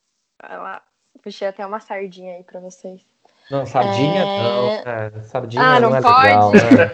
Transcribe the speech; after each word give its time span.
Puxei 1.21 1.49
até 1.49 1.67
uma 1.67 1.81
sardinha 1.81 2.37
aí 2.37 2.45
para 2.45 2.61
vocês. 2.61 3.01
Não, 3.51 3.67
sardinha 3.67 4.21
É... 4.23 4.43
não. 4.43 4.71
É, 5.19 5.23
sardinha 5.25 5.61
Ah, 5.65 5.81
não, 5.81 5.91
não 5.91 5.97
é 5.97 6.01
pode? 6.01 6.17
legal. 6.27 6.53
Né? 6.53 6.93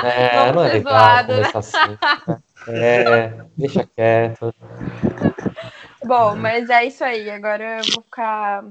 É, 0.02 0.52
não 0.52 0.64
é 0.64 0.72
legal 0.72 0.94
zoado, 0.94 1.32
né? 1.36 1.50
assim. 1.54 1.98
É, 2.68 3.28
deixa 3.58 3.86
quieto. 3.94 4.54
Bom, 6.02 6.34
mas 6.34 6.70
é 6.70 6.86
isso 6.86 7.04
aí. 7.04 7.28
Agora 7.28 7.80
eu 7.80 7.92
vou 7.92 8.02
ficar 8.04 8.64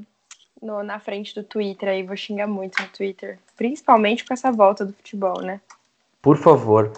no- 0.60 0.82
na 0.82 1.00
frente 1.00 1.36
do 1.36 1.44
Twitter 1.44 1.90
aí, 1.90 2.02
vou 2.02 2.18
xingar 2.18 2.48
muito 2.48 2.82
no 2.82 2.88
Twitter. 2.90 3.38
Principalmente 3.56 4.26
com 4.26 4.34
essa 4.34 4.52
volta 4.52 4.84
do 4.84 4.94
futebol, 4.94 5.44
né? 5.44 5.62
Por 6.24 6.36
favor. 6.38 6.92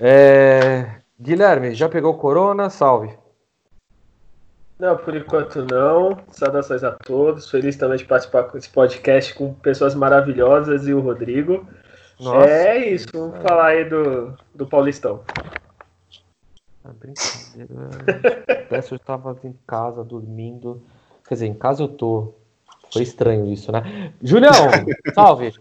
É, 0.00 0.96
Guilherme, 1.20 1.74
já 1.74 1.88
pegou 1.88 2.18
corona? 2.18 2.68
Salve. 2.70 3.16
Não, 4.78 4.96
por 4.96 5.14
enquanto 5.14 5.64
não. 5.64 6.18
Saudações 6.32 6.82
a 6.82 6.90
todos. 6.90 7.48
Feliz 7.48 7.76
também 7.76 7.98
de 7.98 8.04
participar 8.04 8.44
com 8.44 8.58
esse 8.58 8.68
podcast 8.68 9.32
com 9.34 9.54
pessoas 9.54 9.94
maravilhosas 9.94 10.88
e 10.88 10.92
o 10.92 11.00
Rodrigo. 11.00 11.66
Nossa. 12.18 12.50
É 12.50 12.90
isso, 12.90 13.06
vamos 13.12 13.40
falar 13.42 13.66
aí 13.66 13.84
do, 13.84 14.36
do 14.54 14.66
Paulistão. 14.66 15.22
Ah, 16.84 16.90
brincadeira. 16.98 17.90
Parece 18.68 18.88
que 18.88 18.94
eu 18.94 18.96
estava 18.96 19.38
em 19.44 19.56
casa 19.66 20.02
dormindo. 20.02 20.82
Quer 21.26 21.34
dizer, 21.34 21.46
em 21.46 21.54
casa 21.54 21.84
eu 21.84 21.88
tô. 21.88 22.34
Foi 22.92 23.02
estranho 23.02 23.50
isso, 23.50 23.72
né? 23.72 24.12
Julião, 24.22 24.52
salve. 25.14 25.54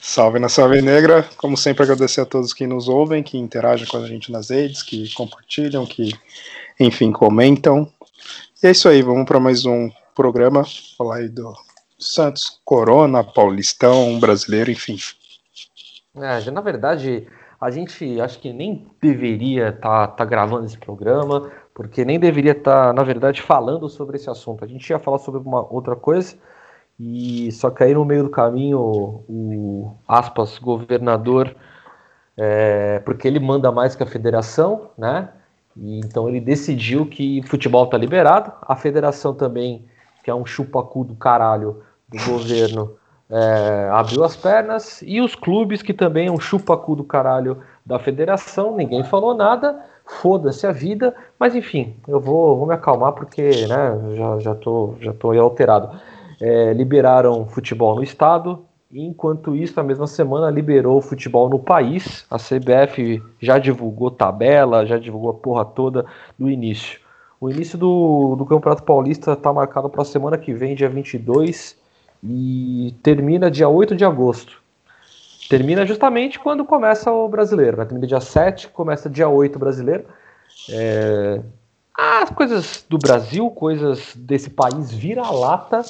Salve 0.00 0.38
na 0.38 0.48
Salve 0.48 0.80
Negra. 0.80 1.28
Como 1.36 1.56
sempre, 1.56 1.82
agradecer 1.82 2.20
a 2.20 2.26
todos 2.26 2.52
que 2.52 2.66
nos 2.66 2.88
ouvem, 2.88 3.22
que 3.22 3.36
interagem 3.36 3.86
com 3.88 3.96
a 3.96 4.06
gente 4.06 4.30
nas 4.30 4.50
redes, 4.50 4.82
que 4.82 5.12
compartilham, 5.14 5.84
que, 5.84 6.12
enfim, 6.78 7.10
comentam. 7.10 7.90
E 8.62 8.68
é 8.68 8.70
isso 8.70 8.88
aí, 8.88 9.02
vamos 9.02 9.24
para 9.24 9.40
mais 9.40 9.66
um 9.66 9.90
programa. 10.14 10.62
Falar 10.96 11.16
aí 11.16 11.28
do 11.28 11.52
Santos, 11.98 12.60
Corona, 12.64 13.24
Paulistão, 13.24 14.20
Brasileiro, 14.20 14.70
enfim. 14.70 14.96
É, 16.16 16.40
já, 16.40 16.52
na 16.52 16.60
verdade, 16.60 17.26
a 17.60 17.70
gente 17.70 18.20
acho 18.20 18.38
que 18.38 18.52
nem 18.52 18.86
deveria 19.02 19.70
estar 19.70 20.24
gravando 20.24 20.66
esse 20.66 20.78
programa, 20.78 21.50
porque 21.76 22.06
nem 22.06 22.18
deveria 22.18 22.52
estar, 22.52 22.94
na 22.94 23.02
verdade, 23.02 23.42
falando 23.42 23.86
sobre 23.86 24.16
esse 24.16 24.30
assunto. 24.30 24.64
A 24.64 24.66
gente 24.66 24.88
ia 24.88 24.98
falar 24.98 25.18
sobre 25.18 25.42
uma 25.42 25.60
outra 25.70 25.94
coisa, 25.94 26.34
e 26.98 27.52
só 27.52 27.68
que 27.68 27.84
aí 27.84 27.92
no 27.92 28.02
meio 28.02 28.22
do 28.22 28.30
caminho 28.30 28.80
o 28.80 29.94
aspas 30.08 30.56
governador, 30.56 31.54
é, 32.34 32.98
porque 33.00 33.28
ele 33.28 33.38
manda 33.38 33.70
mais 33.70 33.94
que 33.94 34.02
a 34.02 34.06
federação, 34.06 34.88
né? 34.96 35.28
E 35.76 35.98
então 35.98 36.26
ele 36.26 36.40
decidiu 36.40 37.04
que 37.04 37.42
futebol 37.42 37.86
tá 37.86 37.98
liberado. 37.98 38.50
A 38.62 38.74
federação 38.74 39.34
também, 39.34 39.84
que 40.24 40.30
é 40.30 40.34
um 40.34 40.46
chupacu 40.46 41.04
do 41.04 41.14
caralho 41.14 41.82
do 42.08 42.16
governo, 42.24 42.96
é, 43.28 43.90
abriu 43.92 44.24
as 44.24 44.34
pernas. 44.34 45.02
E 45.02 45.20
os 45.20 45.34
clubes, 45.34 45.82
que 45.82 45.92
também 45.92 46.28
é 46.28 46.32
um 46.32 46.40
chupacu 46.40 46.96
do 46.96 47.04
caralho 47.04 47.62
da 47.84 47.98
federação, 47.98 48.74
ninguém 48.74 49.04
falou 49.04 49.34
nada. 49.34 49.78
Foda-se 50.06 50.66
a 50.66 50.72
vida, 50.72 51.14
mas 51.38 51.54
enfim, 51.54 51.96
eu 52.06 52.20
vou, 52.20 52.56
vou 52.56 52.66
me 52.66 52.74
acalmar 52.74 53.12
porque 53.12 53.66
né, 53.66 54.14
já, 54.16 54.38
já, 54.38 54.54
tô, 54.54 54.94
já 55.00 55.12
tô 55.12 55.32
alterado. 55.32 55.98
É, 56.40 56.72
liberaram 56.72 57.46
futebol 57.46 57.96
no 57.96 58.02
estado, 58.02 58.64
e 58.90 59.04
enquanto 59.04 59.54
isso, 59.54 59.74
na 59.76 59.82
mesma 59.82 60.06
semana, 60.06 60.48
liberou 60.48 61.00
futebol 61.00 61.48
no 61.48 61.58
país. 61.58 62.24
A 62.30 62.38
CBF 62.38 63.22
já 63.40 63.58
divulgou 63.58 64.10
tabela, 64.10 64.86
já 64.86 64.96
divulgou 64.98 65.30
a 65.30 65.34
porra 65.34 65.64
toda 65.64 66.06
do 66.38 66.48
início. 66.48 67.00
O 67.40 67.50
início 67.50 67.76
do, 67.76 68.36
do 68.36 68.46
Campeonato 68.46 68.82
Paulista 68.82 69.32
está 69.32 69.52
marcado 69.52 69.90
para 69.90 70.02
a 70.02 70.04
semana 70.04 70.38
que 70.38 70.54
vem, 70.54 70.74
dia 70.74 70.88
22, 70.88 71.76
e 72.22 72.94
termina 73.02 73.50
dia 73.50 73.68
8 73.68 73.94
de 73.94 74.04
agosto. 74.04 74.62
Termina 75.48 75.86
justamente 75.86 76.38
quando 76.38 76.64
começa 76.64 77.12
o 77.12 77.28
brasileiro. 77.28 77.76
Né? 77.76 77.84
Termina 77.84 78.06
dia 78.06 78.20
7, 78.20 78.68
começa 78.68 79.08
dia 79.08 79.28
8 79.28 79.58
brasileiro. 79.58 80.04
É... 80.70 81.40
As 81.96 82.30
coisas 82.30 82.84
do 82.88 82.98
Brasil, 82.98 83.48
coisas 83.50 84.14
desse 84.14 84.50
país 84.50 84.92
vira-lata 84.92 85.82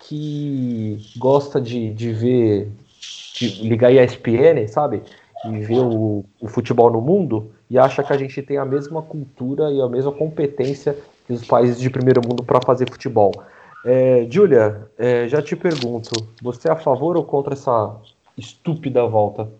que 0.00 0.98
gosta 1.16 1.60
de, 1.60 1.92
de 1.92 2.12
ver, 2.12 2.72
de 3.34 3.62
ligar 3.62 3.92
ESPN, 3.92 4.66
sabe? 4.68 5.02
E 5.44 5.58
ver 5.60 5.80
o, 5.80 6.24
o 6.40 6.48
futebol 6.48 6.90
no 6.90 7.00
mundo 7.00 7.52
e 7.70 7.78
acha 7.78 8.02
que 8.02 8.12
a 8.12 8.18
gente 8.18 8.42
tem 8.42 8.58
a 8.58 8.64
mesma 8.64 9.02
cultura 9.02 9.70
e 9.70 9.80
a 9.80 9.88
mesma 9.88 10.12
competência 10.12 10.96
que 11.26 11.32
os 11.32 11.44
países 11.44 11.80
de 11.80 11.90
primeiro 11.90 12.20
mundo 12.26 12.42
para 12.42 12.60
fazer 12.60 12.90
futebol. 12.90 13.32
É, 13.84 14.26
é, 14.98 15.28
já 15.28 15.40
te 15.40 15.54
pergunto, 15.54 16.10
você 16.42 16.68
é 16.68 16.72
a 16.72 16.76
favor 16.76 17.16
ou 17.16 17.24
contra 17.24 17.54
essa 17.54 17.94
estúpida 18.36 19.06
volta? 19.06 19.50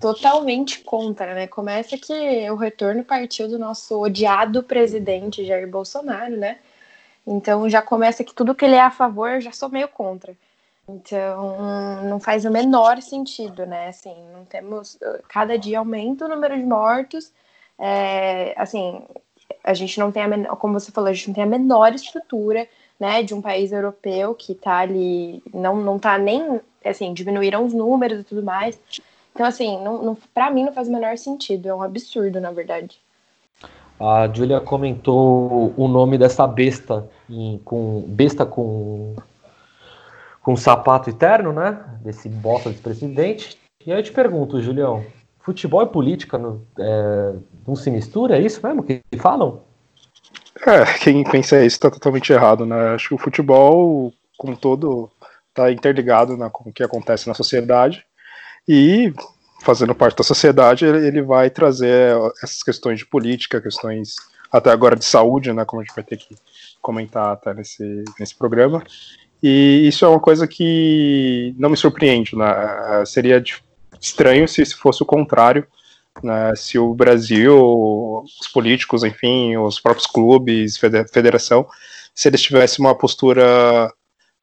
Totalmente 0.00 0.80
contra, 0.80 1.34
né? 1.34 1.46
Começa 1.46 1.98
que 1.98 2.50
o 2.50 2.56
retorno 2.56 3.04
partiu 3.04 3.48
do 3.48 3.58
nosso 3.58 4.00
odiado 4.00 4.62
presidente 4.62 5.44
Jair 5.44 5.68
Bolsonaro, 5.68 6.36
né? 6.36 6.58
Então 7.26 7.68
já 7.68 7.82
começa 7.82 8.24
que 8.24 8.34
tudo 8.34 8.54
que 8.54 8.64
ele 8.64 8.74
é 8.74 8.80
a 8.80 8.90
favor, 8.90 9.30
eu 9.30 9.40
já 9.40 9.52
sou 9.52 9.68
meio 9.68 9.88
contra. 9.88 10.34
Então 10.88 12.02
não 12.04 12.20
faz 12.20 12.44
o 12.44 12.50
menor 12.50 13.00
sentido, 13.02 13.66
né? 13.66 13.88
Assim, 13.88 14.14
não 14.32 14.44
temos. 14.44 14.98
Cada 15.28 15.58
dia 15.58 15.78
aumenta 15.78 16.26
o 16.26 16.28
número 16.28 16.56
de 16.56 16.64
mortos. 16.64 17.32
É, 17.78 18.54
assim, 18.56 19.02
a 19.62 19.74
gente 19.74 19.98
não 19.98 20.12
tem 20.12 20.22
a 20.22 20.28
menor, 20.28 20.56
como 20.56 20.78
você 20.78 20.92
falou, 20.92 21.10
a 21.10 21.12
gente 21.12 21.28
não 21.28 21.34
tem 21.34 21.44
a 21.44 21.46
menor 21.46 21.94
estrutura, 21.94 22.68
né, 23.00 23.22
de 23.22 23.34
um 23.34 23.42
país 23.42 23.72
europeu 23.72 24.34
que 24.34 24.54
tá 24.54 24.78
ali, 24.78 25.42
não, 25.52 25.76
não 25.76 25.98
tá 25.98 26.16
nem, 26.16 26.60
assim, 26.88 27.12
diminuíram 27.12 27.64
os 27.64 27.72
números 27.72 28.20
e 28.20 28.24
tudo 28.24 28.42
mais. 28.42 28.78
Então, 29.32 29.46
assim, 29.46 29.82
não, 29.82 30.02
não, 30.02 30.18
pra 30.32 30.50
mim 30.50 30.64
não 30.64 30.72
faz 30.72 30.88
o 30.88 30.92
menor 30.92 31.18
sentido, 31.18 31.68
é 31.68 31.74
um 31.74 31.82
absurdo, 31.82 32.40
na 32.40 32.50
verdade. 32.52 33.00
A 33.98 34.28
Julia 34.32 34.60
comentou 34.60 35.72
o 35.76 35.88
nome 35.88 36.18
dessa 36.18 36.46
besta 36.46 37.08
em, 37.28 37.60
com 37.64 38.02
besta 38.06 38.44
com 38.44 39.14
com 40.44 40.54
sapato 40.54 41.08
eterno, 41.08 41.52
né? 41.52 41.82
Desse 42.02 42.28
bosta 42.28 42.68
desse 42.68 42.82
presidente. 42.82 43.58
E 43.84 43.90
aí 43.90 43.98
eu 43.98 44.02
te 44.02 44.12
pergunto, 44.12 44.60
Julião, 44.60 45.04
futebol 45.40 45.82
e 45.82 45.86
política 45.86 46.36
não, 46.36 46.60
é, 46.78 47.32
não 47.66 47.74
se 47.74 47.90
mistura, 47.90 48.36
é 48.36 48.42
isso 48.42 48.60
mesmo 48.64 48.82
que 48.82 49.00
falam? 49.16 49.62
É, 50.66 50.84
quem 51.02 51.24
pensa 51.24 51.56
isso 51.56 51.76
está 51.76 51.90
totalmente 51.90 52.32
errado, 52.32 52.64
né? 52.66 52.94
Acho 52.94 53.08
que 53.08 53.14
o 53.14 53.18
futebol, 53.18 54.12
como 54.36 54.56
todo, 54.56 55.10
está 55.54 55.70
interligado 55.70 56.36
né, 56.36 56.50
com 56.52 56.68
o 56.68 56.72
que 56.72 56.82
acontece 56.82 57.28
na 57.28 57.34
sociedade 57.34 58.04
e, 58.68 59.14
fazendo 59.62 59.94
parte 59.94 60.18
da 60.18 60.24
sociedade, 60.24 60.84
ele 60.84 61.22
vai 61.22 61.48
trazer 61.48 62.16
essas 62.42 62.62
questões 62.62 62.98
de 62.98 63.06
política, 63.06 63.60
questões 63.60 64.16
até 64.52 64.70
agora 64.70 64.96
de 64.96 65.04
saúde, 65.04 65.52
né, 65.52 65.64
como 65.64 65.80
a 65.80 65.84
gente 65.84 65.94
vai 65.94 66.04
ter 66.04 66.16
que 66.16 66.34
comentar 66.82 67.32
até 67.32 67.54
nesse, 67.54 68.04
nesse 68.18 68.34
programa. 68.34 68.82
E 69.42 69.86
isso 69.86 70.04
é 70.04 70.08
uma 70.08 70.20
coisa 70.20 70.46
que 70.46 71.54
não 71.58 71.70
me 71.70 71.76
surpreende, 71.76 72.34
né? 72.34 73.04
Seria 73.04 73.42
estranho 74.00 74.48
se 74.48 74.64
fosse 74.74 75.02
o 75.02 75.06
contrário, 75.06 75.66
né? 76.22 76.54
Se 76.56 76.78
o 76.78 76.94
Brasil, 76.94 78.24
os 78.24 78.48
políticos, 78.48 79.04
enfim, 79.04 79.56
os 79.58 79.78
próprios 79.78 80.06
clubes, 80.06 80.78
federação, 80.78 81.66
se 82.14 82.28
eles 82.28 82.40
tivessem 82.40 82.82
uma 82.82 82.94
postura 82.94 83.92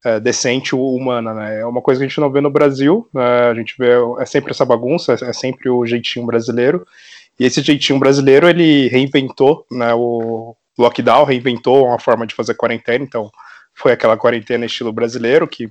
é, 0.03 0.19
decente 0.19 0.75
humana, 0.75 1.33
né? 1.33 1.61
É 1.61 1.65
uma 1.65 1.81
coisa 1.81 1.99
que 1.99 2.05
a 2.05 2.07
gente 2.07 2.19
não 2.19 2.31
vê 2.31 2.41
no 2.41 2.49
Brasil, 2.49 3.07
né? 3.13 3.49
A 3.49 3.53
gente 3.53 3.75
vê 3.77 3.91
é 4.19 4.25
sempre 4.25 4.51
essa 4.51 4.65
bagunça, 4.65 5.13
é 5.13 5.33
sempre 5.33 5.69
o 5.69 5.85
jeitinho 5.85 6.25
brasileiro. 6.25 6.85
E 7.39 7.45
esse 7.45 7.61
jeitinho 7.61 7.99
brasileiro 7.99 8.47
ele 8.47 8.87
reinventou, 8.87 9.65
né? 9.71 9.93
O 9.93 10.55
lockdown 10.77 11.23
reinventou 11.23 11.87
uma 11.87 11.99
forma 11.99 12.25
de 12.25 12.35
fazer 12.35 12.55
quarentena, 12.55 13.03
então 13.03 13.29
foi 13.73 13.91
aquela 13.91 14.17
quarentena 14.17 14.65
estilo 14.65 14.91
brasileiro 14.91 15.47
que 15.47 15.67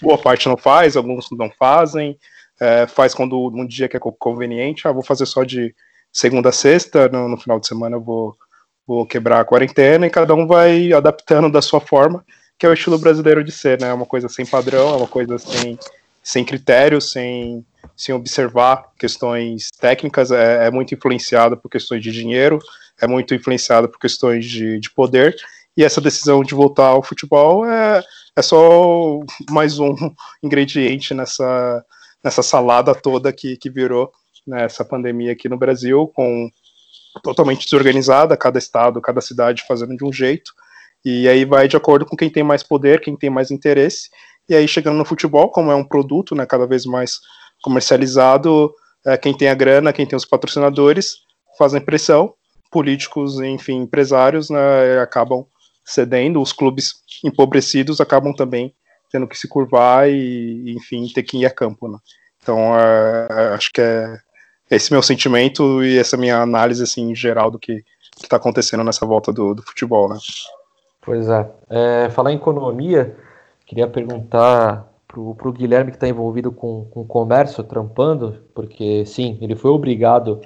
boa 0.00 0.18
parte 0.18 0.48
não 0.48 0.56
faz, 0.56 0.96
alguns 0.96 1.28
não 1.32 1.50
fazem, 1.50 2.18
é, 2.60 2.86
faz 2.86 3.14
quando 3.14 3.50
num 3.50 3.66
dia 3.66 3.88
que 3.88 3.96
é 3.96 4.00
conveniente, 4.18 4.86
ah, 4.86 4.92
vou 4.92 5.02
fazer 5.02 5.26
só 5.26 5.44
de 5.44 5.74
segunda 6.12 6.50
a 6.50 6.52
sexta, 6.52 7.08
no, 7.08 7.28
no 7.28 7.36
final 7.36 7.58
de 7.58 7.66
semana 7.66 7.96
eu 7.96 8.00
vou, 8.00 8.36
vou 8.86 9.06
quebrar 9.06 9.40
a 9.40 9.44
quarentena 9.44 10.06
e 10.06 10.10
cada 10.10 10.34
um 10.34 10.46
vai 10.46 10.92
adaptando 10.92 11.50
da 11.50 11.62
sua 11.62 11.80
forma, 11.80 12.24
que 12.62 12.66
é 12.66 12.68
o 12.68 12.74
estilo 12.74 12.96
brasileiro 12.96 13.42
de 13.42 13.50
ser, 13.50 13.80
né? 13.80 13.88
É 13.88 13.92
uma 13.92 14.06
coisa 14.06 14.28
sem 14.28 14.46
padrão, 14.46 14.90
é 14.90 14.96
uma 14.96 15.08
coisa 15.08 15.36
sem, 15.36 15.76
sem 16.22 16.44
critério, 16.44 17.00
sem, 17.00 17.66
sem 17.96 18.14
observar 18.14 18.84
questões 18.96 19.68
técnicas, 19.80 20.30
é, 20.30 20.68
é 20.68 20.70
muito 20.70 20.94
influenciado 20.94 21.56
por 21.56 21.68
questões 21.68 22.00
de 22.04 22.12
dinheiro, 22.12 22.60
é 23.00 23.06
muito 23.08 23.34
influenciado 23.34 23.88
por 23.88 23.98
questões 23.98 24.46
de, 24.46 24.78
de 24.78 24.88
poder, 24.92 25.34
e 25.76 25.82
essa 25.82 26.00
decisão 26.00 26.40
de 26.44 26.54
voltar 26.54 26.86
ao 26.86 27.02
futebol 27.02 27.66
é, 27.66 28.00
é 28.36 28.42
só 28.42 29.18
mais 29.50 29.80
um 29.80 29.96
ingrediente 30.40 31.14
nessa, 31.14 31.84
nessa 32.22 32.44
salada 32.44 32.94
toda 32.94 33.32
que, 33.32 33.56
que 33.56 33.68
virou 33.68 34.12
né, 34.46 34.66
essa 34.66 34.84
pandemia 34.84 35.32
aqui 35.32 35.48
no 35.48 35.58
Brasil, 35.58 36.06
com 36.14 36.48
totalmente 37.24 37.64
desorganizada, 37.64 38.36
cada 38.36 38.60
estado, 38.60 39.00
cada 39.00 39.20
cidade 39.20 39.64
fazendo 39.66 39.96
de 39.96 40.04
um 40.04 40.12
jeito, 40.12 40.52
e 41.04 41.28
aí 41.28 41.44
vai 41.44 41.68
de 41.68 41.76
acordo 41.76 42.06
com 42.06 42.16
quem 42.16 42.30
tem 42.30 42.42
mais 42.42 42.62
poder, 42.62 43.00
quem 43.00 43.16
tem 43.16 43.30
mais 43.30 43.50
interesse, 43.50 44.08
e 44.48 44.54
aí 44.54 44.66
chegando 44.66 44.96
no 44.96 45.04
futebol, 45.04 45.50
como 45.50 45.70
é 45.70 45.74
um 45.74 45.84
produto 45.84 46.34
né, 46.34 46.46
cada 46.46 46.66
vez 46.66 46.84
mais 46.84 47.18
comercializado, 47.62 48.72
é, 49.06 49.16
quem 49.16 49.36
tem 49.36 49.48
a 49.48 49.54
grana, 49.54 49.92
quem 49.92 50.06
tem 50.06 50.16
os 50.16 50.24
patrocinadores, 50.24 51.18
fazem 51.58 51.80
pressão, 51.80 52.34
políticos, 52.70 53.40
enfim, 53.40 53.82
empresários, 53.82 54.50
né, 54.50 54.98
acabam 55.00 55.46
cedendo, 55.84 56.40
os 56.40 56.52
clubes 56.52 56.94
empobrecidos 57.24 58.00
acabam 58.00 58.34
também 58.34 58.74
tendo 59.10 59.28
que 59.28 59.38
se 59.38 59.46
curvar 59.46 60.08
e, 60.08 60.74
enfim, 60.74 61.06
ter 61.12 61.22
que 61.22 61.36
ir 61.36 61.46
a 61.46 61.50
campo, 61.50 61.86
né? 61.86 61.98
Então, 62.42 62.58
é, 62.78 63.28
é, 63.30 63.42
acho 63.54 63.70
que 63.70 63.80
é 63.80 64.18
esse 64.70 64.90
meu 64.90 65.02
sentimento 65.02 65.84
e 65.84 65.98
essa 65.98 66.16
minha 66.16 66.38
análise, 66.38 66.82
assim, 66.82 67.14
geral 67.14 67.50
do 67.50 67.58
que 67.58 67.84
está 68.20 68.36
acontecendo 68.36 68.82
nessa 68.82 69.04
volta 69.04 69.30
do, 69.30 69.54
do 69.54 69.62
futebol, 69.62 70.08
né? 70.08 70.16
Pois 71.02 71.28
é. 71.28 71.50
é. 71.68 72.10
Falar 72.10 72.32
em 72.32 72.36
economia, 72.36 73.14
queria 73.66 73.86
perguntar 73.86 74.88
para 75.06 75.20
o 75.20 75.52
Guilherme 75.52 75.90
que 75.90 75.96
está 75.96 76.08
envolvido 76.08 76.50
com, 76.50 76.86
com 76.86 77.04
comércio, 77.04 77.62
trampando, 77.62 78.38
porque, 78.54 79.04
sim, 79.04 79.36
ele 79.42 79.54
foi 79.54 79.70
obrigado 79.70 80.40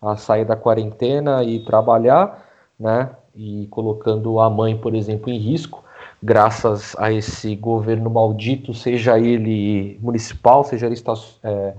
a 0.00 0.16
sair 0.16 0.44
da 0.44 0.54
quarentena 0.54 1.42
e 1.42 1.64
trabalhar, 1.64 2.46
né? 2.78 3.10
E 3.34 3.66
colocando 3.68 4.38
a 4.38 4.48
mãe, 4.48 4.76
por 4.76 4.94
exemplo, 4.94 5.30
em 5.30 5.38
risco 5.38 5.82
graças 6.22 6.94
a 6.98 7.10
esse 7.10 7.56
governo 7.56 8.08
maldito, 8.08 8.72
seja 8.72 9.18
ele 9.18 9.98
municipal, 10.00 10.62
seja 10.62 10.86
ele, 10.86 10.94
é, 11.42 11.74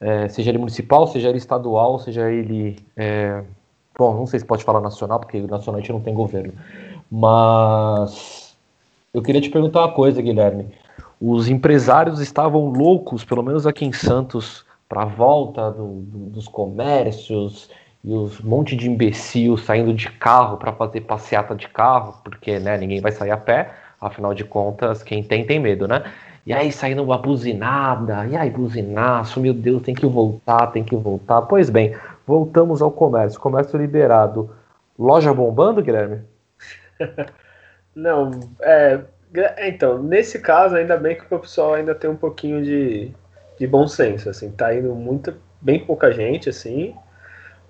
é, 0.00 0.28
seja 0.28 0.50
ele 0.50 0.58
municipal, 0.58 1.06
seja 1.06 1.28
ele 1.28 1.38
estadual, 1.38 1.98
seja 1.98 2.30
ele. 2.30 2.76
É, 2.96 3.42
bom, 3.96 4.14
não 4.14 4.26
sei 4.26 4.40
se 4.40 4.44
pode 4.46 4.64
falar 4.64 4.80
nacional, 4.80 5.20
porque 5.20 5.40
nacional 5.42 5.78
a 5.78 5.80
gente 5.80 5.92
não 5.92 6.00
tem 6.00 6.12
governo. 6.12 6.52
Mas 7.14 8.56
eu 9.12 9.20
queria 9.20 9.42
te 9.42 9.50
perguntar 9.50 9.80
uma 9.80 9.92
coisa, 9.92 10.22
Guilherme. 10.22 10.68
Os 11.20 11.46
empresários 11.46 12.20
estavam 12.20 12.70
loucos, 12.70 13.22
pelo 13.22 13.42
menos 13.42 13.66
aqui 13.66 13.84
em 13.84 13.92
Santos, 13.92 14.64
para 14.88 15.02
a 15.02 15.04
volta 15.04 15.70
do, 15.70 16.00
do, 16.00 16.18
dos 16.30 16.48
comércios 16.48 17.68
e 18.02 18.14
os 18.14 18.40
monte 18.40 18.74
de 18.74 18.88
imbecil 18.88 19.58
saindo 19.58 19.92
de 19.92 20.10
carro 20.10 20.56
para 20.56 20.72
fazer 20.72 21.02
passeata 21.02 21.54
de 21.54 21.68
carro, 21.68 22.14
porque 22.24 22.58
né, 22.58 22.78
ninguém 22.78 23.02
vai 23.02 23.12
sair 23.12 23.30
a 23.30 23.36
pé, 23.36 23.74
afinal 24.00 24.32
de 24.32 24.44
contas, 24.44 25.02
quem 25.02 25.22
tem, 25.22 25.44
tem 25.44 25.60
medo, 25.60 25.86
né? 25.86 26.04
E 26.46 26.52
aí 26.54 26.72
saindo 26.72 27.02
uma 27.02 27.18
buzinada, 27.18 28.26
e 28.26 28.34
aí 28.34 28.48
buzinaço, 28.48 29.38
meu 29.38 29.52
Deus, 29.52 29.82
tem 29.82 29.94
que 29.94 30.06
voltar, 30.06 30.68
tem 30.68 30.82
que 30.82 30.96
voltar. 30.96 31.42
Pois 31.42 31.68
bem, 31.68 31.94
voltamos 32.26 32.80
ao 32.80 32.90
comércio, 32.90 33.38
comércio 33.38 33.78
liberado. 33.78 34.48
Loja 34.98 35.32
bombando, 35.34 35.82
Guilherme? 35.82 36.31
Não, 37.94 38.30
é, 38.60 39.00
então, 39.68 40.02
nesse 40.02 40.38
caso, 40.38 40.76
ainda 40.76 40.96
bem 40.96 41.16
que 41.16 41.34
o 41.34 41.38
pessoal 41.38 41.74
ainda 41.74 41.94
tem 41.94 42.08
um 42.08 42.16
pouquinho 42.16 42.62
de, 42.62 43.12
de 43.58 43.66
bom 43.66 43.86
senso, 43.86 44.30
assim, 44.30 44.50
tá 44.50 44.74
indo 44.74 44.94
muito, 44.94 45.34
bem 45.60 45.84
pouca 45.84 46.12
gente, 46.12 46.48
assim, 46.48 46.94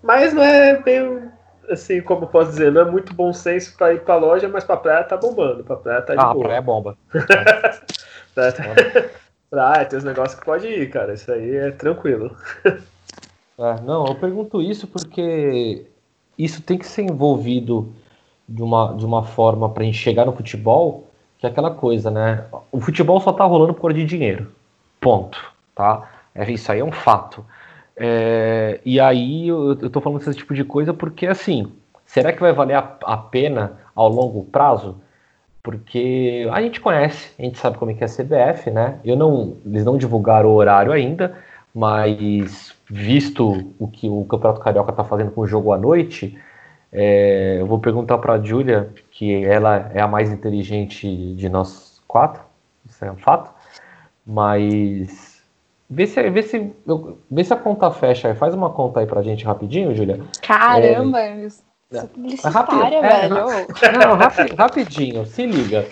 mas 0.02 0.32
não 0.32 0.42
é 0.42 0.80
bem 0.80 1.30
assim, 1.70 2.00
como 2.00 2.26
posso 2.26 2.50
dizer, 2.50 2.72
não 2.72 2.82
é 2.82 2.84
muito 2.84 3.14
bom 3.14 3.32
senso 3.32 3.76
para 3.76 3.94
ir 3.94 4.00
para 4.00 4.16
loja, 4.16 4.48
mas 4.48 4.64
para 4.64 4.76
praia 4.76 5.04
tá 5.04 5.16
bombando, 5.16 5.64
para 5.64 5.76
praia 5.76 6.02
tá 6.02 6.14
de 6.14 6.20
ah, 6.20 6.32
boa. 6.32 6.44
praia 6.44 6.58
é 6.58 6.62
bomba. 6.62 6.98
praia, 8.34 8.52
tá... 8.52 8.64
praia 9.50 9.84
tem 9.84 9.98
uns 9.98 10.04
negócios 10.04 10.38
que 10.38 10.44
pode 10.44 10.66
ir, 10.66 10.90
cara, 10.90 11.14
isso 11.14 11.30
aí 11.30 11.56
é 11.56 11.70
tranquilo. 11.70 12.36
É, 12.64 13.80
não, 13.82 14.06
eu 14.06 14.14
pergunto 14.16 14.60
isso 14.60 14.86
porque 14.86 15.86
isso 16.36 16.62
tem 16.62 16.78
que 16.78 16.86
ser 16.86 17.02
envolvido 17.02 17.94
de 18.48 18.62
uma, 18.62 18.94
de 18.94 19.04
uma 19.04 19.22
forma 19.22 19.68
para 19.68 19.84
gente 19.84 19.98
chegar 19.98 20.24
no 20.24 20.32
futebol, 20.32 21.08
que 21.38 21.46
é 21.46 21.48
aquela 21.48 21.70
coisa, 21.70 22.10
né? 22.10 22.44
O 22.70 22.80
futebol 22.80 23.20
só 23.20 23.32
tá 23.32 23.44
rolando 23.44 23.74
por 23.74 23.82
causa 23.82 23.96
de 23.96 24.04
dinheiro. 24.04 24.52
Ponto, 25.00 25.38
tá? 25.74 26.08
É, 26.34 26.50
isso 26.50 26.70
aí 26.70 26.80
é 26.80 26.84
um 26.84 26.92
fato. 26.92 27.44
É, 27.96 28.80
e 28.84 28.98
aí 28.98 29.48
eu, 29.48 29.78
eu 29.80 29.90
tô 29.90 30.00
falando 30.00 30.18
desse 30.18 30.34
tipo 30.38 30.54
de 30.54 30.64
coisa 30.64 30.94
porque, 30.94 31.26
assim, 31.26 31.72
será 32.06 32.32
que 32.32 32.40
vai 32.40 32.52
valer 32.52 32.74
a, 32.74 32.96
a, 33.04 33.16
pena 33.16 33.78
ao 33.94 34.08
longo 34.08 34.44
prazo? 34.44 34.96
Porque 35.62 36.48
a 36.52 36.60
gente 36.60 36.80
conhece, 36.80 37.32
a 37.38 37.42
gente 37.42 37.58
sabe 37.58 37.78
como 37.78 37.90
é 37.90 37.94
que 37.94 38.02
é 38.02 38.06
a 38.06 38.08
CBF, 38.08 38.70
né? 38.70 38.98
Eu 39.04 39.16
não, 39.16 39.56
eles 39.64 39.84
não 39.84 39.96
divulgaram 39.96 40.48
o 40.48 40.54
horário 40.54 40.92
ainda, 40.92 41.36
mas 41.74 42.74
visto 42.88 43.72
o 43.78 43.88
que 43.88 44.08
o 44.08 44.24
Campeonato 44.24 44.60
Carioca 44.60 44.92
tá 44.92 45.04
fazendo 45.04 45.30
com 45.30 45.42
o 45.42 45.46
jogo 45.46 45.72
à 45.72 45.78
noite, 45.78 46.38
é, 46.92 47.56
eu 47.60 47.66
vou 47.66 47.78
perguntar 47.78 48.18
para 48.18 48.34
a 48.34 48.42
Júlia, 48.42 48.90
que 49.10 49.44
ela 49.44 49.90
é 49.94 50.00
a 50.00 50.08
mais 50.08 50.30
inteligente 50.30 51.34
de 51.34 51.48
nós 51.48 52.02
quatro, 52.06 52.42
isso 52.86 53.04
é 53.04 53.10
um 53.10 53.16
fato, 53.16 53.50
mas 54.26 55.32
Vê 55.94 56.06
se, 56.06 56.30
vê, 56.30 56.42
se, 56.42 56.72
vê 57.30 57.44
se 57.44 57.52
a 57.52 57.56
conta 57.56 57.90
fecha 57.90 58.28
aí. 58.28 58.34
Faz 58.34 58.54
uma 58.54 58.70
conta 58.70 59.00
aí 59.00 59.06
pra 59.06 59.20
gente 59.20 59.44
rapidinho, 59.44 59.94
Julia. 59.94 60.20
Caramba, 60.40 61.20
é, 61.20 61.48
sou 61.50 62.08
publicitária, 62.08 62.96
é, 62.96 63.02
velho. 63.02 63.38
É, 63.82 63.98
não, 63.98 64.16
rapi, 64.16 64.54
rapidinho, 64.56 65.26
se 65.26 65.44
liga. 65.44 65.86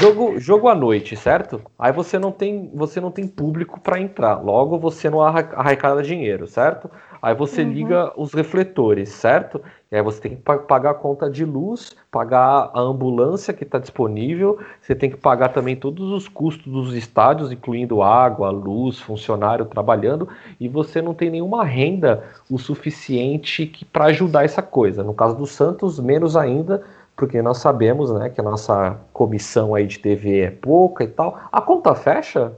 Jogo, 0.00 0.40
jogo 0.40 0.68
à 0.68 0.74
noite, 0.74 1.14
certo? 1.14 1.60
Aí 1.78 1.92
você 1.92 2.18
não 2.18 2.32
tem, 2.32 2.70
você 2.74 3.00
não 3.02 3.10
tem 3.10 3.28
público 3.28 3.78
para 3.78 4.00
entrar. 4.00 4.42
Logo 4.42 4.78
você 4.78 5.10
não 5.10 5.20
arrecada 5.20 6.02
dinheiro, 6.02 6.46
certo? 6.46 6.90
Aí 7.24 7.34
você 7.34 7.62
uhum. 7.62 7.72
liga 7.72 8.12
os 8.18 8.34
refletores, 8.34 9.08
certo? 9.08 9.58
E 9.90 9.96
aí 9.96 10.02
você 10.02 10.20
tem 10.20 10.36
que 10.36 10.42
pagar 10.42 10.90
a 10.90 10.94
conta 10.94 11.30
de 11.30 11.42
luz, 11.42 11.96
pagar 12.10 12.70
a 12.74 12.80
ambulância 12.80 13.54
que 13.54 13.64
está 13.64 13.78
disponível, 13.78 14.58
você 14.78 14.94
tem 14.94 15.08
que 15.08 15.16
pagar 15.16 15.48
também 15.48 15.74
todos 15.74 16.12
os 16.12 16.28
custos 16.28 16.70
dos 16.70 16.92
estádios, 16.92 17.50
incluindo 17.50 18.02
água, 18.02 18.50
luz, 18.50 19.00
funcionário 19.00 19.64
trabalhando, 19.64 20.28
e 20.60 20.68
você 20.68 21.00
não 21.00 21.14
tem 21.14 21.30
nenhuma 21.30 21.64
renda 21.64 22.24
o 22.50 22.58
suficiente 22.58 23.72
para 23.90 24.04
ajudar 24.06 24.44
essa 24.44 24.60
coisa. 24.60 25.02
No 25.02 25.14
caso 25.14 25.34
do 25.34 25.46
Santos, 25.46 25.98
menos 25.98 26.36
ainda, 26.36 26.82
porque 27.16 27.40
nós 27.40 27.56
sabemos 27.56 28.12
né, 28.12 28.28
que 28.28 28.40
a 28.40 28.44
nossa 28.44 28.98
comissão 29.14 29.74
aí 29.74 29.86
de 29.86 29.98
TV 29.98 30.40
é 30.40 30.50
pouca 30.50 31.02
e 31.02 31.08
tal. 31.08 31.40
A 31.50 31.62
conta 31.62 31.94
fecha? 31.94 32.52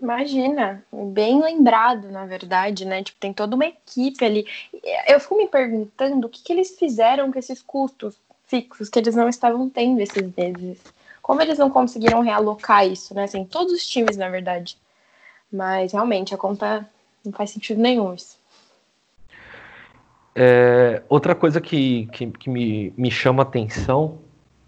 Imagina, 0.00 0.82
bem 0.90 1.42
lembrado, 1.42 2.10
na 2.10 2.24
verdade, 2.24 2.86
né? 2.86 3.02
Tipo, 3.02 3.20
tem 3.20 3.32
toda 3.32 3.54
uma 3.54 3.66
equipe 3.66 4.24
ali. 4.24 4.46
Eu 5.06 5.20
fico 5.20 5.36
me 5.36 5.46
perguntando 5.46 6.26
o 6.26 6.30
que, 6.30 6.42
que 6.42 6.52
eles 6.52 6.78
fizeram 6.78 7.30
com 7.30 7.38
esses 7.38 7.60
custos 7.60 8.16
fixos 8.46 8.88
que 8.88 8.98
eles 8.98 9.14
não 9.14 9.28
estavam 9.28 9.68
tendo 9.68 10.00
esses 10.00 10.34
meses. 10.34 10.78
Como 11.20 11.42
eles 11.42 11.58
não 11.58 11.68
conseguiram 11.68 12.22
realocar 12.22 12.86
isso, 12.86 13.14
né? 13.14 13.24
Assim, 13.24 13.44
todos 13.44 13.72
os 13.72 13.86
times, 13.86 14.16
na 14.16 14.28
verdade. 14.28 14.78
Mas 15.52 15.92
realmente 15.92 16.34
a 16.34 16.38
conta 16.38 16.88
não 17.24 17.32
faz 17.32 17.50
sentido 17.50 17.80
nenhum 17.80 18.14
isso. 18.14 18.38
É, 20.34 21.02
outra 21.08 21.34
coisa 21.34 21.60
que, 21.60 22.06
que, 22.06 22.26
que 22.28 22.48
me, 22.48 22.94
me 22.96 23.10
chama 23.10 23.42
atenção, 23.42 24.18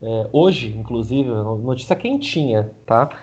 é, 0.02 0.28
hoje, 0.32 0.76
inclusive, 0.76 1.30
notícia 1.30 1.96
quentinha, 1.96 2.70
tá? 2.84 3.18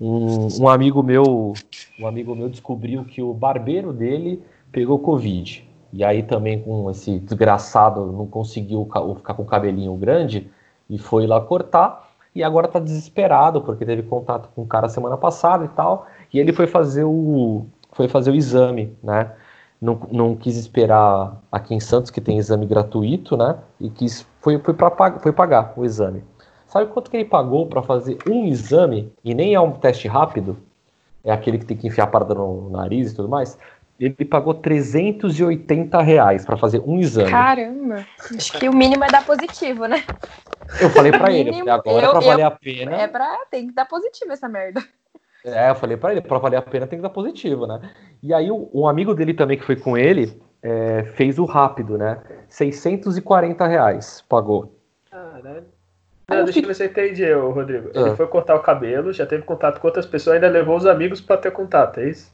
Um, 0.00 0.62
um, 0.62 0.68
amigo 0.68 1.02
meu, 1.02 1.52
um 1.98 2.06
amigo 2.06 2.34
meu 2.34 2.48
descobriu 2.48 3.04
que 3.04 3.20
o 3.20 3.34
barbeiro 3.34 3.92
dele 3.92 4.42
pegou 4.70 4.98
Covid. 4.98 5.68
E 5.92 6.04
aí 6.04 6.22
também 6.22 6.60
com 6.62 6.90
esse 6.90 7.18
desgraçado 7.18 8.06
não 8.06 8.26
conseguiu 8.26 8.84
ficar 9.16 9.34
com 9.34 9.42
o 9.42 9.46
cabelinho 9.46 9.94
grande 9.96 10.50
e 10.88 10.98
foi 10.98 11.26
lá 11.26 11.40
cortar. 11.40 12.08
E 12.34 12.42
agora 12.42 12.68
tá 12.68 12.78
desesperado 12.78 13.60
porque 13.62 13.84
teve 13.84 14.02
contato 14.02 14.48
com 14.54 14.62
o 14.62 14.66
cara 14.66 14.88
semana 14.88 15.16
passada 15.16 15.64
e 15.64 15.68
tal. 15.68 16.06
E 16.32 16.38
ele 16.38 16.52
foi 16.52 16.66
fazer 16.66 17.04
o, 17.04 17.66
foi 17.92 18.06
fazer 18.06 18.30
o 18.30 18.34
exame, 18.34 18.96
né? 19.02 19.32
Não, 19.80 20.00
não 20.10 20.36
quis 20.36 20.56
esperar 20.56 21.40
aqui 21.50 21.74
em 21.74 21.80
Santos, 21.80 22.10
que 22.10 22.20
tem 22.20 22.38
exame 22.38 22.66
gratuito, 22.66 23.36
né? 23.36 23.56
E 23.80 23.88
quis, 23.88 24.26
foi, 24.40 24.58
foi, 24.58 24.74
pra, 24.74 24.90
foi 25.18 25.32
pagar 25.32 25.72
o 25.76 25.84
exame. 25.84 26.22
Sabe 26.68 26.92
quanto 26.92 27.10
que 27.10 27.16
ele 27.16 27.24
pagou 27.24 27.66
para 27.66 27.82
fazer 27.82 28.18
um 28.28 28.46
exame, 28.46 29.10
e 29.24 29.34
nem 29.34 29.54
é 29.54 29.60
um 29.60 29.72
teste 29.72 30.06
rápido, 30.06 30.58
é 31.24 31.32
aquele 31.32 31.58
que 31.58 31.64
tem 31.64 31.76
que 31.76 31.86
enfiar 31.86 32.04
a 32.04 32.08
parada 32.08 32.34
no 32.34 32.70
nariz 32.70 33.10
e 33.10 33.16
tudo 33.16 33.28
mais? 33.28 33.58
Ele 33.98 34.14
pagou 34.24 34.54
380 34.54 36.00
reais 36.02 36.44
para 36.44 36.56
fazer 36.56 36.80
um 36.86 37.00
exame. 37.00 37.30
Caramba! 37.30 38.06
Acho 38.36 38.52
que 38.52 38.68
o 38.68 38.72
mínimo 38.72 39.02
é 39.02 39.08
dar 39.08 39.24
positivo, 39.24 39.86
né? 39.86 40.04
Eu 40.80 40.90
falei 40.90 41.10
para 41.10 41.32
ele, 41.32 41.68
agora 41.68 42.06
eu, 42.06 42.10
pra 42.10 42.20
valer 42.20 42.44
a 42.44 42.50
pena. 42.50 42.96
É 42.96 43.08
pra. 43.08 43.46
Tem 43.50 43.66
que 43.66 43.72
dar 43.72 43.86
positivo 43.86 44.30
essa 44.30 44.48
merda. 44.48 44.84
É, 45.44 45.70
eu 45.70 45.74
falei 45.74 45.96
para 45.96 46.12
ele, 46.12 46.20
para 46.20 46.38
valer 46.38 46.58
a 46.58 46.62
pena 46.62 46.86
tem 46.86 46.98
que 46.98 47.02
dar 47.02 47.10
positivo, 47.10 47.66
né? 47.66 47.90
E 48.22 48.34
aí 48.34 48.50
um 48.52 48.86
amigo 48.86 49.14
dele 49.14 49.32
também 49.32 49.56
que 49.56 49.64
foi 49.64 49.76
com 49.76 49.96
ele 49.96 50.40
é, 50.62 51.04
fez 51.14 51.38
o 51.38 51.44
rápido, 51.44 51.96
né? 51.96 52.20
640 52.48 53.66
reais 53.66 54.22
pagou. 54.28 54.78
Caralho. 55.10 55.77
Não, 56.28 56.44
deixa 56.44 56.60
eu 56.60 56.66
ver 56.66 56.74
se 56.74 56.84
eu 56.84 56.88
entendi, 56.88 57.32
Rodrigo. 57.32 57.90
Ele 57.94 58.10
ah. 58.10 58.16
foi 58.16 58.26
cortar 58.26 58.54
o 58.54 58.60
cabelo, 58.60 59.12
já 59.12 59.24
teve 59.24 59.42
contato 59.44 59.80
com 59.80 59.86
outras 59.86 60.04
pessoas, 60.04 60.34
ainda 60.34 60.48
levou 60.48 60.76
os 60.76 60.84
amigos 60.84 61.20
para 61.20 61.38
ter 61.38 61.50
contato, 61.50 62.00
é 62.00 62.10
isso? 62.10 62.30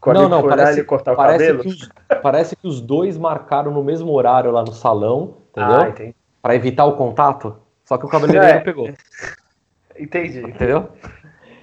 Quando 0.00 0.22
não, 0.22 0.28
não, 0.28 0.48
parece, 0.48 0.82
cortar 0.84 1.12
o 1.12 1.16
parece 1.16 1.46
cabelo? 1.46 1.62
Que 1.62 1.68
os, 1.68 1.88
parece 2.22 2.56
que 2.56 2.66
os 2.66 2.80
dois 2.80 3.18
marcaram 3.18 3.70
no 3.72 3.84
mesmo 3.84 4.10
horário 4.12 4.50
lá 4.50 4.62
no 4.62 4.72
salão, 4.72 5.38
entendeu? 5.50 5.76
Ah, 5.76 5.88
entendi. 5.88 6.14
Pra 6.40 6.54
evitar 6.54 6.84
o 6.86 6.96
contato, 6.96 7.56
só 7.84 7.98
que 7.98 8.06
o 8.06 8.08
cabeleireiro 8.08 8.58
é. 8.58 8.60
pegou. 8.60 8.88
Entendi. 9.98 10.40
Entendeu? 10.40 10.88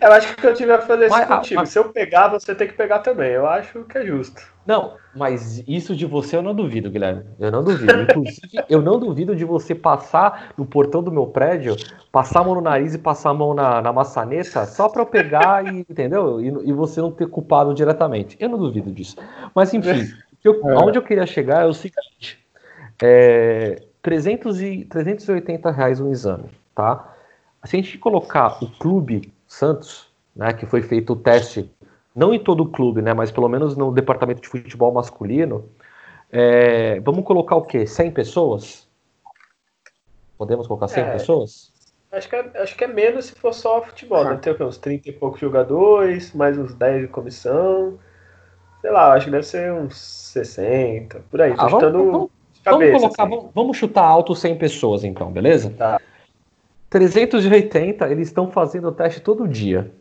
Eu 0.04 0.12
acho 0.12 0.36
que 0.36 0.46
eu 0.46 0.54
tive 0.54 0.70
a 0.74 0.82
fazer 0.82 1.06
isso 1.06 1.16
mas, 1.16 1.28
contigo. 1.28 1.62
Mas... 1.62 1.70
Se 1.70 1.80
eu 1.80 1.86
pegar, 1.86 2.28
você 2.28 2.54
tem 2.54 2.68
que 2.68 2.74
pegar 2.74 3.00
também. 3.00 3.32
Eu 3.32 3.48
acho 3.48 3.86
que 3.86 3.98
é 3.98 4.06
justo. 4.06 4.42
Não, 4.66 4.96
mas 5.16 5.64
isso 5.66 5.96
de 5.96 6.06
você 6.06 6.36
eu 6.36 6.42
não 6.42 6.54
duvido, 6.54 6.92
Guilherme. 6.92 7.24
Eu 7.40 7.50
não 7.50 7.64
duvido. 7.64 8.02
Inclusive, 8.02 8.66
eu 8.70 8.82
não 8.82 9.00
duvido 9.00 9.34
de 9.34 9.46
você 9.46 9.74
passar 9.74 10.54
no 10.58 10.66
portão 10.66 11.02
do 11.02 11.10
meu 11.10 11.28
prédio, 11.28 11.78
passar 12.12 12.42
a 12.42 12.44
mão 12.44 12.56
no 12.56 12.62
nariz 12.62 12.94
e 12.94 12.98
passar 12.98 13.30
a 13.30 13.34
mão 13.34 13.54
na, 13.54 13.82
na 13.82 13.94
maçaneta 13.94 14.66
só 14.66 14.90
para 14.90 15.02
eu 15.02 15.06
pegar 15.06 15.66
e, 15.66 15.80
entendeu? 15.80 16.42
E, 16.42 16.48
e, 16.48 16.74
você 16.74 17.00
não 17.00 17.12
ter 17.12 17.28
culpado 17.28 17.74
diretamente. 17.74 18.36
Eu 18.40 18.50
não 18.50 18.58
duvido 18.58 18.92
disso. 18.92 19.16
Mas 19.56 19.74
enfim, 19.74 20.14
eu, 20.44 20.56
é. 20.70 20.76
onde 20.84 20.98
eu 20.98 21.04
queria 21.04 21.26
chegar 21.26 21.64
é 21.64 21.66
o 21.66 21.74
seguinte: 21.74 22.46
é, 23.02 23.82
300 24.02 24.62
e, 24.62 24.86
380 24.86 25.72
reais 25.72 26.02
um 26.02 26.12
exame, 26.12 26.50
tá? 26.76 27.14
Se 27.64 27.78
a 27.78 27.80
gente 27.80 27.98
colocar 27.98 28.62
o 28.62 28.68
clube 28.68 29.32
Santos, 29.54 30.12
né, 30.36 30.52
que 30.52 30.66
foi 30.66 30.82
feito 30.82 31.14
o 31.14 31.16
teste, 31.16 31.72
não 32.16 32.34
em 32.34 32.40
todo 32.40 32.64
o 32.64 32.70
clube, 32.70 33.02
né, 33.02 33.14
mas 33.14 33.32
pelo 33.32 33.48
menos 33.48 33.78
no 33.78 33.92
departamento 33.92 34.42
de 34.42 34.48
futebol 34.48 34.92
masculino, 34.92 35.70
é, 36.32 37.00
vamos 37.02 37.24
colocar 37.24 37.56
o 37.56 37.62
quê? 37.62 37.86
100 37.86 38.12
pessoas? 38.12 38.88
Podemos 40.38 40.66
colocar 40.66 40.88
100 40.88 41.04
é, 41.04 41.12
pessoas? 41.12 41.72
Acho 42.12 42.28
que, 42.28 42.36
é, 42.36 42.52
acho 42.62 42.76
que 42.76 42.84
é 42.84 42.88
menos 42.88 43.26
se 43.26 43.36
for 43.36 43.54
só 43.54 43.82
futebol. 43.84 44.26
Deve 44.26 44.56
ter 44.56 44.64
uns 44.64 44.78
30 44.78 45.10
e 45.10 45.12
poucos 45.12 45.40
jogadores, 45.40 46.34
mais 46.34 46.58
uns 46.58 46.74
10 46.74 47.02
de 47.02 47.08
comissão. 47.08 48.00
Sei 48.82 48.90
lá, 48.90 49.14
acho 49.14 49.26
que 49.26 49.32
deve 49.32 49.46
ser 49.46 49.72
uns 49.72 49.96
60, 49.96 51.24
por 51.30 51.42
aí. 51.42 51.54
Ah, 51.58 51.68
vamos, 51.68 51.92
vamos, 51.92 52.32
cabeça, 52.64 52.92
vamos, 52.92 53.02
colocar, 53.02 53.24
assim. 53.24 53.36
vamos, 53.36 53.52
vamos, 53.54 53.78
chutar 53.78 54.04
alto 54.04 54.36
100 54.36 54.58
pessoas 54.58 55.04
então, 55.04 55.32
beleza? 55.32 55.70
Tá. 55.78 56.02
380, 56.94 58.08
eles 58.08 58.28
estão 58.28 58.52
fazendo 58.52 58.90
o 58.90 58.92
teste 58.92 59.20
todo 59.20 59.48
dia. 59.48 59.92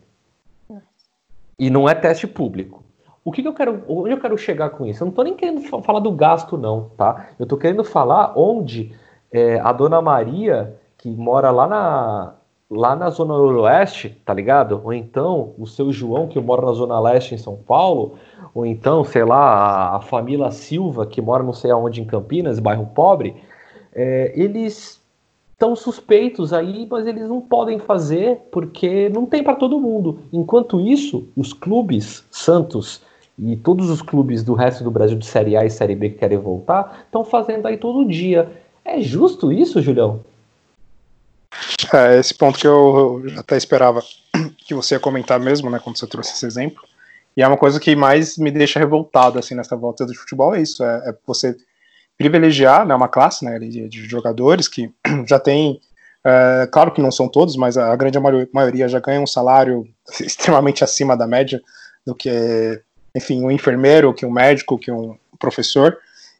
E 1.57 1.67
não 1.67 1.89
é 1.89 1.95
teste 1.95 2.27
público. 2.27 2.83
O 3.25 3.31
que, 3.31 3.41
que, 3.41 3.47
eu 3.47 3.53
quero, 3.53 3.83
onde 3.87 4.11
eu 4.11 4.19
quero 4.19 4.37
chegar 4.37 4.69
com 4.69 4.85
isso? 4.85 5.01
Eu 5.01 5.05
não 5.05 5.09
estou 5.09 5.23
nem 5.25 5.35
querendo 5.35 5.61
falar 5.81 5.99
do 5.99 6.11
gasto, 6.11 6.55
não, 6.55 6.91
tá? 6.95 7.29
Eu 7.39 7.43
estou 7.43 7.57
querendo 7.57 7.83
falar 7.83 8.33
onde 8.35 8.95
é, 9.31 9.59
a 9.59 9.71
dona 9.71 10.03
Maria, 10.03 10.75
que 10.95 11.09
mora 11.09 11.49
lá 11.49 11.67
na, 11.67 12.35
lá 12.69 12.95
na 12.95 13.09
zona 13.09 13.33
oeste, 13.33 14.09
tá 14.23 14.31
ligado? 14.31 14.79
Ou 14.83 14.93
então 14.93 15.55
o 15.57 15.65
seu 15.65 15.91
João, 15.91 16.27
que 16.27 16.39
mora 16.39 16.63
na 16.63 16.73
zona 16.73 16.99
leste 16.99 17.33
em 17.33 17.39
São 17.39 17.55
Paulo, 17.55 18.19
ou 18.53 18.67
então, 18.67 19.03
sei 19.03 19.23
lá, 19.23 19.95
a, 19.95 19.99
família 19.99 20.51
Silva, 20.51 21.07
que 21.07 21.19
mora 21.19 21.41
não 21.41 21.53
sei 21.53 21.71
aonde 21.71 22.01
em 22.01 22.05
Campinas, 22.05 22.59
bairro 22.59 22.85
pobre, 22.93 23.35
é, 23.95 24.31
eles 24.35 25.02
estão 25.63 25.75
suspeitos 25.77 26.51
aí, 26.51 26.85
mas 26.91 27.07
eles 27.07 27.23
não 27.23 27.39
podem 27.39 27.79
fazer 27.79 28.41
porque 28.51 29.07
não 29.07 29.25
tem 29.25 29.41
para 29.41 29.55
todo 29.55 29.79
mundo. 29.79 30.19
Enquanto 30.31 30.81
isso, 30.81 31.25
os 31.37 31.53
clubes 31.53 32.25
Santos 32.29 33.01
e 33.39 33.55
todos 33.55 33.89
os 33.89 34.01
clubes 34.01 34.43
do 34.43 34.53
resto 34.53 34.83
do 34.83 34.91
Brasil 34.91 35.17
de 35.17 35.25
Série 35.25 35.55
A 35.55 35.63
e 35.65 35.69
Série 35.69 35.95
B 35.95 36.09
que 36.09 36.17
querem 36.17 36.37
voltar 36.37 37.05
estão 37.05 37.23
fazendo 37.23 37.65
aí 37.65 37.77
todo 37.77 38.05
dia. 38.05 38.51
É 38.83 38.99
justo 38.99 39.53
isso, 39.53 39.81
Julião? 39.81 40.19
É, 41.93 42.19
esse 42.19 42.33
ponto 42.33 42.59
que 42.59 42.67
eu 42.67 43.23
até 43.37 43.55
esperava 43.55 44.03
que 44.67 44.73
você 44.73 44.95
ia 44.95 44.99
comentar 44.99 45.39
mesmo, 45.39 45.69
né, 45.69 45.79
quando 45.81 45.97
você 45.97 46.05
trouxe 46.05 46.33
esse 46.33 46.45
exemplo. 46.45 46.83
E 47.37 47.41
é 47.41 47.47
uma 47.47 47.57
coisa 47.57 47.79
que 47.79 47.95
mais 47.95 48.37
me 48.37 48.51
deixa 48.51 48.79
revoltado 48.79 49.39
assim 49.39 49.55
nessa 49.55 49.77
volta 49.77 50.05
do 50.05 50.13
futebol 50.13 50.53
é 50.53 50.61
isso, 50.61 50.83
é, 50.83 51.09
é 51.09 51.15
você 51.25 51.55
privilegiar 52.17 52.85
né, 52.85 52.93
uma 52.93 53.07
classe 53.07 53.43
né, 53.43 53.59
de, 53.59 53.89
jogadores 54.07 54.67
que 54.67 54.91
já 55.27 55.39
tem, 55.39 55.79
é, 56.23 56.67
claro 56.71 56.91
que 56.91 57.01
não 57.01 57.11
são 57.11 57.27
todos, 57.27 57.55
mas 57.55 57.77
a 57.77 57.95
grande 57.95 58.17
maioria 58.53 58.87
já 58.87 58.99
ganha 58.99 59.21
um 59.21 59.27
salário 59.27 59.87
extremamente 60.21 60.83
acima 60.83 61.17
da 61.17 61.27
média 61.27 61.61
do 62.05 62.13
que, 62.13 62.81
enfim, 63.15 63.43
um 63.43 63.51
enfermeiro, 63.51 64.13
que 64.13 64.25
um 64.25 64.31
médico, 64.31 64.77
que 64.77 64.91
um 64.91 65.17
professor. 65.39 65.97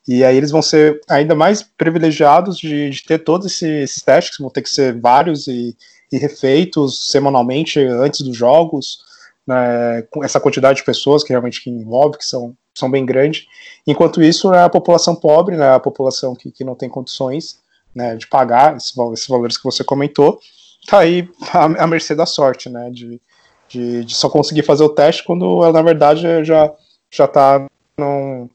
E 0.08 0.24
aí 0.24 0.36
eles 0.36 0.52
vão 0.52 0.62
ser 0.62 1.00
ainda 1.10 1.34
mais 1.34 1.64
privilegiados 1.64 2.58
de, 2.58 2.90
de 2.90 3.04
ter 3.04 3.20
todos 3.20 3.62
esses 3.62 4.02
testes, 4.02 4.36
que 4.36 4.44
vão 4.44 4.52
ter 4.52 4.62
que 4.62 4.70
ser 4.70 5.00
vários 5.00 5.48
e, 5.48 5.76
e 6.12 6.18
refeitos 6.18 7.10
semanalmente 7.10 7.80
antes 7.80 8.22
dos 8.22 8.36
jogos, 8.36 9.00
né, 9.48 10.02
com 10.12 10.24
essa 10.24 10.40
quantidade 10.40 10.80
de 10.80 10.86
pessoas 10.86 11.24
que 11.24 11.30
realmente 11.30 11.62
que 11.62 11.70
envolve, 11.70 12.18
que 12.18 12.26
são 12.26 12.56
são 12.74 12.90
bem 12.90 13.06
grandes. 13.06 13.46
Enquanto 13.86 14.22
isso, 14.22 14.52
a 14.54 14.70
população 14.70 15.16
pobre, 15.16 15.56
né, 15.56 15.74
a 15.74 15.80
população 15.80 16.36
que, 16.36 16.52
que 16.52 16.64
não 16.64 16.76
tem 16.76 16.90
condições 16.90 17.60
né, 17.94 18.16
de 18.16 18.28
pagar 18.28 18.76
esses, 18.78 18.94
esses 19.14 19.28
valores 19.28 19.58
que 19.58 19.64
você 19.64 19.84
comentou, 19.84 20.40
está 20.82 21.00
aí 21.00 21.30
à, 21.54 21.88
mercê 21.88 22.16
da 22.16 22.26
sorte, 22.26 22.70
né, 22.70 22.90
de, 22.90 23.22
de, 23.70 24.06
de, 24.06 24.16
só 24.16 24.30
conseguir 24.30 24.64
fazer 24.64 24.84
o 24.84 24.90
teste 24.90 25.24
quando 25.24 25.64
ela, 25.64 25.74
na 25.74 25.82
verdade, 25.82 26.44
já 26.44 26.74
já 27.12 27.26
está 27.26 27.68
num, 27.96 28.50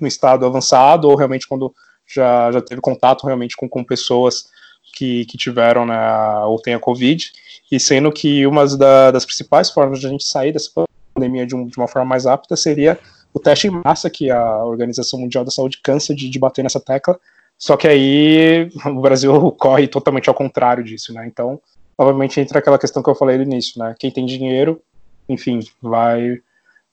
num 0.00 0.06
estado 0.08 0.44
avançado 0.44 1.08
ou 1.08 1.16
realmente 1.16 1.46
quando 1.46 1.72
já, 2.04 2.50
já 2.50 2.60
teve 2.60 2.80
contato 2.80 3.24
realmente 3.24 3.56
com, 3.56 3.68
com 3.68 3.84
pessoas 3.84 4.46
que, 4.92 5.24
que 5.26 5.38
tiveram 5.38 5.86
né, 5.86 5.96
ou 6.44 6.60
tem 6.60 6.74
a 6.74 6.80
Covid, 6.80 7.32
e 7.70 7.78
sendo 7.80 8.10
que 8.10 8.46
uma 8.46 8.66
da, 8.76 9.12
das 9.12 9.24
principais 9.24 9.70
formas 9.70 10.00
de 10.00 10.06
a 10.06 10.10
gente 10.10 10.24
sair 10.24 10.52
dessa 10.52 10.70
pandemia 11.14 11.46
de, 11.46 11.54
um, 11.54 11.66
de 11.66 11.78
uma 11.78 11.88
forma 11.88 12.08
mais 12.08 12.24
rápida 12.24 12.56
seria 12.56 12.98
o 13.32 13.40
teste 13.40 13.66
em 13.66 13.70
massa, 13.70 14.10
que 14.10 14.30
a 14.30 14.64
Organização 14.64 15.18
Mundial 15.18 15.44
da 15.44 15.50
Saúde 15.50 15.80
cansa 15.82 16.14
de, 16.14 16.28
de 16.28 16.38
bater 16.38 16.62
nessa 16.62 16.80
tecla, 16.80 17.18
só 17.58 17.76
que 17.76 17.88
aí 17.88 18.70
o 18.86 19.00
Brasil 19.00 19.52
corre 19.52 19.86
totalmente 19.88 20.28
ao 20.28 20.34
contrário 20.34 20.84
disso, 20.84 21.12
né? 21.12 21.26
Então, 21.26 21.60
novamente 21.98 22.40
entra 22.40 22.58
aquela 22.58 22.78
questão 22.78 23.02
que 23.02 23.08
eu 23.08 23.14
falei 23.14 23.36
no 23.36 23.44
início, 23.44 23.78
né? 23.78 23.94
Quem 23.98 24.10
tem 24.10 24.26
dinheiro, 24.26 24.80
enfim, 25.28 25.60
vai 25.80 26.40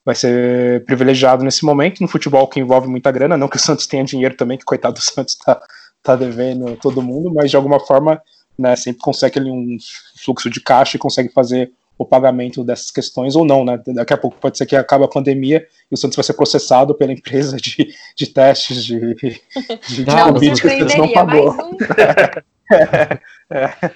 vai 0.02 0.14
ser 0.14 0.82
privilegiado 0.86 1.44
nesse 1.44 1.62
momento 1.62 2.00
no 2.00 2.08
futebol 2.08 2.48
que 2.48 2.58
envolve 2.58 2.88
muita 2.88 3.12
grana, 3.12 3.36
não 3.36 3.48
que 3.48 3.56
o 3.56 3.60
Santos 3.60 3.86
tenha 3.86 4.04
dinheiro 4.04 4.34
também, 4.34 4.56
que 4.56 4.64
coitado 4.64 4.94
do 4.94 5.00
Santos 5.00 5.34
tá, 5.34 5.60
tá 6.02 6.16
devendo 6.16 6.76
todo 6.76 7.02
mundo, 7.02 7.32
mas 7.34 7.50
de 7.50 7.56
alguma 7.56 7.78
forma, 7.78 8.20
né, 8.58 8.74
sempre 8.76 9.02
consegue 9.02 9.38
ali 9.38 9.50
um 9.50 9.76
fluxo 10.24 10.48
de 10.48 10.60
caixa 10.60 10.96
e 10.96 11.00
consegue 11.00 11.28
fazer 11.28 11.70
o 12.00 12.06
pagamento 12.06 12.64
dessas 12.64 12.90
questões 12.90 13.36
ou 13.36 13.44
não, 13.44 13.62
né? 13.62 13.78
Daqui 13.88 14.14
a 14.14 14.16
pouco 14.16 14.38
pode 14.38 14.56
ser 14.56 14.64
que 14.64 14.74
acabe 14.74 15.04
a 15.04 15.08
pandemia 15.08 15.66
e 15.90 15.94
o 15.94 15.98
Santos 15.98 16.16
vai 16.16 16.24
ser 16.24 16.32
processado 16.32 16.94
pela 16.94 17.12
empresa 17.12 17.58
de, 17.58 17.94
de 18.16 18.26
testes 18.26 18.82
de, 18.82 19.14
de, 19.16 19.42
de 19.86 20.06
Covid 20.06 20.62
que 20.62 20.66
o 20.66 20.78
Santos 20.78 20.96
não 20.96 21.12
pagou. 21.12 21.54
mais 21.54 21.68
um. 21.68 21.76
É, 23.52 23.90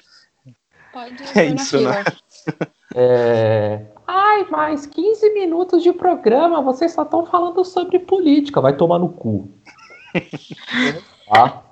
Pode 0.92 1.14
ir 1.14 1.38
É 1.38 1.49
na 1.49 1.54
isso, 1.54 1.80
né? 1.80 2.04
É... 2.96 3.87
Ai, 4.06 4.44
mais 4.50 4.84
15 4.84 5.32
minutos 5.32 5.82
de 5.82 5.92
programa, 5.92 6.61
vocês 6.61 6.92
só 6.92 7.02
estão 7.02 7.25
falando 7.25 7.64
sobre 7.64 7.99
política. 8.00 8.61
Vai 8.61 8.76
tomar 8.76 8.99
no 8.99 9.08
cu. 9.08 9.49
tá? 11.32 11.62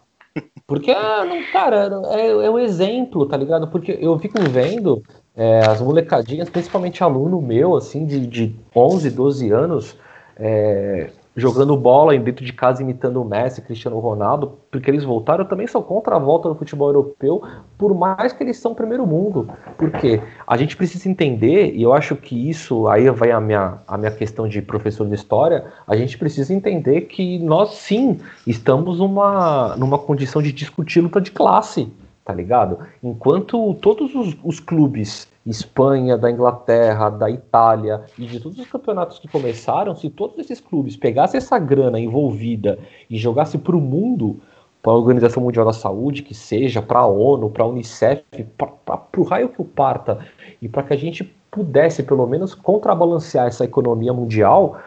Porque, 0.66 0.94
não, 0.94 1.42
cara, 1.52 1.90
é, 2.12 2.28
é 2.28 2.50
um 2.50 2.58
exemplo, 2.58 3.26
tá 3.26 3.36
ligado? 3.36 3.68
Porque 3.68 3.98
eu 4.00 4.18
fico 4.18 4.40
vendo 4.40 5.02
é, 5.36 5.60
as 5.66 5.80
molecadinhas, 5.80 6.50
principalmente 6.50 7.02
aluno 7.02 7.40
meu, 7.40 7.76
assim, 7.76 8.04
de, 8.04 8.26
de 8.26 8.56
11, 8.74 9.10
12 9.10 9.50
anos, 9.50 9.96
é, 10.36 11.10
jogando 11.34 11.74
bola 11.76 12.16
dentro 12.18 12.44
de 12.44 12.52
casa 12.52 12.82
imitando 12.82 13.20
o 13.20 13.24
Messi, 13.24 13.62
Cristiano 13.62 13.98
Ronaldo, 13.98 14.58
porque 14.70 14.90
eles 14.90 15.02
voltaram, 15.02 15.46
também 15.46 15.66
sou 15.66 15.82
contra 15.82 16.16
a 16.16 16.18
volta 16.18 16.48
do 16.48 16.54
futebol 16.54 16.88
europeu, 16.88 17.42
por 17.78 17.94
mais 17.94 18.32
que 18.32 18.42
eles 18.42 18.58
são 18.58 18.74
primeiro 18.74 19.06
mundo. 19.06 19.48
Porque 19.78 20.20
a 20.46 20.56
gente 20.58 20.76
precisa 20.76 21.08
entender, 21.08 21.74
e 21.74 21.82
eu 21.82 21.92
acho 21.94 22.14
que 22.16 22.50
isso, 22.50 22.86
aí 22.86 23.08
vai 23.08 23.30
a 23.30 23.40
minha, 23.40 23.78
a 23.88 23.96
minha 23.96 24.10
questão 24.10 24.46
de 24.46 24.60
professor 24.60 25.08
de 25.08 25.14
história, 25.14 25.64
a 25.86 25.96
gente 25.96 26.18
precisa 26.18 26.52
entender 26.52 27.02
que 27.02 27.38
nós 27.38 27.76
sim 27.76 28.20
estamos 28.46 28.98
numa, 28.98 29.74
numa 29.76 29.98
condição 29.98 30.42
de 30.42 30.52
discutir 30.52 31.00
luta 31.00 31.20
de 31.20 31.30
classe, 31.30 31.90
tá 32.24 32.32
ligado? 32.32 32.78
Enquanto 33.02 33.74
todos 33.74 34.14
os, 34.14 34.36
os 34.44 34.60
clubes, 34.60 35.28
Espanha, 35.44 36.16
da 36.16 36.30
Inglaterra, 36.30 37.10
da 37.10 37.28
Itália 37.28 38.04
e 38.16 38.26
de 38.26 38.38
todos 38.38 38.58
os 38.58 38.68
campeonatos 38.68 39.18
que 39.18 39.26
começaram, 39.26 39.94
se 39.96 40.08
todos 40.08 40.38
esses 40.38 40.60
clubes 40.60 40.96
pegassem 40.96 41.38
essa 41.38 41.58
grana 41.58 41.98
envolvida 41.98 42.78
e 43.10 43.18
jogassem 43.18 43.60
para 43.60 43.76
o 43.76 43.80
mundo, 43.80 44.40
para 44.80 44.92
a 44.92 44.96
Organização 44.96 45.42
Mundial 45.42 45.66
da 45.66 45.72
Saúde, 45.72 46.22
que 46.22 46.34
seja, 46.34 46.80
para 46.80 47.00
a 47.00 47.06
ONU, 47.06 47.50
para 47.50 47.64
a 47.64 47.66
Unicef, 47.66 48.22
para 48.56 49.00
o 49.16 49.22
raio 49.22 49.48
que 49.48 49.60
o 49.60 49.64
parta, 49.64 50.24
e 50.60 50.68
para 50.68 50.82
que 50.84 50.92
a 50.92 50.96
gente 50.96 51.24
pudesse, 51.50 52.02
pelo 52.02 52.26
menos, 52.26 52.54
contrabalancear 52.54 53.46
essa 53.46 53.64
economia 53.64 54.12
mundial, 54.12 54.78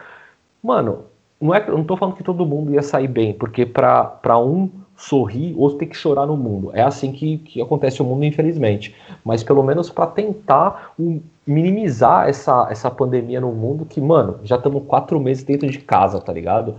mano, 0.62 1.04
não 1.40 1.54
é, 1.54 1.62
eu 1.68 1.76
não 1.76 1.84
tô 1.84 1.96
falando 1.96 2.16
que 2.16 2.24
todo 2.24 2.46
mundo 2.46 2.72
ia 2.72 2.82
sair 2.82 3.08
bem, 3.08 3.34
porque 3.34 3.64
para 3.64 4.38
um 4.38 4.70
sorrir, 4.96 5.54
outro 5.56 5.78
tem 5.78 5.88
que 5.88 5.96
chorar 5.96 6.26
no 6.26 6.36
mundo. 6.36 6.70
É 6.72 6.82
assim 6.82 7.12
que, 7.12 7.38
que 7.38 7.60
acontece 7.60 8.00
o 8.00 8.04
mundo, 8.04 8.24
infelizmente. 8.24 8.94
Mas 9.24 9.42
pelo 9.42 9.62
menos 9.62 9.90
para 9.90 10.06
tentar 10.06 10.92
um, 10.98 11.20
minimizar 11.46 12.28
essa, 12.28 12.66
essa 12.70 12.90
pandemia 12.90 13.40
no 13.40 13.52
mundo, 13.52 13.84
que, 13.84 14.00
mano, 14.00 14.40
já 14.42 14.56
estamos 14.56 14.82
quatro 14.86 15.20
meses 15.20 15.44
dentro 15.44 15.68
de 15.68 15.78
casa, 15.78 16.20
tá 16.20 16.32
ligado? 16.32 16.76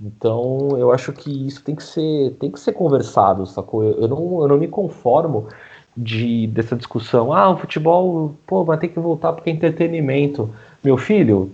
Então 0.00 0.70
eu 0.78 0.92
acho 0.92 1.12
que 1.12 1.46
isso 1.46 1.62
tem 1.62 1.74
que 1.74 1.82
ser, 1.82 2.36
tem 2.40 2.50
que 2.50 2.60
ser 2.60 2.72
conversado, 2.72 3.44
sacou? 3.46 3.84
Eu, 3.84 4.02
eu, 4.02 4.08
não, 4.08 4.40
eu 4.42 4.48
não 4.48 4.58
me 4.58 4.68
conformo 4.68 5.48
de, 5.96 6.46
dessa 6.48 6.76
discussão, 6.76 7.32
ah, 7.32 7.50
o 7.50 7.58
futebol, 7.58 8.34
pô, 8.46 8.64
vai 8.64 8.78
ter 8.78 8.88
que 8.88 9.00
voltar 9.00 9.32
porque 9.32 9.50
é 9.50 9.52
entretenimento. 9.52 10.48
Meu 10.82 10.96
filho, 10.96 11.50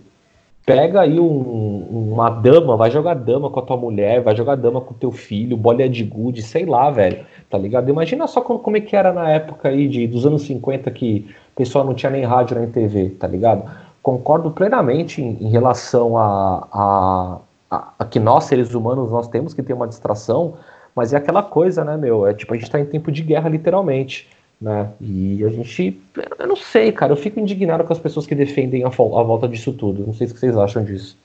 pega 0.67 1.03
aí 1.03 1.21
um- 1.21 2.13
uma 2.13 2.31
dama, 2.31 2.77
vai 2.77 2.91
jogar 2.91 3.15
dama 3.15 3.51
com 3.51 3.61
a 3.61 3.63
tua 3.63 3.77
mulher, 3.77 4.23
vai 4.23 4.35
jogar 4.35 4.57
dama 4.57 4.81
com 4.81 4.95
o 4.95 4.97
teu 4.97 5.13
filho, 5.13 5.57
bolinha 5.57 5.89
de 5.89 6.03
gude, 6.03 6.43
sei 6.43 6.65
lá, 6.65 6.91
velho, 6.91 7.25
tá 7.51 7.59
ligado? 7.59 7.89
Imagina 7.91 8.27
só 8.27 8.41
como, 8.41 8.59
como 8.59 8.77
é 8.77 8.81
que 8.81 8.97
era 8.97 9.13
na 9.13 9.31
época 9.31 9.69
aí 9.69 9.87
de, 9.89 10.07
dos 10.07 10.25
anos 10.25 10.43
50 10.43 10.91
que 10.91 11.27
o 11.53 11.57
pessoal 11.57 11.85
não 11.85 11.95
tinha 11.95 12.11
nem 12.11 12.25
rádio 12.25 12.59
nem 12.59 12.71
TV, 12.71 13.11
tá 13.11 13.27
ligado? 13.27 13.71
Concordo 14.03 14.51
plenamente 14.51 15.21
em, 15.23 15.37
em 15.41 15.51
relação 15.51 16.17
a, 16.17 16.67
a, 16.73 17.39
a, 17.71 17.93
a 17.99 18.05
que 18.05 18.19
nós, 18.19 18.45
seres 18.45 18.75
humanos, 18.75 19.11
nós 19.11 19.29
temos 19.29 19.53
que 19.53 19.63
ter 19.63 19.75
uma 19.75 19.87
distração, 19.89 20.55
mas 20.95 21.13
é 21.13 21.17
aquela 21.17 21.43
coisa, 21.43 21.85
né, 21.85 21.97
meu? 21.97 22.27
É 22.27 22.33
tipo, 22.33 22.55
a 22.55 22.57
gente 22.57 22.71
tá 22.71 22.81
em 22.81 22.87
tempo 22.87 23.13
de 23.13 23.23
guerra, 23.23 23.49
literalmente 23.49 24.29
né? 24.65 24.91
E 24.99 25.45
a 25.45 25.51
gente, 25.51 26.01
eu 26.39 26.47
não 26.47 26.57
sei, 26.57 26.91
cara, 26.91 27.13
eu 27.13 27.17
fico 27.17 27.39
indignado 27.39 27.85
com 27.85 27.93
as 27.93 27.99
pessoas 27.99 28.27
que 28.27 28.35
defendem 28.35 28.83
a, 28.83 28.87
a 28.87 28.91
volta 28.91 29.47
disso 29.47 29.75
tudo. 29.75 30.07
Não 30.07 30.15
sei 30.15 30.27
o 30.27 30.33
que 30.33 30.41
vocês 30.41 30.57
acham 30.57 30.83
disso. 30.83 31.19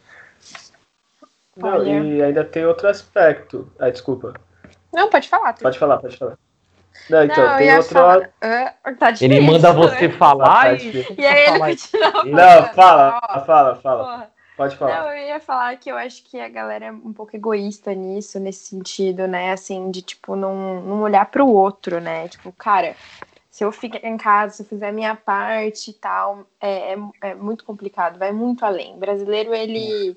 Não, 1.56 1.86
e 1.86 2.21
ainda 2.21 2.43
tem 2.43 2.65
outro 2.65 2.89
aspecto. 2.89 3.69
Ah, 3.80 3.89
desculpa. 3.89 4.34
Não, 4.93 5.10
pode 5.10 5.30
falar. 5.30 5.54
Pode 5.54 5.80
falar, 5.80 5.97
pode 5.99 6.17
falar. 6.17 6.38
Não, 7.10 7.23
então, 7.23 7.49
não, 7.49 7.58
tem 7.58 7.78
outro. 7.78 7.93
falar. 7.93 8.30
Ah, 8.41 8.73
tá 8.99 9.13
Ele 9.21 9.39
manda 9.39 9.71
você 9.71 10.08
né? 10.10 10.13
falar 10.13 10.65
Tá 10.65 10.73
e. 10.73 11.15
E 11.17 11.25
aí 11.25 11.43
ele 11.43 11.60
Falar. 11.60 11.69
continua. 11.69 12.25
Não, 12.25 12.73
fala, 12.73 13.21
fala, 13.45 13.75
fala. 13.75 14.04
porra. 14.04 14.30
Pode 14.60 14.75
falar. 14.75 15.04
Não, 15.04 15.12
eu 15.13 15.28
ia 15.30 15.39
falar 15.39 15.78
que 15.78 15.89
eu 15.89 15.95
acho 15.95 16.21
que 16.25 16.38
a 16.38 16.49
galera 16.49 16.88
é 16.88 16.91
um 16.91 17.13
pouco 17.13 17.34
egoísta 17.34 17.93
nisso, 17.93 18.38
nesse 18.41 18.65
sentido, 18.65 19.25
né? 19.25 19.54
Assim, 19.54 19.89
de 19.89 20.02
tipo, 20.02 20.36
não, 20.36 20.82
não 20.82 21.02
olhar 21.02 21.23
pro 21.32 21.47
outro, 21.47 22.02
né? 22.02 22.28
Tipo, 22.28 22.52
cara, 22.52 22.93
se 23.60 23.65
eu 23.65 23.74
ficar 23.74 24.08
em 24.08 24.15
casa, 24.15 24.56
se 24.56 24.62
eu 24.62 24.65
fizer 24.65 24.88
a 24.88 24.93
minha 24.93 25.13
parte 25.13 25.91
e 25.91 25.93
tal, 25.93 26.48
é, 26.62 26.93
é, 26.93 26.98
é 27.22 27.36
muito 27.36 27.65
complicado, 27.65 28.17
vai 28.17 28.32
muito 28.32 28.63
além. 28.63 28.95
O 28.95 28.98
brasileiro, 28.98 29.54
ele, 29.54 30.15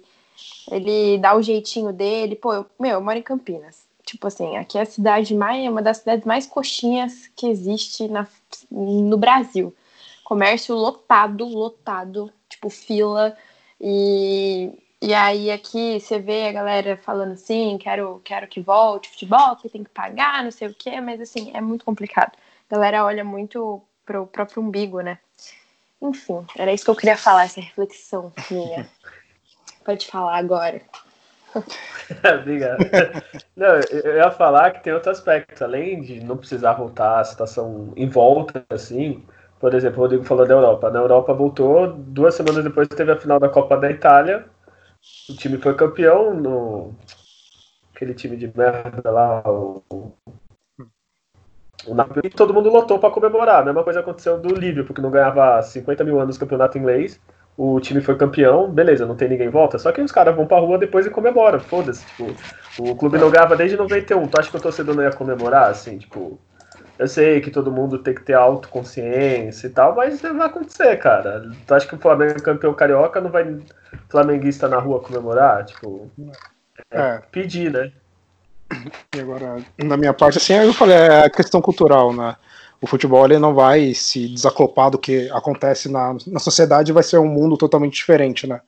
ele 0.71 1.19
dá 1.19 1.35
o 1.35 1.43
jeitinho 1.43 1.93
dele. 1.93 2.37
Pô, 2.37 2.55
eu, 2.55 2.67
meu, 2.79 2.93
eu 2.93 3.01
moro 3.01 3.19
em 3.19 3.23
Campinas. 3.23 3.85
Tipo 4.07 4.29
assim, 4.29 4.57
aqui 4.57 4.79
é 4.79 4.83
a 4.83 4.87
cidade 4.87 5.35
mais, 5.35 5.65
é 5.65 5.69
uma 5.69 5.83
das 5.83 5.97
cidades 5.97 6.25
mais 6.25 6.47
coxinhas 6.47 7.27
que 7.35 7.49
existe 7.49 8.07
na, 8.07 8.29
no 8.71 9.17
Brasil. 9.17 9.75
Comércio 10.23 10.77
lotado, 10.77 11.45
lotado, 11.45 12.33
tipo, 12.49 12.71
fila. 12.71 13.37
E, 13.81 14.71
e 15.01 15.13
aí 15.13 15.51
aqui 15.51 15.99
você 15.99 16.21
vê 16.21 16.47
a 16.47 16.53
galera 16.53 16.97
falando 16.97 17.33
assim, 17.33 17.77
quero, 17.77 18.21
quero 18.25 18.47
que 18.47 18.61
volte 18.61 19.11
futebol, 19.11 19.57
que 19.57 19.69
tem 19.69 19.83
que 19.83 19.91
pagar, 19.91 20.45
não 20.45 20.53
sei 20.53 20.69
o 20.69 20.75
quê, 20.75 21.01
mas 21.01 21.21
assim, 21.21 21.51
é 21.53 21.61
muito 21.61 21.85
complicado. 21.85 22.39
A 22.73 22.75
galera 22.75 23.05
olha 23.05 23.23
muito 23.23 23.83
pro 24.07 24.27
próprio 24.27 24.63
umbigo, 24.63 25.03
né? 25.03 25.19
Enfim, 26.01 26.43
era 26.57 26.73
isso 26.73 26.87
que 26.87 26.91
eu 26.91 26.97
queria 26.97 27.19
falar, 27.19 27.45
essa 27.45 27.61
reflexão 27.61 28.33
minha. 28.51 28.89
Pode 29.85 30.07
falar 30.07 30.39
agora. 30.39 30.81
Obrigado. 32.41 32.79
Não, 33.55 33.75
eu 33.91 34.01
eu 34.05 34.17
ia 34.17 34.31
falar 34.31 34.71
que 34.71 34.83
tem 34.83 34.95
outro 34.95 35.11
aspecto, 35.11 35.63
além 35.63 36.01
de 36.01 36.25
não 36.25 36.39
precisar 36.39 36.73
voltar 36.73 37.21
a 37.21 37.25
situação 37.25 37.93
em 37.95 38.09
volta, 38.09 38.65
assim. 38.71 39.23
Por 39.61 39.75
exemplo, 39.75 39.99
o 39.99 40.03
Rodrigo 40.05 40.25
falou 40.25 40.47
da 40.47 40.55
Europa. 40.55 40.91
Na 40.91 41.01
Europa 41.01 41.35
voltou, 41.35 41.93
duas 41.93 42.35
semanas 42.35 42.65
depois 42.65 42.89
teve 42.89 43.13
a 43.13 43.21
final 43.21 43.39
da 43.39 43.51
Copa 43.51 43.77
da 43.77 43.91
Itália. 43.91 44.47
O 45.29 45.37
time 45.37 45.59
foi 45.59 45.77
campeão 45.77 46.33
no. 46.33 46.95
Aquele 47.95 48.15
time 48.15 48.35
de 48.35 48.51
merda 48.57 49.11
lá, 49.11 49.43
o. 49.47 49.83
o 51.87 51.95
Napoli, 51.95 52.31
todo 52.31 52.55
mundo 52.55 52.71
lotou 52.71 52.99
para 52.99 53.11
comemorar. 53.11 53.63
A 53.63 53.65
mesma 53.65 53.83
coisa 53.85 54.01
aconteceu 54.01 54.39
do 54.39 54.55
Liverpool, 54.55 54.95
que 54.95 55.01
não 55.03 55.11
ganhava 55.11 55.59
há 55.59 55.63
50 55.63 56.05
mil 56.05 56.21
anos 56.21 56.37
o 56.37 56.41
campeonato 56.41 56.79
inglês. 56.79 57.21
O 57.57 57.81
time 57.81 58.01
foi 58.01 58.17
campeão, 58.17 58.71
beleza, 58.71 59.07
não 59.07 59.15
tem 59.17 59.29
ninguém 59.29 59.49
em 59.49 59.51
volta, 59.51 59.79
só 59.79 59.93
que 59.93 60.01
os 60.01 60.11
caras 60.11 60.35
vão 60.35 60.47
pra 60.47 60.59
rua 60.59 60.79
depois 60.79 61.05
e 61.07 61.11
comemoram, 61.11 61.61
foda-se, 61.61 62.07
tipo, 62.07 62.35
o 62.79 62.97
clube 62.97 63.19
não 63.19 63.31
ganhava 63.31 63.55
desde 63.55 63.77
91, 63.77 64.27
tu 64.27 64.39
acha 64.39 64.51
que 64.51 64.57
o 64.57 64.61
torcedor 64.61 64.95
não 64.95 65.03
ia 65.03 65.13
comemorar, 65.13 65.69
assim, 65.71 65.99
tipo, 65.99 66.41
eu 66.99 67.07
sei 67.07 67.43
que 67.43 67.51
todo 67.51 67.71
mundo 67.71 67.99
tem 67.99 68.15
que 68.15 68.23
ter 68.23 68.33
autoconsciência 68.33 69.67
e 69.67 69.71
tal, 69.71 69.95
mas 69.95 70.23
vai 70.23 70.47
acontecer, 70.47 70.97
cara, 70.97 71.43
tu 71.67 71.75
acha 71.75 71.87
que 71.87 71.95
o 71.95 71.99
Flamengo 71.99 72.39
é 72.39 72.41
campeão 72.41 72.73
carioca, 72.73 73.21
não 73.21 73.31
vai 73.31 73.61
flamenguista 74.09 74.67
na 74.67 74.79
rua 74.79 75.03
comemorar, 75.03 75.65
tipo, 75.67 76.11
É, 76.91 77.19
pedir, 77.31 77.71
né? 77.71 77.93
E 79.15 79.21
agora, 79.21 79.65
na 79.79 79.97
minha 79.97 80.13
parte, 80.13 80.39
assim, 80.39 80.55
eu 80.55 80.73
falei, 80.73 80.97
é 80.97 81.25
a 81.25 81.31
questão 81.31 81.61
cultural, 81.61 82.13
né? 82.13 82.37
O 82.81 82.87
futebol 82.87 83.25
ele 83.25 83.39
não 83.39 83.55
vai 83.55 83.95
se 83.95 84.27
desacoplar 84.29 84.91
do 84.91 84.99
que 84.99 85.31
acontece 85.31 85.89
na, 85.89 86.17
na 86.27 86.41
sociedade, 86.41 86.93
vai 86.93 87.03
ser 87.03 87.19
um 87.19 87.29
mundo 87.29 87.57
totalmente 87.57 87.95
diferente, 87.95 88.47
né? 88.47 88.61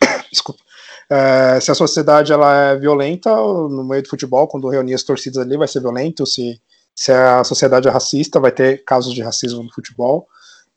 Desculpa. 0.30 0.62
É, 1.10 1.58
se 1.60 1.70
a 1.70 1.74
sociedade 1.74 2.32
ela 2.32 2.54
é 2.54 2.76
violenta 2.76 3.34
no 3.34 3.84
meio 3.84 4.02
do 4.02 4.08
futebol, 4.08 4.48
quando 4.48 4.68
reunir 4.68 4.94
as 4.94 5.02
torcidas 5.02 5.38
ali, 5.42 5.56
vai 5.56 5.68
ser 5.68 5.80
violento. 5.80 6.26
Se, 6.26 6.60
se 6.94 7.12
a 7.12 7.42
sociedade 7.44 7.88
é 7.88 7.90
racista, 7.90 8.40
vai 8.40 8.52
ter 8.52 8.84
casos 8.84 9.14
de 9.14 9.22
racismo 9.22 9.62
no 9.62 9.72
futebol. 9.72 10.26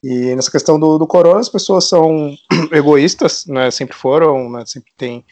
E 0.03 0.35
nessa 0.35 0.51
questão 0.51 0.79
do, 0.79 0.97
do 0.97 1.07
corona, 1.07 1.39
as 1.39 1.49
pessoas 1.49 1.89
são 1.89 2.33
egoístas, 2.71 3.45
né? 3.47 3.71
Sempre 3.71 3.95
foram, 3.95 4.49
né? 4.49 4.63
Sempre 4.65 4.91
tem. 4.97 5.25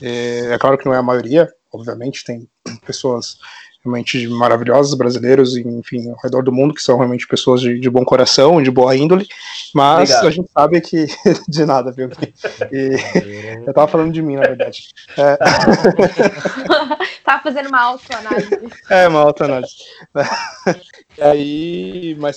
É, 0.00 0.54
é 0.54 0.58
claro 0.58 0.78
que 0.78 0.86
não 0.86 0.94
é 0.94 0.98
a 0.98 1.02
maioria, 1.02 1.52
obviamente, 1.72 2.24
tem 2.24 2.48
pessoas 2.76 3.38
realmente 3.84 4.28
maravilhosas, 4.28 4.94
brasileiros, 4.94 5.56
enfim, 5.56 6.08
ao 6.10 6.16
redor 6.22 6.42
do 6.42 6.52
mundo, 6.52 6.74
que 6.74 6.82
são 6.82 6.96
realmente 6.96 7.26
pessoas 7.26 7.60
de, 7.60 7.78
de 7.78 7.90
bom 7.90 8.04
coração, 8.04 8.62
de 8.62 8.70
boa 8.70 8.96
índole, 8.96 9.26
mas 9.74 10.10
Obrigado. 10.10 10.26
a 10.26 10.30
gente 10.30 10.50
sabe 10.52 10.80
que. 10.80 11.06
de 11.48 11.66
nada, 11.66 11.90
viu? 11.90 12.08
E, 12.70 12.96
eu 13.66 13.74
tava 13.74 13.88
falando 13.88 14.12
de 14.12 14.22
mim, 14.22 14.36
na 14.36 14.42
verdade. 14.42 14.88
É, 15.16 15.36
Tava 17.24 17.38
tá 17.38 17.40
fazendo 17.42 17.68
uma 17.68 17.80
autoanálise. 17.80 18.58
é, 18.90 19.08
uma 19.08 19.20
autoanálise. 19.20 19.76
e 21.16 21.22
aí, 21.22 22.16
mas 22.18 22.36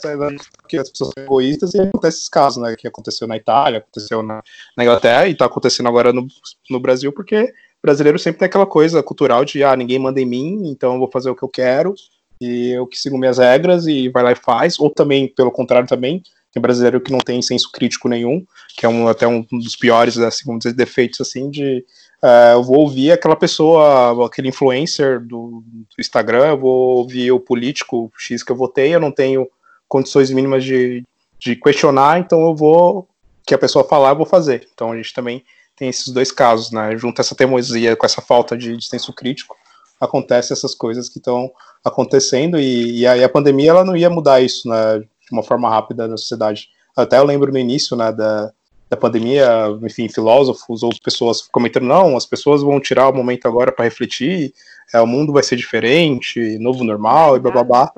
que 0.67 0.77
as 0.77 0.89
pessoas 0.89 1.11
são 1.15 1.23
egoístas 1.23 1.73
e 1.73 1.81
acontece 1.81 2.17
esses 2.17 2.29
casos, 2.29 2.61
né? 2.61 2.75
Que 2.75 2.87
aconteceu 2.87 3.27
na 3.27 3.35
Itália, 3.35 3.79
aconteceu 3.79 4.23
na, 4.23 4.43
na 4.77 4.83
Inglaterra 4.83 5.27
e 5.27 5.35
tá 5.35 5.45
acontecendo 5.45 5.89
agora 5.89 6.13
no, 6.13 6.27
no 6.69 6.79
Brasil, 6.79 7.11
porque 7.11 7.51
brasileiro 7.85 8.17
sempre 8.17 8.39
tem 8.39 8.47
aquela 8.47 8.65
coisa 8.65 9.03
cultural 9.03 9.45
de 9.45 9.63
ah, 9.63 9.75
ninguém 9.75 9.99
manda 9.99 10.19
em 10.19 10.25
mim, 10.25 10.69
então 10.69 10.93
eu 10.93 10.99
vou 10.99 11.11
fazer 11.11 11.29
o 11.29 11.35
que 11.35 11.43
eu 11.43 11.49
quero 11.49 11.93
e 12.41 12.71
eu 12.71 12.87
que 12.87 12.97
sigo 12.97 13.17
minhas 13.17 13.37
regras 13.37 13.85
e 13.85 14.09
vai 14.09 14.23
lá 14.23 14.31
e 14.31 14.35
faz, 14.35 14.79
ou 14.79 14.89
também, 14.89 15.27
pelo 15.27 15.51
contrário 15.51 15.87
também, 15.87 16.21
tem 16.51 16.61
brasileiro 16.61 16.99
que 16.99 17.11
não 17.11 17.19
tem 17.19 17.41
senso 17.41 17.71
crítico 17.71 18.09
nenhum, 18.09 18.43
que 18.75 18.85
é 18.85 18.89
um, 18.89 19.07
até 19.07 19.27
um 19.27 19.45
dos 19.51 19.75
piores, 19.75 20.17
assim, 20.17 20.43
vamos 20.45 20.63
dizer, 20.63 20.73
defeitos, 20.73 21.21
assim, 21.21 21.49
de 21.49 21.85
uh, 22.23 22.53
eu 22.53 22.63
vou 22.63 22.79
ouvir 22.79 23.11
aquela 23.11 23.35
pessoa, 23.35 24.25
aquele 24.25 24.49
influencer 24.49 25.19
do, 25.19 25.63
do, 25.65 25.99
Instagram, 25.99 26.47
eu 26.47 26.57
vou 26.57 26.97
ouvir 26.97 27.31
o 27.31 27.39
político 27.39 28.11
X 28.17 28.41
que 28.41 28.51
eu 28.51 28.55
votei, 28.55 28.95
eu 28.95 28.99
não 28.99 29.11
tenho 29.11 29.47
condições 29.87 30.31
mínimas 30.31 30.63
de, 30.63 31.03
de 31.37 31.55
questionar, 31.55 32.19
então 32.19 32.41
eu 32.45 32.55
vou, 32.55 33.07
que 33.45 33.53
a 33.53 33.59
pessoa 33.59 33.87
falar, 33.87 34.11
eu 34.11 34.17
vou 34.17 34.25
fazer. 34.25 34.67
Então 34.73 34.91
a 34.91 34.97
gente 34.97 35.13
também 35.13 35.43
tem 35.75 35.89
esses 35.89 36.09
dois 36.09 36.31
casos, 36.31 36.71
né? 36.71 36.97
Junto 36.97 37.19
essa 37.21 37.35
teimosia 37.35 37.95
com 37.95 38.05
essa 38.05 38.21
falta 38.21 38.57
de, 38.57 38.77
de 38.77 38.85
senso 38.85 39.13
crítico, 39.13 39.55
acontece 39.99 40.53
essas 40.53 40.73
coisas 40.73 41.09
que 41.09 41.19
estão 41.19 41.51
acontecendo 41.83 42.59
e, 42.59 42.99
e 42.99 43.07
aí 43.07 43.23
a 43.23 43.29
pandemia 43.29 43.71
ela 43.71 43.85
não 43.85 43.95
ia 43.95 44.09
mudar 44.09 44.41
isso, 44.41 44.67
né? 44.69 44.99
De 44.99 45.31
uma 45.31 45.43
forma 45.43 45.69
rápida 45.69 46.07
na 46.07 46.17
sociedade. 46.17 46.69
Até 46.95 47.17
eu 47.17 47.25
lembro 47.25 47.51
no 47.51 47.57
início, 47.57 47.97
né, 47.97 48.11
da, 48.11 48.51
da 48.89 48.95
pandemia, 48.95 49.67
enfim, 49.83 50.07
filósofos 50.07 50.83
ou 50.83 50.91
pessoas 51.03 51.41
comentando, 51.41 51.83
não, 51.83 52.15
as 52.15 52.25
pessoas 52.25 52.61
vão 52.61 52.79
tirar 52.79 53.09
o 53.09 53.15
momento 53.15 53.47
agora 53.47 53.71
para 53.71 53.83
refletir, 53.85 54.53
é, 54.93 55.01
o 55.01 55.07
mundo 55.07 55.33
vai 55.33 55.43
ser 55.43 55.55
diferente, 55.55 56.57
novo 56.59 56.83
normal 56.83 57.35
e 57.35 57.39
blá 57.39 57.51
blá 57.51 57.63
blá. 57.63 57.91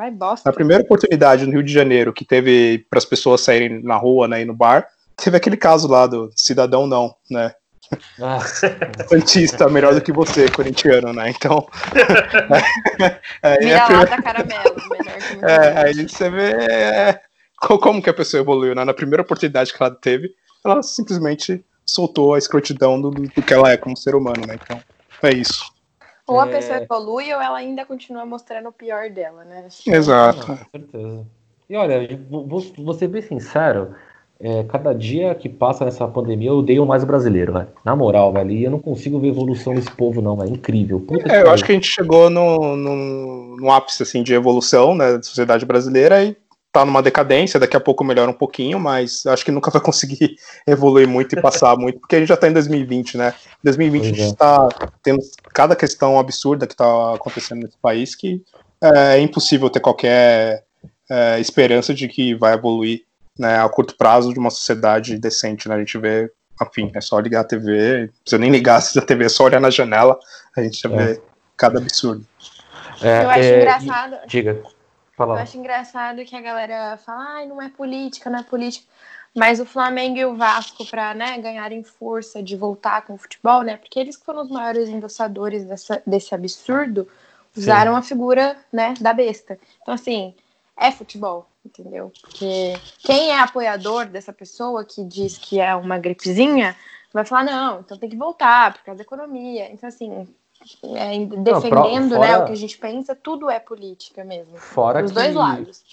Na 0.46 0.54
primeira 0.54 0.84
oportunidade 0.84 1.46
no 1.46 1.52
Rio 1.52 1.64
de 1.64 1.72
Janeiro 1.72 2.14
que 2.14 2.26
teve 2.26 2.86
para 2.90 2.98
as 2.98 3.06
pessoas 3.06 3.42
saírem 3.42 3.84
na 3.84 3.96
rua, 3.98 4.28
né, 4.28 4.42
e 4.42 4.46
no 4.46 4.56
bar, 4.56 4.88
teve 5.16 5.38
aquele 5.38 5.58
caso 5.58 5.88
lá 5.88 6.08
do 6.08 6.32
cidadão 6.36 6.88
não, 6.88 7.14
né, 7.30 7.54
ah. 8.22 8.40
Santista, 9.08 9.70
melhor 9.70 9.94
do 9.94 10.02
que 10.02 10.12
você, 10.12 10.50
corintiano, 10.50 11.14
né? 11.14 11.30
Então. 11.30 11.68
é, 13.44 13.58
Vira-lata 13.60 14.22
caramelo, 14.22 14.76
melhor 14.90 15.18
que 15.18 15.46
É, 15.46 15.86
aí 15.86 16.08
você 16.08 16.30
vê 16.30 16.52
é, 16.72 17.22
como 17.58 18.02
que 18.02 18.10
a 18.10 18.14
pessoa 18.14 18.42
evoluiu, 18.42 18.76
né? 18.76 18.84
Na 18.84 18.94
primeira 18.94 19.22
oportunidade 19.22 19.74
que 19.74 19.82
ela 19.82 19.94
teve, 19.94 20.34
ela 20.66 20.82
simplesmente 20.84 21.64
soltou 21.86 22.34
a 22.34 22.38
escrotidão 22.38 23.00
do, 23.00 23.12
do 23.12 23.42
que 23.42 23.54
ela 23.54 23.72
é 23.72 23.78
como 23.78 23.96
ser 23.96 24.16
humano, 24.16 24.46
né? 24.46 24.56
Então, 24.62 24.82
é 25.24 25.34
isso. 25.34 25.72
Ou 26.28 26.42
a 26.42 26.48
pessoa 26.48 26.80
evolui 26.80 27.34
ou 27.34 27.42
ela 27.42 27.58
ainda 27.58 27.86
continua 27.86 28.26
mostrando 28.26 28.68
o 28.68 28.74
pior 28.74 29.10
dela, 29.10 29.46
né? 29.46 29.70
Exato. 29.86 30.46
com 30.46 30.58
certeza. 30.58 31.26
E 31.70 31.76
olha, 31.76 32.20
vou, 32.30 32.62
vou 32.78 32.94
ser 32.94 33.08
bem 33.08 33.22
sincero, 33.22 33.96
é, 34.40 34.64
cada 34.64 34.94
dia 34.94 35.34
que 35.34 35.50
passa 35.50 35.84
nessa 35.84 36.08
pandemia 36.08 36.50
eu 36.50 36.58
odeio 36.58 36.86
mais 36.86 37.02
o 37.04 37.08
brasileiro, 37.08 37.54
velho. 37.54 37.68
Na 37.84 37.96
moral, 37.96 38.32
velho. 38.32 38.52
E 38.52 38.64
eu 38.64 38.72
não 38.72 38.80
consigo 38.80 39.20
ver 39.20 39.30
evolução 39.30 39.74
nesse 39.74 39.90
povo, 39.90 40.22
não, 40.22 40.42
é 40.44 40.48
incrível. 40.48 41.00
Puta 41.00 41.34
é, 41.34 41.42
eu 41.42 41.50
acho 41.50 41.66
que 41.66 41.72
a 41.72 41.76
gente 41.76 41.88
chegou 41.88 42.30
no, 42.30 42.76
no, 42.76 43.58
no, 43.58 43.72
ápice 43.72 44.04
assim, 44.04 44.22
de 44.22 44.34
evolução 44.34 44.94
né, 44.94 45.14
da 45.14 45.24
sociedade 45.24 45.66
brasileira 45.66 46.24
e 46.24 46.38
tá 46.72 46.86
numa 46.86 47.02
decadência, 47.02 47.60
daqui 47.60 47.76
a 47.76 47.80
pouco 47.80 48.04
melhora 48.04 48.30
um 48.30 48.34
pouquinho, 48.36 48.80
mas 48.80 49.26
acho 49.26 49.44
que 49.44 49.52
nunca 49.52 49.72
vai 49.72 49.82
conseguir 49.82 50.36
evoluir 50.68 51.08
muito 51.08 51.36
e 51.36 51.42
passar 51.42 51.76
muito, 51.76 52.00
porque 52.00 52.16
a 52.16 52.20
gente 52.20 52.30
já 52.30 52.38
tá 52.38 52.48
em 52.48 52.54
2020, 52.54 53.18
né? 53.18 53.34
Em 53.60 53.64
2020 53.64 54.02
pois 54.02 54.14
a 54.14 54.22
gente 54.22 54.34
é. 54.34 54.38
tá 54.38 54.70
tendo 55.02 55.20
cada 55.52 55.76
questão 55.76 56.20
absurda 56.20 56.68
que 56.68 56.76
tá 56.76 57.16
acontecendo 57.16 57.64
nesse 57.64 57.78
país 57.82 58.14
que 58.14 58.44
é, 58.82 59.18
é 59.18 59.20
impossível 59.20 59.68
ter 59.68 59.80
qualquer 59.80 60.64
é, 61.10 61.40
esperança 61.40 61.92
de 61.92 62.08
que 62.08 62.36
vai 62.36 62.54
evoluir 62.54 63.07
né, 63.38 63.60
a 63.60 63.70
curto 63.70 63.96
prazo 63.96 64.34
de 64.34 64.40
uma 64.40 64.50
sociedade 64.50 65.18
decente, 65.18 65.68
né? 65.68 65.76
A 65.76 65.80
gente 65.80 65.98
vê, 65.98 66.32
enfim, 66.62 66.92
é 66.96 67.02
só 67.02 67.20
ligar 67.20 67.42
a 67.42 67.44
TV, 67.44 68.02
não 68.02 68.14
precisa 68.22 68.40
nem 68.40 68.52
ligar 68.52 68.82
a 68.98 69.02
TV, 69.02 69.26
é 69.26 69.30
só 69.30 69.44
olhar 69.46 69.60
na 69.60 69.70
janela, 69.70 70.18
a 70.56 70.62
gente 70.62 70.80
já 70.80 70.90
é. 70.90 70.96
vê 70.96 71.22
cada 71.56 71.80
absurdo. 71.80 72.26
É, 73.02 73.24
eu 73.24 73.30
acho 73.30 73.40
é, 73.40 73.58
engraçado. 73.58 74.18
Diga. 74.28 74.64
Fala. 75.16 75.36
Eu 75.36 75.42
acho 75.42 75.58
engraçado 75.58 76.24
que 76.26 76.36
a 76.36 76.42
galera 76.42 76.98
fala, 76.98 77.38
ai, 77.38 77.48
não 77.48 77.62
é 77.62 77.70
política, 77.70 78.30
não 78.30 78.40
é 78.40 78.44
política. 78.44 78.86
Mas 79.36 79.60
o 79.60 79.66
Flamengo 79.66 80.18
e 80.18 80.26
o 80.26 80.36
Vasco, 80.36 80.86
para 80.86 81.14
né, 81.14 81.38
ganharem 81.40 81.84
força 81.84 82.42
de 82.42 82.56
voltar 82.56 83.04
com 83.04 83.14
o 83.14 83.18
futebol, 83.18 83.62
né? 83.62 83.78
Porque 83.78 84.00
eles 84.00 84.16
que 84.16 84.26
foram 84.26 84.42
os 84.42 84.50
maiores 84.50 84.90
endossadores 84.90 85.64
dessa, 85.64 86.02
desse 86.06 86.34
absurdo, 86.34 87.08
usaram 87.56 87.94
Sim. 87.94 88.00
a 88.00 88.02
figura 88.02 88.58
né, 88.72 88.94
da 89.00 89.14
besta. 89.14 89.60
Então, 89.82 89.94
assim, 89.94 90.34
é 90.78 90.92
futebol 90.92 91.48
entendeu? 91.68 92.12
Porque 92.22 92.74
quem 93.00 93.30
é 93.30 93.40
apoiador 93.40 94.06
dessa 94.06 94.34
pessoa 94.34 94.84
que 94.84 95.04
diz 95.04 95.38
que 95.38 95.60
é 95.60 95.76
uma 95.76 95.98
gripezinha 95.98 96.76
vai 97.14 97.26
falar, 97.26 97.44
não, 97.44 97.80
então 97.80 97.98
tem 97.98 98.10
que 98.10 98.16
voltar 98.16 98.74
por 98.74 98.84
causa 98.84 98.98
da 98.98 99.04
economia. 99.04 99.72
Então, 99.72 99.88
assim, 99.88 100.28
é, 100.84 101.26
defendendo 101.26 102.10
não, 102.10 102.18
fora, 102.18 102.20
né, 102.20 102.38
o 102.38 102.46
que 102.46 102.52
a 102.52 102.56
gente 102.56 102.78
pensa, 102.78 103.16
tudo 103.16 103.50
é 103.50 103.60
política 103.60 104.24
mesmo. 104.24 104.58
Fora 104.58 105.04
Os 105.04 105.12
que, 105.12 105.16
dois 105.16 105.34
lados. 105.34 105.84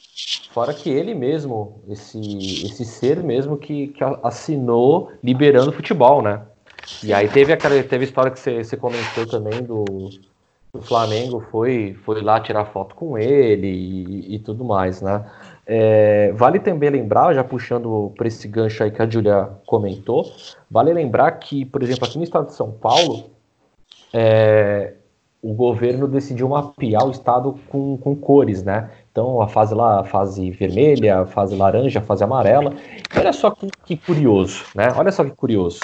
Fora 0.51 0.75
que 0.75 0.90
ele 0.90 1.14
mesmo, 1.14 1.83
esse, 1.88 2.18
esse 2.66 2.85
ser 2.85 3.23
mesmo 3.23 3.57
que, 3.57 3.88
que 3.88 4.05
assinou 4.23 5.12
liberando 5.23 5.70
o 5.70 5.73
futebol, 5.73 6.23
né? 6.23 6.42
E 7.03 7.14
aí 7.14 7.29
teve 7.29 7.53
aquela 7.53 7.83
teve 7.83 8.05
a 8.05 8.09
história 8.09 8.31
que 8.31 8.38
você, 8.38 8.62
você 8.62 8.77
comentou 8.77 9.27
também 9.27 9.62
do, 9.62 9.85
do 10.74 10.82
Flamengo, 10.82 11.40
foi, 11.52 11.96
foi 12.04 12.20
lá 12.20 12.40
tirar 12.40 12.64
foto 12.66 12.96
com 12.96 13.16
ele 13.16 13.68
e, 13.68 14.34
e 14.34 14.38
tudo 14.40 14.64
mais, 14.64 15.00
né? 15.00 15.24
É, 15.64 16.32
vale 16.32 16.58
também 16.58 16.90
lembrar, 16.90 17.32
já 17.32 17.44
puxando 17.44 18.12
para 18.16 18.26
esse 18.26 18.46
gancho 18.48 18.82
aí 18.82 18.90
que 18.90 19.00
a 19.00 19.08
Julia 19.08 19.50
comentou, 19.64 20.30
vale 20.68 20.92
lembrar 20.92 21.30
que, 21.32 21.64
por 21.64 21.82
exemplo, 21.82 22.04
aqui 22.04 22.18
no 22.18 22.24
estado 22.24 22.46
de 22.46 22.54
São 22.54 22.72
Paulo, 22.72 23.30
é, 24.12 24.94
o 25.40 25.54
governo 25.54 26.08
decidiu 26.08 26.48
mapear 26.48 27.06
o 27.06 27.10
estado 27.10 27.58
com, 27.68 27.96
com 27.96 28.16
cores, 28.16 28.62
né? 28.62 28.90
Então, 29.12 29.40
a 29.40 29.46
fase 29.46 29.74
lá, 29.74 30.00
a 30.00 30.04
fase 30.04 30.50
vermelha, 30.50 31.20
a 31.20 31.26
fase 31.26 31.54
laranja, 31.54 32.00
a 32.00 32.02
fase 32.02 32.24
amarela. 32.24 32.74
Olha 33.16 33.32
só 33.32 33.50
que, 33.50 33.68
que 33.84 33.96
curioso, 33.96 34.64
né? 34.74 34.92
Olha 34.96 35.12
só 35.12 35.22
que 35.24 35.30
curioso. 35.30 35.80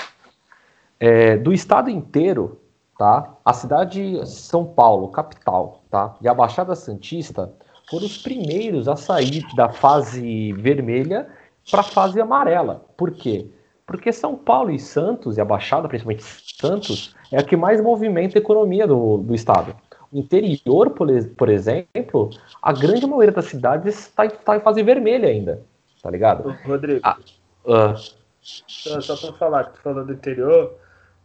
É, 0.98 1.36
do 1.36 1.52
estado 1.52 1.88
inteiro, 1.88 2.59
tá? 3.00 3.34
A 3.42 3.54
cidade 3.54 4.20
de 4.20 4.28
São 4.28 4.62
Paulo, 4.62 5.08
capital, 5.08 5.80
tá? 5.88 6.14
E 6.20 6.28
a 6.28 6.34
Baixada 6.34 6.74
Santista 6.74 7.50
foram 7.88 8.04
os 8.04 8.18
primeiros 8.18 8.86
a 8.88 8.94
sair 8.94 9.42
da 9.56 9.70
fase 9.70 10.52
vermelha 10.52 11.26
para 11.70 11.80
a 11.80 11.82
fase 11.82 12.20
amarela. 12.20 12.84
Por 12.98 13.10
quê? 13.12 13.50
Porque 13.86 14.12
São 14.12 14.36
Paulo 14.36 14.70
e 14.70 14.78
Santos, 14.78 15.38
e 15.38 15.40
a 15.40 15.46
Baixada, 15.46 15.88
principalmente 15.88 16.22
Santos, 16.60 17.16
é 17.32 17.38
a 17.38 17.42
que 17.42 17.56
mais 17.56 17.80
movimenta 17.80 18.36
a 18.36 18.42
economia 18.42 18.86
do, 18.86 19.16
do 19.16 19.34
estado. 19.34 19.74
O 20.12 20.18
interior, 20.18 20.90
por, 20.90 21.08
por 21.38 21.48
exemplo, 21.48 22.28
a 22.60 22.70
grande 22.70 23.06
maioria 23.06 23.32
das 23.32 23.46
cidades 23.46 23.98
está 23.98 24.28
tá 24.28 24.58
em 24.58 24.60
fase 24.60 24.82
vermelha 24.82 25.26
ainda. 25.26 25.62
Tá 26.02 26.10
ligado? 26.10 26.54
Rodrigo. 26.66 27.00
Ah, 27.02 27.16
uh... 27.64 28.20
Só 28.42 29.16
para 29.16 29.32
falar, 29.38 29.64
tu 29.64 29.80
falando 29.80 30.06
do 30.06 30.12
interior, 30.12 30.74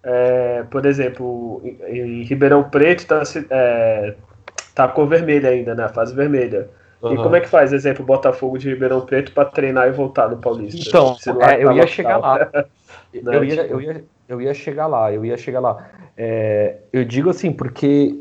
é, 0.05 0.63
por 0.69 0.85
exemplo, 0.85 1.59
em, 1.63 1.97
em 1.97 2.23
Ribeirão 2.23 2.63
Preto 2.63 2.99
está 2.99 3.23
é, 3.49 4.13
tá 4.75 4.83
a 4.83 4.87
cor 4.87 5.07
vermelha 5.07 5.49
ainda, 5.49 5.73
né? 5.73 5.85
A 5.85 5.89
fase 5.89 6.13
vermelha. 6.13 6.69
Uhum. 7.01 7.13
E 7.13 7.17
como 7.17 7.35
é 7.35 7.41
que 7.41 7.47
faz, 7.47 7.73
exemplo, 7.73 8.05
Botafogo 8.05 8.57
de 8.57 8.69
Ribeirão 8.69 9.01
Preto 9.01 9.31
para 9.31 9.45
treinar 9.45 9.87
e 9.87 9.91
voltar 9.91 10.29
no 10.29 10.37
Paulista? 10.37 10.87
Então, 10.87 11.15
é, 11.41 11.63
eu 11.63 11.71
ia 11.71 11.87
chegar 11.87 12.17
lá. 12.17 12.47
eu, 13.11 13.43
ia, 13.43 13.65
eu, 13.65 13.81
ia, 13.81 14.03
eu 14.29 14.41
ia 14.41 14.53
chegar 14.53 14.85
lá, 14.85 15.11
eu 15.11 15.25
ia 15.25 15.37
chegar 15.37 15.59
lá. 15.59 15.89
É, 16.15 16.77
eu 16.93 17.03
digo 17.03 17.31
assim, 17.31 17.51
porque, 17.51 18.15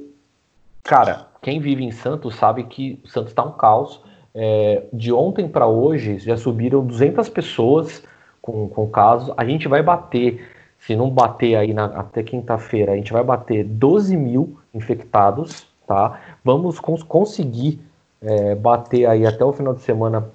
cara, 0.83 1.27
quem 1.42 1.61
vive 1.61 1.85
em 1.85 1.92
Santos 1.92 2.35
sabe 2.37 2.64
que 2.64 2.99
o 3.05 3.09
Santos 3.09 3.31
está 3.31 3.44
um 3.44 3.53
caos. 3.53 4.03
É, 4.35 4.83
de 4.92 5.12
ontem 5.12 5.47
para 5.47 5.66
hoje 5.66 6.18
já 6.18 6.37
subiram 6.37 6.85
200 6.85 7.29
pessoas 7.29 8.03
com, 8.42 8.68
com 8.68 8.88
casos. 8.88 9.33
A 9.37 9.44
gente 9.44 9.68
vai 9.68 9.83
bater, 9.83 10.44
se 10.87 10.97
não 10.97 11.11
bater 11.11 11.57
aí 11.57 11.73
na, 11.73 11.87
até 11.87 12.23
quinta-feira, 12.23 12.92
a 12.92 12.97
gente 12.97 13.12
vai 13.12 13.25
bater 13.25 13.64
12 13.64 14.16
mil 14.16 14.59
infectados 14.73 15.66
tá? 15.87 16.20
Vamos 16.44 16.81
cons 16.81 17.03
conseguir 17.03 17.81
é, 18.20 18.55
bater 18.55 19.07
aí 19.07 19.27
até 19.27 19.44
o 19.44 19.53
final 19.53 19.75
de 19.75 19.83
semana. 19.83 20.29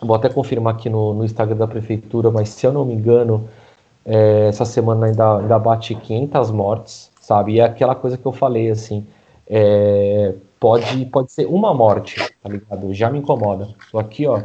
Vou 0.00 0.14
até 0.14 0.28
confirmar 0.28 0.74
aqui 0.74 0.88
no, 0.88 1.14
no 1.14 1.24
Instagram 1.24 1.56
da 1.56 1.66
prefeitura, 1.66 2.30
mas 2.30 2.50
se 2.50 2.66
eu 2.66 2.72
não 2.72 2.84
me 2.84 2.94
engano, 2.94 3.48
é, 4.04 4.48
essa 4.48 4.64
semana 4.64 5.06
ainda, 5.06 5.38
ainda 5.38 5.58
bate 5.58 5.94
500 5.94 6.50
mortes, 6.50 7.10
sabe? 7.20 7.54
E 7.54 7.60
é 7.60 7.64
aquela 7.64 7.94
coisa 7.94 8.16
que 8.16 8.26
eu 8.26 8.32
falei, 8.32 8.70
assim, 8.70 9.06
é, 9.48 10.34
pode, 10.60 11.06
pode 11.06 11.32
ser 11.32 11.46
uma 11.46 11.72
morte, 11.72 12.16
tá 12.42 12.48
ligado? 12.48 12.92
Já 12.92 13.10
me 13.10 13.18
incomoda. 13.18 13.68
Tô 13.90 13.98
aqui, 13.98 14.26
ó, 14.26 14.42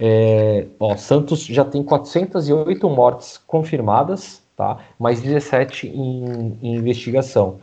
é, 0.00 0.66
ó, 0.80 0.96
Santos 0.96 1.44
já 1.44 1.64
tem 1.64 1.82
408 1.82 2.88
mortes 2.88 3.38
confirmadas, 3.46 4.42
tá? 4.56 4.78
Mais 4.98 5.20
17 5.20 5.88
em, 5.88 6.58
em 6.62 6.76
investigação. 6.76 7.58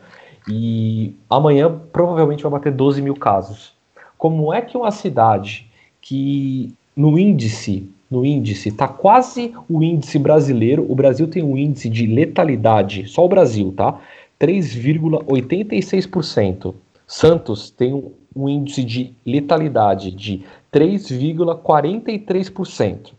e 0.48 1.14
amanhã 1.28 1.80
provavelmente 1.92 2.42
vai 2.42 2.52
bater 2.52 2.72
12 2.72 3.02
mil 3.02 3.16
casos. 3.16 3.74
Como 4.18 4.52
é 4.52 4.60
que 4.62 4.76
uma 4.76 4.90
cidade 4.90 5.66
que 6.00 6.74
no 6.96 7.16
índice, 7.18 7.90
no 8.10 8.24
índice, 8.24 8.68
está 8.68 8.86
quase 8.86 9.52
o 9.68 9.82
índice 9.82 10.16
brasileiro, 10.18 10.86
o 10.88 10.94
Brasil 10.94 11.26
tem 11.26 11.42
um 11.42 11.56
índice 11.56 11.88
de 11.88 12.06
letalidade, 12.06 13.08
só 13.08 13.24
o 13.24 13.28
Brasil, 13.28 13.72
tá? 13.76 13.98
3,86%. 14.40 16.74
Santos 17.06 17.70
tem 17.70 17.92
um, 17.92 18.12
um 18.34 18.48
índice 18.48 18.82
de 18.84 19.12
letalidade 19.24 20.10
de 20.10 20.42
3,43%. 20.72 23.12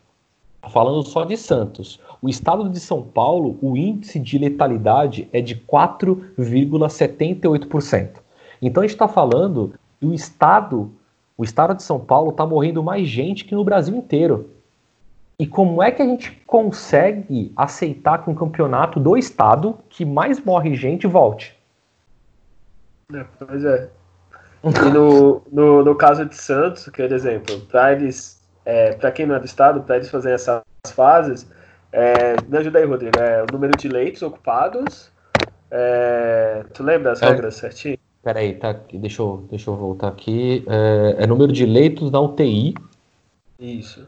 Falando 0.71 1.03
só 1.03 1.23
de 1.23 1.37
Santos. 1.37 1.99
O 2.25 2.27
estado 2.27 2.67
de 2.67 2.79
São 2.79 3.03
Paulo, 3.03 3.55
o 3.61 3.77
índice 3.77 4.19
de 4.19 4.39
letalidade 4.39 5.29
é 5.31 5.39
de 5.39 5.55
4,78%. 5.55 8.13
Então 8.59 8.81
a 8.81 8.87
gente 8.87 8.95
está 8.95 9.07
falando 9.07 9.75
que 9.99 10.07
o 10.07 10.11
estado, 10.11 10.91
o 11.37 11.43
estado 11.43 11.75
de 11.75 11.83
São 11.83 11.99
Paulo 11.99 12.31
está 12.31 12.43
morrendo 12.43 12.81
mais 12.81 13.07
gente 13.07 13.45
que 13.45 13.53
no 13.53 13.63
Brasil 13.63 13.95
inteiro. 13.95 14.49
E 15.37 15.45
como 15.45 15.83
é 15.83 15.91
que 15.91 16.01
a 16.01 16.05
gente 16.05 16.31
consegue 16.47 17.53
aceitar 17.55 18.23
que 18.23 18.29
um 18.31 18.33
campeonato 18.33 18.99
do 18.99 19.15
estado 19.15 19.77
que 19.87 20.03
mais 20.03 20.43
morre 20.43 20.73
gente 20.73 21.05
volte? 21.05 21.55
É, 23.13 23.23
pois 23.37 23.63
é. 23.63 23.87
E 24.63 24.89
no, 24.89 25.43
no, 25.51 25.85
no 25.85 25.93
caso 25.93 26.25
de 26.25 26.35
Santos, 26.35 26.89
que 26.89 27.03
é 27.03 27.05
exemplo, 27.05 27.61
para 27.69 27.93
eles, 27.93 28.41
é, 28.65 28.93
para 28.93 29.11
quem 29.11 29.27
não 29.27 29.35
é 29.35 29.39
do 29.39 29.45
estado, 29.45 29.83
para 29.83 29.97
eles 29.97 30.09
fazerem 30.09 30.33
essas 30.33 30.63
fases, 30.91 31.53
é, 31.95 32.35
me 32.47 32.57
ajuda 32.57 32.79
aí, 32.79 32.85
Rodrigo, 32.85 33.17
é 33.17 33.43
o 33.43 33.51
número 33.51 33.77
de 33.77 33.87
leitos 33.87 34.21
ocupados. 34.21 35.09
É, 35.71 36.65
tu 36.73 36.83
lembra 36.83 37.13
as 37.13 37.21
é, 37.21 37.29
regras 37.29 37.55
certinho? 37.55 37.97
Peraí, 38.21 38.53
tá, 38.53 38.75
deixa, 38.93 39.21
eu, 39.21 39.45
deixa 39.49 39.69
eu 39.69 39.75
voltar 39.75 40.09
aqui. 40.09 40.65
É, 40.67 41.23
é 41.23 41.27
número 41.27 41.53
de 41.53 41.65
leitos 41.65 42.11
na 42.11 42.19
UTI. 42.19 42.75
Isso. 43.57 44.05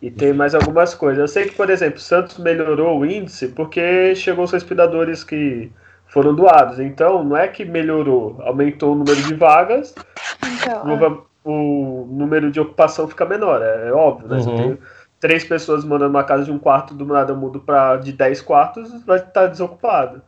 E 0.00 0.10
tem 0.10 0.32
mais 0.32 0.54
algumas 0.54 0.94
coisas. 0.94 1.18
Eu 1.18 1.28
sei 1.28 1.44
que, 1.44 1.54
por 1.54 1.68
exemplo, 1.68 2.00
Santos 2.00 2.38
melhorou 2.38 2.98
o 2.98 3.04
índice 3.04 3.48
porque 3.48 4.14
chegou 4.14 4.44
os 4.44 4.52
respiradores 4.52 5.22
que 5.22 5.70
foram 6.06 6.34
doados. 6.34 6.80
Então, 6.80 7.22
não 7.22 7.36
é 7.36 7.46
que 7.46 7.64
melhorou, 7.64 8.36
aumentou 8.40 8.92
o 8.92 8.96
número 8.96 9.22
de 9.22 9.34
vagas, 9.34 9.94
então, 10.42 10.90
é. 10.90 11.18
o, 11.44 12.06
número 12.10 12.50
de 12.50 12.58
ocupação 12.58 13.06
fica 13.06 13.24
menor, 13.26 13.62
é, 13.62 13.88
é 13.88 13.92
óbvio, 13.92 14.28
né? 14.28 14.36
Uhum. 14.36 14.42
Se 14.42 14.48
eu 14.48 14.56
tenho 14.56 14.78
três 15.20 15.44
pessoas 15.44 15.84
morando 15.84 16.12
numa 16.12 16.24
casa 16.24 16.44
de 16.44 16.50
um 16.50 16.58
quarto, 16.58 16.94
do 16.94 17.04
nada 17.04 17.34
mudo 17.34 17.60
para 17.60 17.98
de 17.98 18.12
dez 18.12 18.40
quartos, 18.40 19.04
vai 19.04 19.18
estar 19.18 19.30
tá 19.32 19.46
desocupado. 19.46 20.22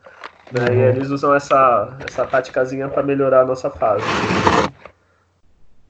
Né? 0.52 0.66
Uhum. 0.68 0.76
E 0.76 0.80
eles 0.82 1.08
usam 1.08 1.34
essa, 1.34 1.96
essa 2.06 2.26
táticazinha 2.26 2.88
para 2.88 3.02
melhorar 3.02 3.40
a 3.40 3.44
nossa 3.46 3.70
fase. 3.70 4.04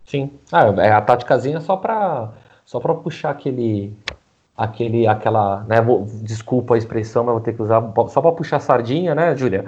Sim, 0.07 0.31
ah, 0.53 0.67
é 0.79 0.93
a 0.93 1.01
táticazinha 1.01 1.61
só 1.61 1.77
para 1.77 2.31
só 2.65 2.79
para 2.79 2.95
puxar 2.95 3.31
aquele 3.31 3.97
aquele, 4.57 5.07
aquela, 5.07 5.65
né, 5.65 5.81
vou, 5.81 6.07
desculpa 6.23 6.75
a 6.75 6.79
expressão, 6.79 7.25
mas 7.25 7.33
vou 7.33 7.43
ter 7.43 7.55
que 7.55 7.63
usar 7.63 7.83
só 8.09 8.21
para 8.21 8.33
puxar 8.33 8.59
a 8.59 8.61
sardinha, 8.61 9.15
né, 9.15 9.35
Júlia? 9.35 9.65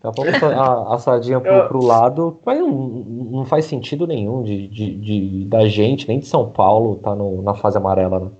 Tá 0.00 0.10
a, 0.54 0.94
a 0.94 0.98
sardinha 0.98 1.40
pro, 1.40 1.50
Eu... 1.50 1.68
pro 1.68 1.84
lado, 1.84 2.38
mas 2.44 2.60
não, 2.60 2.70
não 2.70 3.44
faz 3.46 3.64
sentido 3.64 4.06
nenhum 4.06 4.42
de, 4.42 4.68
de, 4.68 4.94
de, 4.94 5.44
da 5.46 5.66
gente, 5.66 6.06
nem 6.06 6.20
de 6.20 6.26
São 6.26 6.50
Paulo, 6.50 6.96
tá 6.96 7.14
no, 7.14 7.42
na 7.42 7.54
fase 7.54 7.78
amarela, 7.78 8.20
né? 8.20 8.30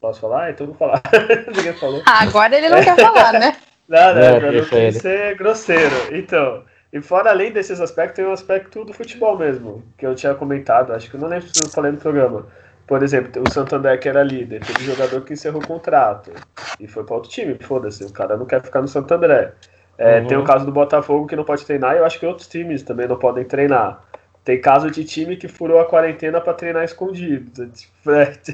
Posso 0.00 0.20
falar? 0.20 0.50
Então 0.50 0.66
vou 0.66 0.76
falar. 0.76 1.02
Ninguém 1.54 1.74
falou. 1.74 2.02
Ah, 2.06 2.22
agora 2.22 2.56
ele 2.56 2.68
não 2.68 2.82
quer 2.82 2.96
falar, 2.96 3.32
né? 3.34 3.56
Não, 3.90 4.14
não, 4.14 4.22
é, 4.22 4.52
não 4.52 4.64
quer 4.66 4.92
ser 4.92 5.34
grosseiro. 5.34 5.96
Então, 6.12 6.62
e 6.92 7.00
fora 7.00 7.30
além 7.30 7.50
desses 7.50 7.80
aspectos, 7.80 8.14
tem 8.14 8.24
o 8.24 8.28
um 8.28 8.32
aspecto 8.32 8.84
do 8.84 8.92
futebol 8.92 9.36
mesmo, 9.36 9.82
que 9.98 10.06
eu 10.06 10.14
tinha 10.14 10.32
comentado, 10.32 10.92
acho 10.92 11.10
que 11.10 11.16
eu 11.16 11.20
não 11.20 11.26
lembro 11.26 11.48
se 11.52 11.60
eu 11.60 11.68
falei 11.68 11.90
no 11.90 11.98
programa. 11.98 12.46
Por 12.86 13.02
exemplo, 13.02 13.42
o 13.44 13.52
Santander 13.52 13.98
que 13.98 14.08
era 14.08 14.22
líder, 14.22 14.64
teve 14.64 14.84
jogador 14.84 15.22
que 15.22 15.32
encerrou 15.32 15.60
o 15.60 15.66
contrato 15.66 16.30
e 16.78 16.86
foi 16.86 17.02
para 17.02 17.16
outro 17.16 17.28
time, 17.30 17.56
foda-se, 17.60 18.04
o 18.04 18.12
cara 18.12 18.36
não 18.36 18.46
quer 18.46 18.62
ficar 18.62 18.80
no 18.80 18.86
Santander. 18.86 19.54
É, 19.98 20.20
uhum. 20.20 20.26
Tem 20.28 20.38
o 20.38 20.44
caso 20.44 20.64
do 20.64 20.70
Botafogo 20.70 21.26
que 21.26 21.34
não 21.34 21.42
pode 21.42 21.66
treinar, 21.66 21.96
e 21.96 21.98
eu 21.98 22.04
acho 22.04 22.20
que 22.20 22.26
outros 22.26 22.46
times 22.46 22.84
também 22.84 23.08
não 23.08 23.16
podem 23.16 23.44
treinar. 23.44 24.04
Tem 24.44 24.60
caso 24.60 24.88
de 24.90 25.04
time 25.04 25.36
que 25.36 25.48
furou 25.48 25.80
a 25.80 25.84
quarentena 25.84 26.40
para 26.40 26.54
treinar 26.54 26.84
escondido. 26.84 27.70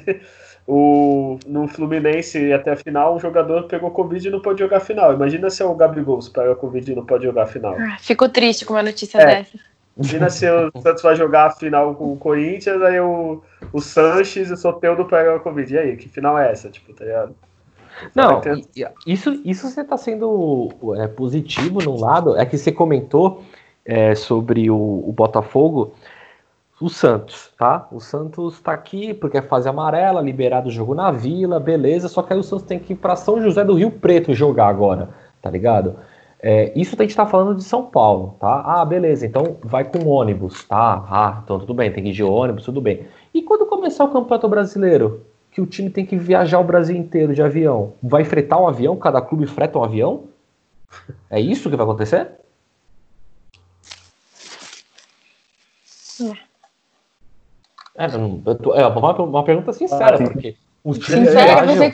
O, 0.66 1.38
no 1.46 1.68
Fluminense 1.68 2.52
até 2.52 2.72
a 2.72 2.76
final, 2.76 3.14
um 3.14 3.20
jogador 3.20 3.64
pegou 3.64 3.90
Covid 3.92 4.26
e 4.26 4.30
não 4.30 4.40
pode 4.40 4.58
jogar 4.58 4.78
a 4.78 4.80
final. 4.80 5.12
Imagina 5.12 5.48
se 5.48 5.62
é 5.62 5.64
o 5.64 5.74
Gabigol 5.74 6.20
se 6.20 6.30
pega 6.30 6.56
Covid 6.56 6.90
e 6.90 6.94
não 6.94 7.06
pode 7.06 7.24
jogar 7.24 7.44
a 7.44 7.46
final. 7.46 7.76
Ah, 7.78 7.96
fico 8.00 8.28
triste 8.28 8.64
com 8.64 8.74
uma 8.74 8.82
notícia 8.82 9.18
é. 9.18 9.26
dessa. 9.26 9.58
Imagina 9.96 10.28
se 10.28 10.50
o 10.50 10.72
Santos 10.82 11.02
vai 11.02 11.14
jogar 11.14 11.46
a 11.46 11.50
final 11.50 11.94
com 11.94 12.12
o 12.12 12.16
Corinthians, 12.16 12.82
aí 12.82 12.98
o, 12.98 13.42
o 13.72 13.80
Sanches 13.80 14.50
e 14.50 14.54
o 14.54 14.56
Soteudo 14.56 15.04
pegam 15.04 15.36
a 15.36 15.40
Covid. 15.40 15.72
E 15.72 15.78
aí, 15.78 15.96
que 15.96 16.08
final 16.08 16.36
é 16.36 16.50
essa? 16.50 16.68
Tipo, 16.68 16.92
tá 16.92 17.04
ligado? 17.04 17.34
Não, 18.14 18.42
isso, 19.06 19.40
isso 19.44 19.70
você 19.70 19.82
tá 19.82 19.96
sendo 19.96 20.68
é, 20.98 21.06
positivo 21.06 21.80
num 21.82 21.98
lado, 21.98 22.36
é 22.36 22.44
que 22.44 22.58
você 22.58 22.70
comentou 22.70 23.42
é, 23.86 24.14
sobre 24.14 24.70
o, 24.70 24.76
o 24.76 25.12
Botafogo 25.12 25.94
o 26.80 26.90
Santos, 26.90 27.50
tá? 27.58 27.88
O 27.90 28.00
Santos 28.00 28.60
tá 28.60 28.72
aqui 28.72 29.14
porque 29.14 29.38
é 29.38 29.42
fase 29.42 29.68
amarela, 29.68 30.20
liberado 30.20 30.68
o 30.68 30.72
jogo 30.72 30.94
na 30.94 31.10
Vila, 31.10 31.58
beleza. 31.58 32.08
Só 32.08 32.22
que 32.22 32.32
aí 32.32 32.38
o 32.38 32.42
Santos 32.42 32.66
tem 32.66 32.78
que 32.78 32.92
ir 32.92 32.96
para 32.96 33.16
São 33.16 33.40
José 33.40 33.64
do 33.64 33.74
Rio 33.74 33.90
Preto 33.90 34.34
jogar 34.34 34.68
agora, 34.68 35.08
tá 35.40 35.50
ligado? 35.50 35.96
É, 36.38 36.72
isso 36.78 36.94
a 36.98 37.02
gente 37.02 37.16
tá 37.16 37.26
falando 37.26 37.56
de 37.56 37.64
São 37.64 37.86
Paulo, 37.86 38.36
tá? 38.38 38.60
Ah, 38.60 38.84
beleza, 38.84 39.26
então 39.26 39.56
vai 39.62 39.84
com 39.84 40.06
ônibus, 40.06 40.64
tá? 40.64 41.04
Ah, 41.08 41.40
então 41.42 41.58
tudo 41.58 41.72
bem, 41.72 41.90
tem 41.90 42.04
que 42.04 42.10
ir 42.10 42.12
de 42.12 42.22
ônibus, 42.22 42.64
tudo 42.64 42.80
bem. 42.80 43.06
E 43.32 43.42
quando 43.42 43.66
começar 43.66 44.04
o 44.04 44.12
Campeonato 44.12 44.48
Brasileiro, 44.48 45.24
que 45.50 45.60
o 45.62 45.66
time 45.66 45.88
tem 45.88 46.04
que 46.04 46.16
viajar 46.16 46.60
o 46.60 46.64
Brasil 46.64 46.94
inteiro 46.94 47.34
de 47.34 47.42
avião, 47.42 47.94
vai 48.02 48.24
fretar 48.24 48.60
um 48.60 48.68
avião? 48.68 48.96
Cada 48.96 49.22
clube 49.22 49.46
freta 49.46 49.78
um 49.78 49.84
avião? 49.84 50.24
É 51.30 51.40
isso 51.40 51.70
que 51.70 51.76
vai 51.76 51.84
acontecer? 51.84 52.30
É. 56.20 56.45
É, 57.96 58.54
tô, 58.54 58.74
é 58.74 58.86
uma, 58.86 59.22
uma, 59.22 59.44
pergunta 59.44 59.72
sincera, 59.72 60.16
ah, 60.16 60.30
porque 60.30 60.56
os 60.84 60.98
times 60.98 61.28
sincera, 61.28 61.62
viajam... 61.64 61.92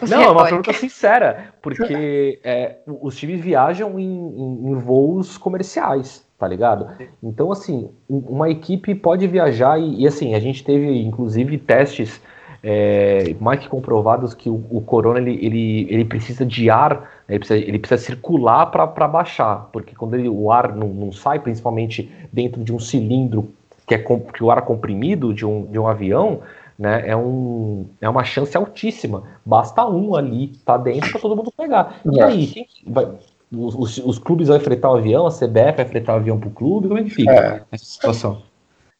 Você... 0.00 0.14
Não, 0.14 0.22
é 0.22 0.30
uma 0.30 0.44
pergunta 0.44 0.72
sincera, 0.72 1.54
porque 1.60 2.40
é, 2.44 2.76
os 2.86 3.16
times 3.16 3.40
viajam 3.40 3.98
em, 3.98 4.04
em, 4.04 4.70
em, 4.70 4.74
voos 4.74 5.36
comerciais, 5.36 6.24
tá 6.38 6.46
ligado? 6.46 6.88
Então, 7.22 7.50
assim, 7.50 7.90
uma 8.08 8.48
equipe 8.48 8.94
pode 8.94 9.26
viajar 9.26 9.78
e, 9.78 10.02
e 10.02 10.06
assim, 10.06 10.34
a 10.34 10.40
gente 10.40 10.64
teve, 10.64 11.02
inclusive, 11.02 11.58
testes 11.58 12.20
é, 12.62 13.36
mais 13.40 13.60
que 13.60 13.68
comprovados 13.68 14.32
que 14.32 14.48
o, 14.48 14.64
o 14.70 14.80
corona 14.80 15.18
ele, 15.18 15.38
ele, 15.44 15.86
ele 15.90 16.04
precisa 16.04 16.46
de 16.46 16.70
ar, 16.70 17.10
ele 17.28 17.38
precisa, 17.38 17.58
ele 17.60 17.78
precisa 17.78 18.00
circular 18.00 18.66
para 18.66 19.06
baixar, 19.06 19.68
porque 19.70 19.94
quando 19.94 20.14
ele, 20.14 20.28
o 20.30 20.50
ar 20.50 20.74
não, 20.74 20.88
não 20.88 21.12
sai, 21.12 21.38
principalmente 21.40 22.10
dentro 22.32 22.64
de 22.64 22.72
um 22.72 22.78
cilindro 22.78 23.52
que, 23.86 23.94
é, 23.94 23.98
que 23.98 24.42
o 24.42 24.50
ar 24.50 24.62
comprimido 24.62 25.32
de 25.32 25.44
um, 25.44 25.66
de 25.66 25.78
um 25.78 25.86
avião, 25.86 26.40
né, 26.78 27.04
é, 27.06 27.16
um, 27.16 27.86
é 28.00 28.08
uma 28.08 28.24
chance 28.24 28.56
altíssima. 28.56 29.24
Basta 29.44 29.86
um 29.86 30.14
ali 30.14 30.48
tá 30.64 30.76
dentro 30.76 31.10
para 31.10 31.20
todo 31.20 31.36
mundo 31.36 31.52
pegar. 31.56 32.00
E 32.10 32.20
é. 32.20 32.24
aí, 32.24 32.46
quem 32.46 32.66
vai, 32.86 33.08
os, 33.52 33.74
os, 33.74 33.98
os, 33.98 34.18
clubes 34.18 34.48
vão 34.48 34.58
fretar 34.58 34.90
o 34.90 34.96
avião, 34.96 35.26
a 35.26 35.30
CBF 35.30 35.76
vai 35.76 35.84
fretar 35.84 36.16
o 36.16 36.18
avião 36.18 36.38
para 36.38 36.48
o 36.48 36.52
clube, 36.52 36.88
como 36.88 36.98
é 36.98 37.04
que 37.04 37.10
fica 37.10 37.32
é. 37.32 37.62
essa 37.70 37.84
situação? 37.84 38.42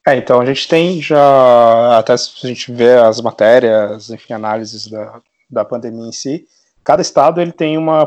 É, 0.07 0.16
então 0.16 0.40
a 0.40 0.44
gente 0.44 0.68
tem 0.68 1.01
já, 1.01 1.99
até 1.99 2.16
se 2.16 2.31
a 2.44 2.49
gente 2.49 2.70
vê 2.70 2.92
as 2.92 3.20
matérias, 3.20 4.11
enfim, 4.11 4.35
análises 4.35 4.87
da, 4.87 5.20
da 5.51 5.64
pandemia 5.64 6.09
em 6.09 6.12
si, 6.12 6.47
cada 6.85 7.01
estado 7.01 7.40
ele 7.40 7.53
tem 7.53 7.79
uma 7.79 8.07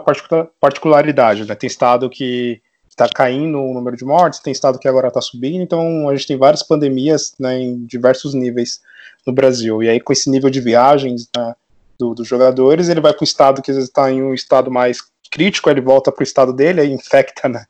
particularidade, 0.59 1.45
né? 1.45 1.55
Tem 1.55 1.67
estado 1.67 2.07
que 2.07 2.61
está 2.97 3.07
caindo 3.07 3.61
o 3.61 3.73
número 3.75 3.95
de 3.95 4.03
mortes, 4.03 4.39
tem 4.39 4.51
estado 4.51 4.79
que 4.79 4.87
agora 4.87 5.09
está 5.09 5.21
subindo, 5.21 5.61
então 5.61 6.09
a 6.09 6.15
gente 6.15 6.27
tem 6.27 6.37
várias 6.37 6.63
pandemias 6.63 7.33
né, 7.39 7.59
em 7.59 7.85
diversos 7.85 8.33
níveis 8.33 8.81
no 9.25 9.31
Brasil. 9.31 9.83
E 9.83 9.89
aí, 9.89 9.99
com 9.99 10.11
esse 10.11 10.29
nível 10.31 10.49
de 10.49 10.59
viagens 10.59 11.29
né, 11.35 11.53
do, 11.99 12.15
dos 12.15 12.27
jogadores, 12.27 12.89
ele 12.89 12.99
vai 12.99 13.13
para 13.13 13.21
o 13.21 13.23
estado 13.23 13.61
que 13.61 13.69
está 13.69 14.11
em 14.11 14.23
um 14.23 14.33
estado 14.33 14.71
mais 14.71 14.97
crítico, 15.29 15.69
ele 15.69 15.79
volta 15.79 16.11
para 16.11 16.21
o 16.21 16.23
estado 16.23 16.51
dele, 16.51 16.81
aí 16.81 16.91
infecta, 16.91 17.47
né? 17.47 17.65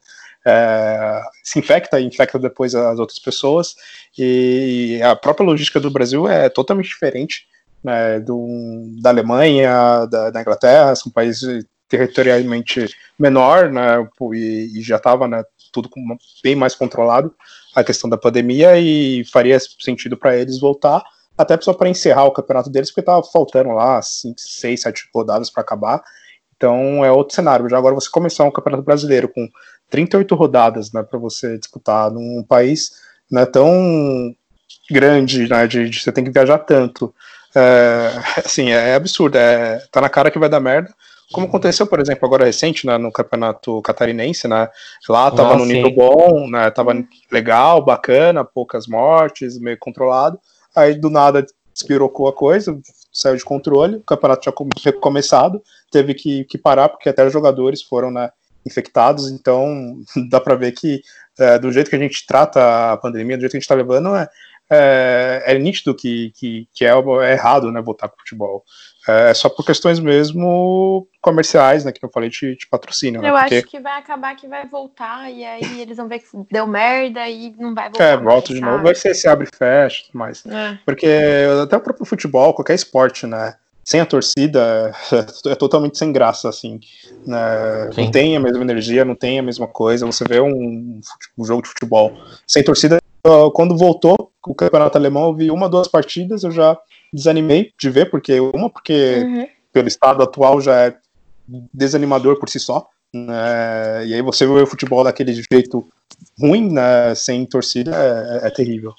É, 0.46 1.22
se 1.44 1.60
infecta 1.60 2.00
e 2.00 2.06
infecta 2.06 2.40
depois 2.40 2.74
as 2.74 2.98
outras 2.98 3.20
pessoas. 3.20 3.76
E 4.18 5.02
a 5.04 5.14
própria 5.14 5.46
logística 5.46 5.78
do 5.78 5.92
Brasil 5.92 6.26
é 6.26 6.48
totalmente 6.48 6.88
diferente 6.88 7.46
né, 7.84 8.20
do, 8.22 8.48
da 9.02 9.10
Alemanha, 9.10 10.06
da, 10.06 10.30
da 10.30 10.42
Inglaterra, 10.42 10.96
são 10.96 11.12
países 11.12 11.66
territorialmente 11.88 12.88
menor, 13.18 13.72
né, 13.72 14.08
e, 14.34 14.80
e 14.80 14.82
já 14.82 14.98
estava 14.98 15.28
né, 15.28 15.44
tudo 15.72 15.90
bem 16.44 16.56
mais 16.56 16.76
controlado 16.76 17.34
a 17.76 17.84
questão 17.84 18.10
da 18.10 18.18
pandemia 18.18 18.78
e 18.80 19.24
faria 19.26 19.58
sentido 19.60 20.18
para 20.18 20.36
eles 20.36 20.60
voltar, 20.60 21.04
até 21.38 21.60
só 21.62 21.74
para 21.74 21.90
encerrar 21.90 22.26
o 22.26 22.32
campeonato 22.32 22.70
deles, 22.72 22.90
porque 22.90 23.02
estava 23.02 23.24
faltando 23.24 23.70
lá 23.70 24.02
5, 24.02 24.36
6, 24.40 24.82
7 24.82 25.10
rodadas 25.14 25.52
para 25.52 25.62
acabar. 25.62 26.04
Então 26.56 27.06
é 27.06 27.12
outro 27.12 27.36
cenário. 27.36 27.70
Já 27.70 27.78
agora 27.78 27.94
você 27.94 28.10
começar 28.10 28.44
um 28.44 28.52
campeonato 28.52 28.84
brasileiro 28.84 29.30
com 29.30 29.48
38 29.92 30.34
rodadas, 30.34 30.92
né, 30.92 31.04
para 31.04 31.20
você 31.20 31.60
disputar 31.60 32.10
num 32.10 32.44
país 32.44 32.94
né, 33.32 33.46
tão 33.46 34.36
grande, 34.90 35.48
né, 35.48 35.68
de, 35.68 35.90
de, 35.90 36.02
você 36.02 36.12
tem 36.12 36.24
que 36.24 36.32
viajar 36.32 36.58
tanto. 36.60 37.14
É, 37.56 38.12
assim, 38.44 38.72
é, 38.72 38.96
absurdo. 38.96 39.38
É, 39.38 39.80
tá 39.92 40.02
na 40.02 40.10
cara 40.10 40.32
que 40.32 40.40
vai 40.40 40.50
dar 40.50 40.60
merda. 40.60 40.92
Como 41.32 41.48
aconteceu, 41.48 41.86
por 41.86 42.00
exemplo, 42.00 42.26
agora 42.26 42.46
recente, 42.46 42.88
né, 42.88 42.98
no 42.98 43.12
campeonato 43.12 43.82
catarinense, 43.82 44.48
né? 44.48 44.70
Lá 45.10 45.30
tava 45.30 45.54
ah, 45.54 45.58
no 45.58 45.66
nível 45.66 45.92
bom, 45.94 46.50
né? 46.50 46.72
Tava 46.72 46.94
legal, 47.32 47.84
bacana, 47.84 48.46
poucas 48.46 48.88
mortes, 48.88 49.60
meio 49.60 49.78
controlado. 49.78 50.40
Aí 50.76 50.96
do 50.96 51.10
nada 51.10 51.46
despirocou 51.74 52.28
a 52.28 52.34
coisa, 52.34 52.80
saiu 53.12 53.36
de 53.36 53.44
controle, 53.44 53.98
o 53.98 54.04
campeonato 54.04 54.46
já 54.46 54.54
tinha 54.76 54.94
começado, 54.94 55.62
teve 55.92 56.14
que, 56.14 56.44
que 56.46 56.58
parar, 56.58 56.90
porque 56.90 57.10
até 57.10 57.26
os 57.26 57.32
jogadores 57.32 57.84
foram 57.84 58.10
né, 58.10 58.32
infectados, 58.66 59.30
então 59.30 59.98
dá 60.30 60.40
para 60.40 60.56
ver 60.56 60.72
que 60.72 61.02
é, 61.38 61.60
do 61.60 61.72
jeito 61.72 61.90
que 61.90 61.96
a 61.96 62.00
gente 62.00 62.26
trata 62.26 62.94
a 62.94 62.98
pandemia, 62.98 63.38
do 63.38 63.42
jeito 63.42 63.52
que 63.52 63.58
a 63.58 63.60
gente 63.60 63.66
está 63.66 63.76
levando, 63.76 64.16
é, 64.16 64.28
é, 64.70 65.44
é, 65.46 65.60
nítido 65.60 65.96
que, 65.96 66.32
que, 66.32 66.68
que 66.74 66.86
é, 66.86 66.90
é 66.90 67.32
errado 67.32 67.72
né, 67.72 67.82
votar 67.82 68.10
com 68.10 68.18
futebol. 68.18 68.64
É 69.08 69.34
só 69.34 69.48
por 69.48 69.66
questões 69.66 70.00
mesmo 70.00 71.08
comerciais, 71.22 71.86
né? 71.86 71.92
Que 71.94 72.04
eu 72.04 72.10
falei 72.10 72.30
de, 72.30 72.58
de 72.58 72.68
patrocínio. 72.68 73.22
Né, 73.22 73.30
eu 73.30 73.34
né, 73.34 73.40
acho 73.40 73.50
porque... 73.50 73.78
que 73.78 73.80
vai 73.80 73.98
acabar 74.00 74.36
que 74.36 74.48
vai 74.48 74.68
voltar, 74.68 75.32
e 75.32 75.46
aí 75.46 75.82
eles 75.82 75.96
vão 75.96 76.08
ver 76.08 76.20
que 76.20 76.26
deu 76.52 76.68
merda 76.68 77.28
e 77.30 77.56
não 77.58 77.74
vai 77.74 77.86
voltar. 77.86 78.04
É, 78.04 78.18
volta 78.18 78.54
de 78.54 78.60
novo, 78.60 78.84
vai 78.84 78.96
ser 78.96 79.14
se 79.16 79.28
abre 79.28 79.48
e 79.52 79.58
fecha 79.58 80.04
mais. 80.14 80.46
É. 80.46 80.78
Porque 80.86 81.08
até 81.64 81.78
o 81.78 81.82
próprio 81.82 82.06
futebol, 82.06 82.54
qualquer 82.54 82.76
esporte, 82.76 83.26
né? 83.26 83.56
Sem 83.88 84.02
a 84.02 84.06
torcida 84.06 84.92
é 85.48 85.56
totalmente 85.56 85.98
sem 85.98 86.12
graça, 86.12 86.50
assim. 86.50 86.78
Né? 87.26 87.90
Não 87.96 88.12
tem 88.12 88.36
a 88.36 88.40
mesma 88.42 88.62
energia, 88.62 89.06
não 89.06 89.16
tem 89.16 89.40
a 89.40 89.44
mesma 89.44 89.66
coisa. 89.66 90.06
Você 90.06 90.26
vê 90.26 90.42
um, 90.42 91.00
um 91.38 91.46
jogo 91.46 91.62
de 91.62 91.70
futebol 91.70 92.12
sem 92.46 92.62
torcida. 92.62 93.00
Quando 93.54 93.78
voltou 93.78 94.34
o 94.46 94.54
campeonato 94.54 94.98
alemão, 94.98 95.28
eu 95.28 95.34
vi 95.34 95.52
uma, 95.52 95.70
duas 95.70 95.88
partidas, 95.88 96.44
eu 96.44 96.52
já 96.52 96.78
desanimei 97.14 97.72
de 97.80 97.90
ver, 97.90 98.10
porque 98.10 98.40
uma, 98.40 98.70
porque 98.70 99.24
uhum. 99.24 99.48
pelo 99.72 99.88
estado 99.88 100.24
atual 100.24 100.62
já 100.62 100.88
é 100.88 100.96
desanimador 101.74 102.40
por 102.40 102.50
si 102.50 102.60
só. 102.60 102.88
Né? 103.14 104.06
E 104.06 104.14
aí 104.14 104.22
você 104.22 104.46
vê 104.46 104.52
o 104.54 104.68
futebol 104.68 105.04
daquele 105.04 105.34
jeito 105.34 105.88
ruim, 106.40 106.72
né? 106.72 107.16
sem 107.16 107.46
torcida, 107.46 107.92
é, 107.96 108.48
é 108.48 108.50
terrível. 108.50 108.94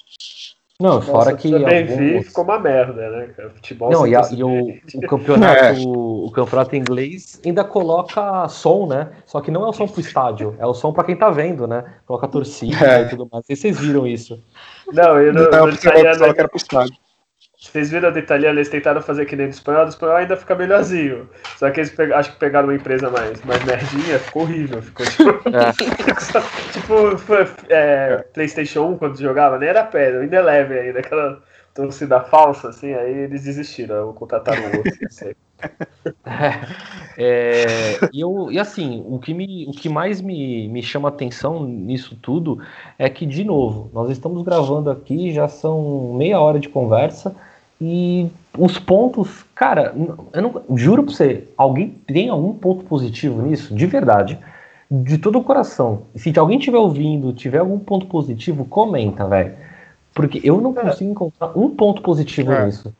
Não, 0.81 1.01
fora 1.01 1.35
que. 1.35 1.51
Também 1.51 1.81
alguns... 1.81 1.97
vi, 1.97 2.23
ficou 2.23 2.45
uma 2.45 2.57
merda, 2.57 3.09
né? 3.09 3.29
Futebol 3.53 3.91
Não, 3.91 4.07
e, 4.07 4.15
a, 4.15 4.21
e 4.31 4.41
o, 4.41 4.69
o, 4.95 5.01
campeonato, 5.09 5.59
é. 5.65 5.73
o 5.77 6.31
campeonato 6.33 6.73
inglês 6.73 7.41
ainda 7.45 7.65
coloca 7.65 8.47
som, 8.47 8.87
né? 8.87 9.11
Só 9.25 9.41
que 9.41 9.51
não 9.51 9.65
é 9.65 9.67
o 9.67 9.73
som 9.73 9.85
pro 9.85 9.99
estádio, 9.99 10.55
é 10.57 10.65
o 10.65 10.73
som 10.73 10.93
para 10.93 11.03
quem 11.03 11.17
tá 11.17 11.29
vendo, 11.29 11.67
né? 11.67 11.83
Coloca 12.05 12.29
torcida 12.29 12.77
é. 12.77 13.01
e 13.01 13.09
tudo 13.09 13.27
mais. 13.29 13.43
E 13.49 13.57
vocês 13.57 13.77
viram 13.77 14.07
isso? 14.07 14.41
Não, 14.93 15.19
eu 15.19 15.33
não, 15.33 15.43
não, 15.43 15.51
não, 15.51 15.67
não, 15.67 15.67
não, 15.67 16.47
pro 16.47 16.55
estádio. 16.55 16.95
Vocês 17.59 17.91
viram 17.91 18.09
do 18.09 18.17
italiano, 18.17 18.57
eles 18.57 18.69
tentaram 18.69 19.01
fazer 19.01 19.25
que 19.25 19.35
nem 19.35 19.47
do 19.47 19.51
espanhol, 19.51 19.83
do 19.83 19.89
espanhol 19.89 20.15
ainda 20.15 20.37
fica 20.37 20.55
melhorzinho. 20.55 21.29
Só 21.57 21.69
que 21.69 21.81
eles 21.81 21.93
acho 22.15 22.31
que 22.31 22.39
pegaram 22.39 22.69
uma 22.69 22.75
empresa 22.75 23.09
mais, 23.09 23.43
mais 23.43 23.61
merdinha, 23.65 24.17
ficou 24.17 24.43
horrível. 24.43 24.81
Ficou 24.81 25.05
tipo. 25.05 25.49
É. 25.49 25.71
tipo, 26.71 27.17
foi, 27.17 27.45
é, 27.67 28.23
PlayStation 28.33 28.83
1 28.91 28.97
quando 28.97 29.19
jogava, 29.19 29.59
nem 29.59 29.67
era 29.67 29.83
pedra, 29.83 30.21
ainda 30.21 30.37
é 30.37 30.41
leve 30.41 30.79
ainda, 30.79 30.99
aquela 30.99 31.43
torcida 31.75 32.21
falsa, 32.21 32.69
assim, 32.69 32.93
aí 32.93 33.13
eles 33.13 33.43
desistiram, 33.43 34.13
contrataram 34.13 34.61
o 34.63 34.77
outro. 34.77 35.35
é, 37.17 37.99
e, 38.13 38.21
eu, 38.21 38.49
e 38.49 38.57
assim, 38.57 39.03
o 39.05 39.19
que, 39.19 39.33
me, 39.33 39.65
o 39.67 39.71
que 39.71 39.89
mais 39.89 40.21
me, 40.21 40.69
me 40.69 40.81
chama 40.81 41.09
atenção 41.09 41.65
nisso 41.65 42.17
tudo 42.21 42.61
é 42.97 43.09
que, 43.09 43.25
de 43.25 43.43
novo, 43.43 43.89
nós 43.93 44.09
estamos 44.09 44.43
gravando 44.43 44.89
aqui, 44.89 45.33
já 45.33 45.49
são 45.49 46.13
meia 46.13 46.39
hora 46.39 46.57
de 46.57 46.69
conversa 46.69 47.35
e 47.81 48.29
os 48.57 48.77
pontos, 48.77 49.45
cara, 49.55 49.93
eu 50.33 50.41
não, 50.41 50.77
juro 50.77 51.03
pra 51.03 51.13
você, 51.13 51.47
alguém 51.55 51.89
tem 52.07 52.29
algum 52.29 52.53
ponto 52.53 52.83
positivo 52.83 53.41
nisso? 53.41 53.73
De 53.73 53.85
verdade. 53.85 54.37
De 54.91 55.17
todo 55.17 55.39
o 55.39 55.43
coração. 55.43 56.03
Se 56.15 56.37
alguém 56.37 56.57
estiver 56.57 56.77
ouvindo, 56.77 57.31
tiver 57.31 57.59
algum 57.59 57.79
ponto 57.79 58.07
positivo, 58.07 58.65
comenta, 58.65 59.27
velho. 59.27 59.55
Porque 60.13 60.41
eu 60.43 60.59
não 60.59 60.71
é. 60.71 60.81
consigo 60.81 61.11
encontrar 61.11 61.57
um 61.57 61.69
ponto 61.69 62.01
positivo 62.01 62.51
é. 62.51 62.65
nisso. 62.65 62.93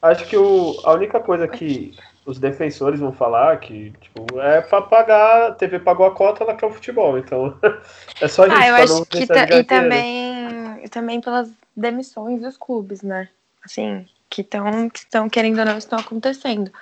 Acho 0.00 0.26
que 0.26 0.36
o, 0.36 0.76
a 0.84 0.92
única 0.92 1.20
coisa 1.20 1.48
que 1.48 1.94
os 2.26 2.38
defensores 2.38 3.00
vão 3.00 3.12
falar 3.12 3.58
que 3.58 3.92
tipo, 4.00 4.40
é 4.40 4.60
para 4.60 4.82
pagar, 4.82 5.48
a 5.48 5.52
TV 5.52 5.78
pagou 5.78 6.06
a 6.06 6.10
cota, 6.10 6.44
ela 6.44 6.54
quer 6.54 6.66
o 6.66 6.70
futebol, 6.72 7.18
então 7.18 7.56
é 8.20 8.28
só 8.28 8.46
isso. 8.46 8.56
Ah, 8.56 8.68
eu 8.68 8.74
acho 8.76 9.06
que 9.06 9.22
e 9.22 9.64
também, 9.64 10.88
também 10.90 11.20
pelas 11.20 11.50
demissões 11.76 12.40
dos 12.40 12.56
clubes, 12.56 13.02
né? 13.02 13.28
Assim, 13.64 14.06
que 14.32 14.40
estão 14.40 14.88
que 14.88 15.00
estão 15.00 15.28
querendo 15.28 15.58
ou 15.58 15.66
não 15.66 15.76
estão 15.76 15.98
acontecendo. 15.98 16.72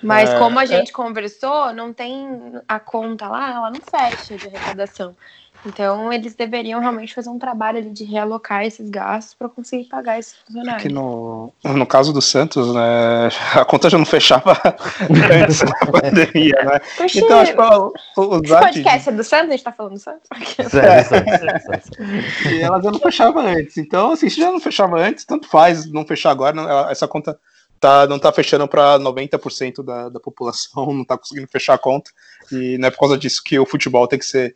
Mas 0.00 0.30
é, 0.30 0.38
como 0.38 0.60
a 0.60 0.62
é. 0.62 0.66
gente 0.66 0.90
é... 0.90 0.92
conversou, 0.92 1.72
não 1.72 1.92
tem 1.92 2.52
a 2.68 2.78
conta 2.78 3.26
lá, 3.26 3.50
ela 3.50 3.70
não 3.70 3.80
fecha 3.80 4.36
de 4.36 4.46
arrecadação. 4.46 5.16
Então, 5.66 6.12
eles 6.12 6.34
deveriam 6.34 6.80
realmente 6.80 7.14
fazer 7.14 7.28
um 7.28 7.38
trabalho 7.38 7.78
ali 7.78 7.90
de 7.90 8.04
realocar 8.04 8.64
esses 8.64 8.88
gastos 8.88 9.34
para 9.34 9.48
conseguir 9.48 9.84
pagar 9.84 10.18
esses 10.18 10.34
funcionários. 10.34 10.84
Aqui 10.84 10.88
no, 10.88 11.52
no 11.64 11.86
caso 11.86 12.12
do 12.12 12.22
Santos, 12.22 12.72
né, 12.72 13.28
a 13.54 13.64
conta 13.64 13.90
já 13.90 13.98
não 13.98 14.06
fechava 14.06 14.56
antes 15.42 15.60
da 15.60 15.78
pandemia, 15.90 16.62
né? 16.64 16.80
Poxa, 16.96 17.18
então, 17.18 17.40
acho 17.40 17.54
que 17.54 17.60
o, 17.60 18.40
Esse 18.42 18.58
podcast 18.58 19.08
é 19.08 19.12
do 19.12 19.24
Santos? 19.24 19.48
A 19.48 19.52
gente 19.52 19.64
tá 19.64 19.72
falando 19.72 19.94
do 19.94 19.98
Santos? 19.98 20.28
É, 20.78 22.50
e 22.50 22.60
ela 22.60 22.80
já 22.80 22.90
não 22.90 22.98
fechava 22.98 23.40
antes. 23.40 23.76
Então, 23.78 24.12
assim, 24.12 24.28
se 24.28 24.40
já 24.40 24.50
não 24.50 24.60
fechava 24.60 24.98
antes, 24.98 25.24
tanto 25.24 25.48
faz 25.48 25.90
não 25.90 26.06
fechar 26.06 26.30
agora, 26.30 26.54
não, 26.54 26.90
essa 26.90 27.08
conta 27.08 27.38
tá, 27.80 28.06
não 28.06 28.18
tá 28.18 28.32
fechando 28.32 28.66
para 28.68 28.98
90% 28.98 29.82
da, 29.82 30.08
da 30.08 30.20
população, 30.20 30.92
não 30.92 31.04
tá 31.04 31.16
conseguindo 31.16 31.48
fechar 31.48 31.74
a 31.74 31.78
conta. 31.78 32.10
E 32.52 32.78
não 32.78 32.88
é 32.88 32.90
por 32.90 32.98
causa 33.00 33.18
disso 33.18 33.42
que 33.44 33.58
o 33.58 33.66
futebol 33.66 34.06
tem 34.06 34.18
que 34.18 34.26
ser 34.26 34.54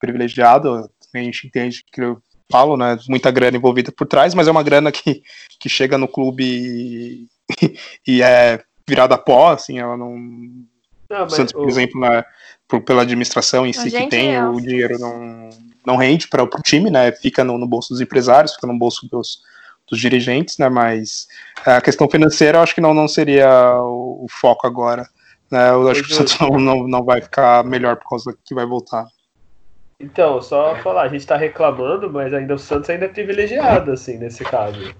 privilegiado, 0.00 0.90
a 1.14 1.18
gente 1.18 1.46
entende 1.46 1.84
que 1.92 2.00
eu 2.00 2.20
falo, 2.50 2.76
né? 2.76 2.98
Muita 3.08 3.30
grana 3.30 3.56
envolvida 3.56 3.92
por 3.92 4.06
trás, 4.06 4.34
mas 4.34 4.48
é 4.48 4.50
uma 4.50 4.62
grana 4.62 4.90
que, 4.90 5.22
que 5.58 5.68
chega 5.68 5.96
no 5.96 6.08
clube 6.08 6.44
e, 6.44 7.28
e 8.06 8.22
é 8.22 8.60
virada 8.88 9.14
a 9.14 9.18
pó, 9.18 9.52
assim, 9.52 9.78
ela 9.78 9.96
não. 9.96 10.16
não 11.08 11.28
Santos, 11.28 11.52
por 11.52 11.64
o... 11.66 11.68
exemplo, 11.68 12.00
né, 12.00 12.24
por, 12.66 12.82
pela 12.82 13.02
administração 13.02 13.64
em 13.66 13.72
si 13.72 13.90
que 13.90 14.06
tem, 14.08 14.34
é... 14.34 14.44
o 14.44 14.60
dinheiro 14.60 14.98
não, 14.98 15.50
não 15.86 15.96
rende 15.96 16.26
para 16.26 16.42
o 16.42 16.48
time, 16.62 16.90
né? 16.90 17.12
Fica 17.12 17.44
no, 17.44 17.56
no, 17.56 17.68
bolso 17.68 17.90
dos 17.90 18.00
empresários, 18.00 18.54
fica 18.54 18.66
no 18.66 18.76
bolso 18.76 19.08
dos, 19.08 19.42
dos 19.88 20.00
dirigentes, 20.00 20.58
né? 20.58 20.68
Mas 20.68 21.28
a 21.64 21.80
questão 21.80 22.08
financeira 22.08 22.58
eu 22.58 22.62
acho 22.62 22.74
que 22.74 22.80
não, 22.80 22.92
não 22.92 23.06
seria 23.06 23.48
o, 23.80 24.24
o 24.24 24.26
foco 24.28 24.66
agora. 24.66 25.08
Né? 25.50 25.70
Eu 25.70 25.88
acho 25.88 26.02
que 26.02 26.12
o 26.12 26.14
Santos 26.14 26.38
não, 26.40 26.58
não, 26.58 26.88
não 26.88 27.04
vai 27.04 27.20
ficar 27.20 27.64
melhor 27.64 27.96
por 27.96 28.08
causa 28.08 28.36
que 28.44 28.54
vai 28.54 28.66
voltar. 28.66 29.06
Então, 30.00 30.40
só 30.40 30.74
falar, 30.76 31.02
a 31.02 31.08
gente 31.08 31.26
tá 31.26 31.36
reclamando, 31.36 32.10
mas 32.10 32.32
ainda 32.32 32.54
o 32.54 32.58
Santos 32.58 32.88
ainda 32.88 33.04
é 33.04 33.08
privilegiado, 33.08 33.92
assim, 33.92 34.16
nesse 34.16 34.42
caso. 34.42 34.94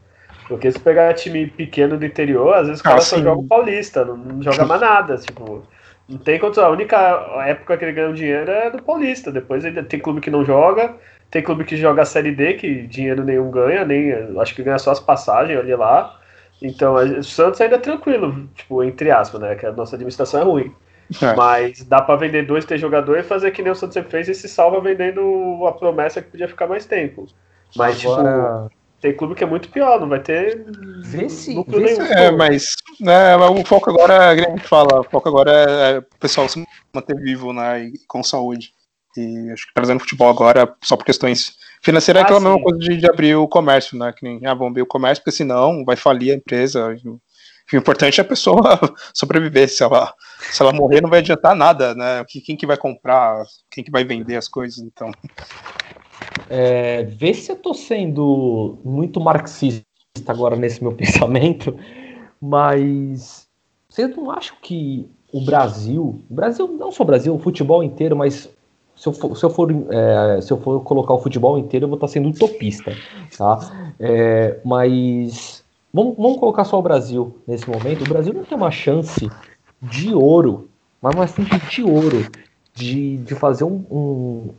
Porque 0.47 0.71
se 0.71 0.79
pegar 0.79 1.15
time 1.15 1.47
pequeno 1.47 1.97
do 1.97 2.05
interior, 2.05 2.55
às 2.55 2.67
vezes 2.67 2.81
o 2.81 2.85
cara 2.85 2.99
ah, 2.99 3.01
só 3.01 3.17
joga 3.17 3.41
o 3.41 3.47
Paulista, 3.47 4.05
não, 4.05 4.17
não 4.17 4.43
joga 4.43 4.67
mais 4.67 4.81
nada, 4.81 5.17
tipo. 5.17 5.63
Não 6.07 6.19
tem 6.19 6.39
condição. 6.39 6.65
A 6.65 6.71
única 6.71 6.97
época 7.47 7.79
que 7.79 7.85
ele 7.85 7.93
ganha 7.93 8.13
dinheiro 8.13 8.51
é 8.51 8.69
do 8.69 8.83
Paulista. 8.83 9.31
Depois 9.31 9.65
ele 9.65 9.83
tem 9.85 10.01
clube 10.01 10.21
que 10.21 10.29
não 10.29 10.45
joga, 10.45 10.97
tem 11.31 11.41
clube 11.41 11.65
que 11.65 11.77
joga 11.77 12.03
a 12.03 12.05
Série 12.05 12.33
D, 12.33 12.55
que 12.55 12.83
dinheiro 12.83 13.25
nenhum 13.25 13.51
ganha, 13.51 13.85
nem 13.85 14.13
acho 14.39 14.55
que 14.55 14.63
ganha 14.63 14.79
só 14.79 14.91
as 14.91 15.01
passagens 15.01 15.59
ali 15.59 15.75
lá. 15.75 16.19
Então, 16.61 16.95
o 16.95 17.23
Santos 17.23 17.61
ainda 17.61 17.77
é 17.77 17.79
tranquilo, 17.79 18.49
tipo, 18.55 18.83
entre 18.83 19.11
aspas, 19.11 19.41
né? 19.41 19.55
Que 19.55 19.65
a 19.65 19.73
nossa 19.73 19.95
administração 19.95 20.41
é 20.41 20.45
ruim. 20.45 20.75
É. 21.23 21.35
Mas 21.35 21.83
dá 21.83 22.01
para 22.01 22.17
vender 22.17 22.47
dois, 22.47 22.65
três 22.65 22.81
jogadores 22.81 23.25
e 23.25 23.29
fazer 23.29 23.51
que 23.51 23.63
nem 23.63 23.73
o 23.73 23.75
Santos 23.75 23.95
sempre 23.95 24.11
fez 24.11 24.29
e 24.29 24.35
se 24.35 24.49
salva 24.49 24.81
vendendo 24.81 25.67
a 25.67 25.73
promessa 25.73 26.23
que 26.23 26.31
podia 26.31 26.49
ficar 26.49 26.67
mais 26.67 26.87
tempo. 26.87 27.27
Mas, 27.77 28.05
Agora... 28.05 28.69
tipo, 28.69 28.81
tem 29.01 29.17
clube 29.17 29.35
que 29.35 29.43
é 29.43 29.47
muito 29.47 29.71
pior, 29.71 29.99
não 29.99 30.09
vai 30.09 30.21
ter 30.21 30.67
vê 31.03 31.29
se, 31.29 31.55
vê 31.55 31.79
nenhum. 31.79 32.07
Se... 32.07 32.13
É, 32.13 32.31
mas 32.31 32.75
né, 33.01 33.37
o 33.37 33.65
foco 33.65 33.91
agora, 33.91 34.29
a 34.29 34.37
gente 34.37 34.61
fala, 34.61 35.01
o 35.01 35.05
foco 35.05 35.29
agora 35.29 35.51
é, 35.51 35.93
é 35.93 35.99
o 35.99 36.19
pessoal 36.19 36.49
se 36.49 36.65
manter 36.93 37.17
vivo 37.17 37.53
né, 37.53 37.85
e 37.85 37.93
com 38.07 38.23
saúde. 38.23 38.73
E 39.17 39.51
acho 39.51 39.67
que 39.67 39.75
trazendo 39.75 40.01
futebol 40.01 40.29
agora, 40.29 40.73
só 40.83 40.97
por 40.97 41.05
questões 41.05 41.57
financeiras, 41.83 42.21
ah, 42.21 42.23
é 42.23 42.25
aquela 42.25 42.41
sim. 42.41 42.47
mesma 42.47 42.63
coisa 42.63 42.79
de, 42.79 42.97
de, 42.97 43.11
abrir 43.11 43.35
o 43.35 43.49
comércio, 43.49 43.99
né? 43.99 44.13
Que 44.17 44.23
nem, 44.23 44.47
ah, 44.47 44.55
vamos 44.55 44.71
abrir 44.71 44.83
o 44.83 44.87
comércio, 44.87 45.23
porque 45.25 45.37
senão 45.37 45.85
vai 45.85 45.97
falir 45.97 46.33
a 46.33 46.37
empresa. 46.37 46.95
O 47.73 47.77
importante 47.77 48.21
é 48.21 48.23
a 48.23 48.27
pessoa 48.27 48.79
sobreviver. 49.13 49.69
Se 49.69 49.83
ela, 49.83 50.15
se 50.51 50.63
ela 50.63 50.73
morrer, 50.73 51.01
não 51.01 51.11
vai 51.11 51.21
adiantar 51.21 51.55
nada, 51.55 51.95
né? 51.95 52.25
Quem 52.45 52.57
que 52.57 52.67
vai 52.67 52.77
comprar, 52.77 53.45
quem 53.71 53.85
que 53.85 53.91
vai 53.91 54.05
vender 54.05 54.37
as 54.37 54.49
coisas, 54.49 54.79
então. 54.79 55.11
É, 56.49 57.05
vê 57.05 57.33
se 57.33 57.53
eu 57.53 57.57
tô 57.57 57.73
sendo 57.75 58.79
muito 58.85 59.21
marxista 59.21 59.85
agora 60.27 60.57
nesse 60.57 60.83
meu 60.83 60.93
pensamento, 60.97 61.77
mas 62.41 63.47
vocês 63.89 64.15
não 64.17 64.31
acham 64.31 64.57
que 64.61 65.09
o 65.33 65.41
Brasil, 65.45 66.21
o 66.29 66.35
Brasil, 66.35 66.69
não 66.69 66.91
só 66.91 67.03
o 67.03 67.07
Brasil, 67.07 67.35
o 67.35 67.39
futebol 67.39 67.83
inteiro, 67.85 68.17
mas 68.17 68.49
se 68.97 69.09
eu 69.09 69.13
for, 69.13 69.37
se 69.37 69.45
eu 69.45 69.51
for, 69.51 69.71
é, 69.91 70.41
se 70.41 70.53
eu 70.53 70.61
for 70.61 70.83
colocar 70.83 71.15
o 71.15 71.19
futebol 71.19 71.59
inteiro, 71.59 71.85
eu 71.85 71.89
vou 71.89 71.97
estar 71.97 72.09
sendo 72.09 72.29
utopista, 72.29 72.93
tá? 73.37 73.93
É, 73.99 74.61
mas 74.65 75.65
vamos, 75.93 76.17
vamos 76.17 76.39
colocar 76.39 76.65
só 76.65 76.79
o 76.79 76.83
Brasil 76.83 77.39
nesse 77.47 77.69
momento. 77.69 78.03
O 78.03 78.09
Brasil 78.09 78.35
não 78.35 78.45
tem 78.45 78.59
uma 78.59 78.71
chance 78.71 79.31
de 79.81 80.15
ouro, 80.15 80.69
mas 81.01 81.15
uma 81.15 81.27
chance 81.27 81.59
de 81.71 81.83
ouro 81.83 82.27
de, 82.75 83.19
de 83.19 83.35
fazer 83.35 83.65
um, 83.65 83.85
um, 83.91 84.51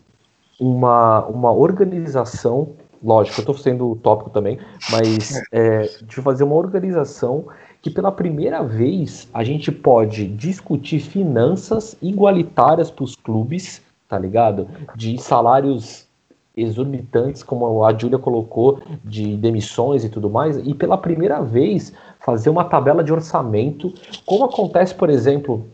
uma, 0.59 1.25
uma 1.25 1.51
organização, 1.51 2.69
lógico, 3.03 3.39
eu 3.39 3.41
estou 3.41 3.57
sendo 3.57 3.89
utópico 3.89 4.29
também, 4.29 4.59
mas 4.91 5.41
é, 5.51 5.89
de 6.03 6.15
fazer 6.21 6.43
uma 6.43 6.55
organização 6.55 7.45
que 7.81 7.89
pela 7.89 8.11
primeira 8.11 8.63
vez 8.63 9.27
a 9.33 9.43
gente 9.43 9.71
pode 9.71 10.27
discutir 10.27 10.99
finanças 10.99 11.95
igualitárias 12.01 12.91
para 12.91 13.03
os 13.03 13.15
clubes, 13.15 13.81
tá 14.07 14.19
ligado? 14.19 14.67
De 14.95 15.17
salários 15.19 16.07
exorbitantes, 16.55 17.43
como 17.43 17.83
a 17.85 17.97
Júlia 17.97 18.17
colocou, 18.17 18.79
de 19.03 19.37
demissões 19.37 20.03
e 20.03 20.09
tudo 20.09 20.29
mais, 20.29 20.57
e 20.57 20.73
pela 20.73 20.97
primeira 20.97 21.41
vez 21.41 21.93
fazer 22.19 22.49
uma 22.49 22.63
tabela 22.63 23.03
de 23.03 23.11
orçamento, 23.11 23.93
como 24.25 24.45
acontece, 24.45 24.93
por 24.93 25.09
exemplo, 25.09 25.65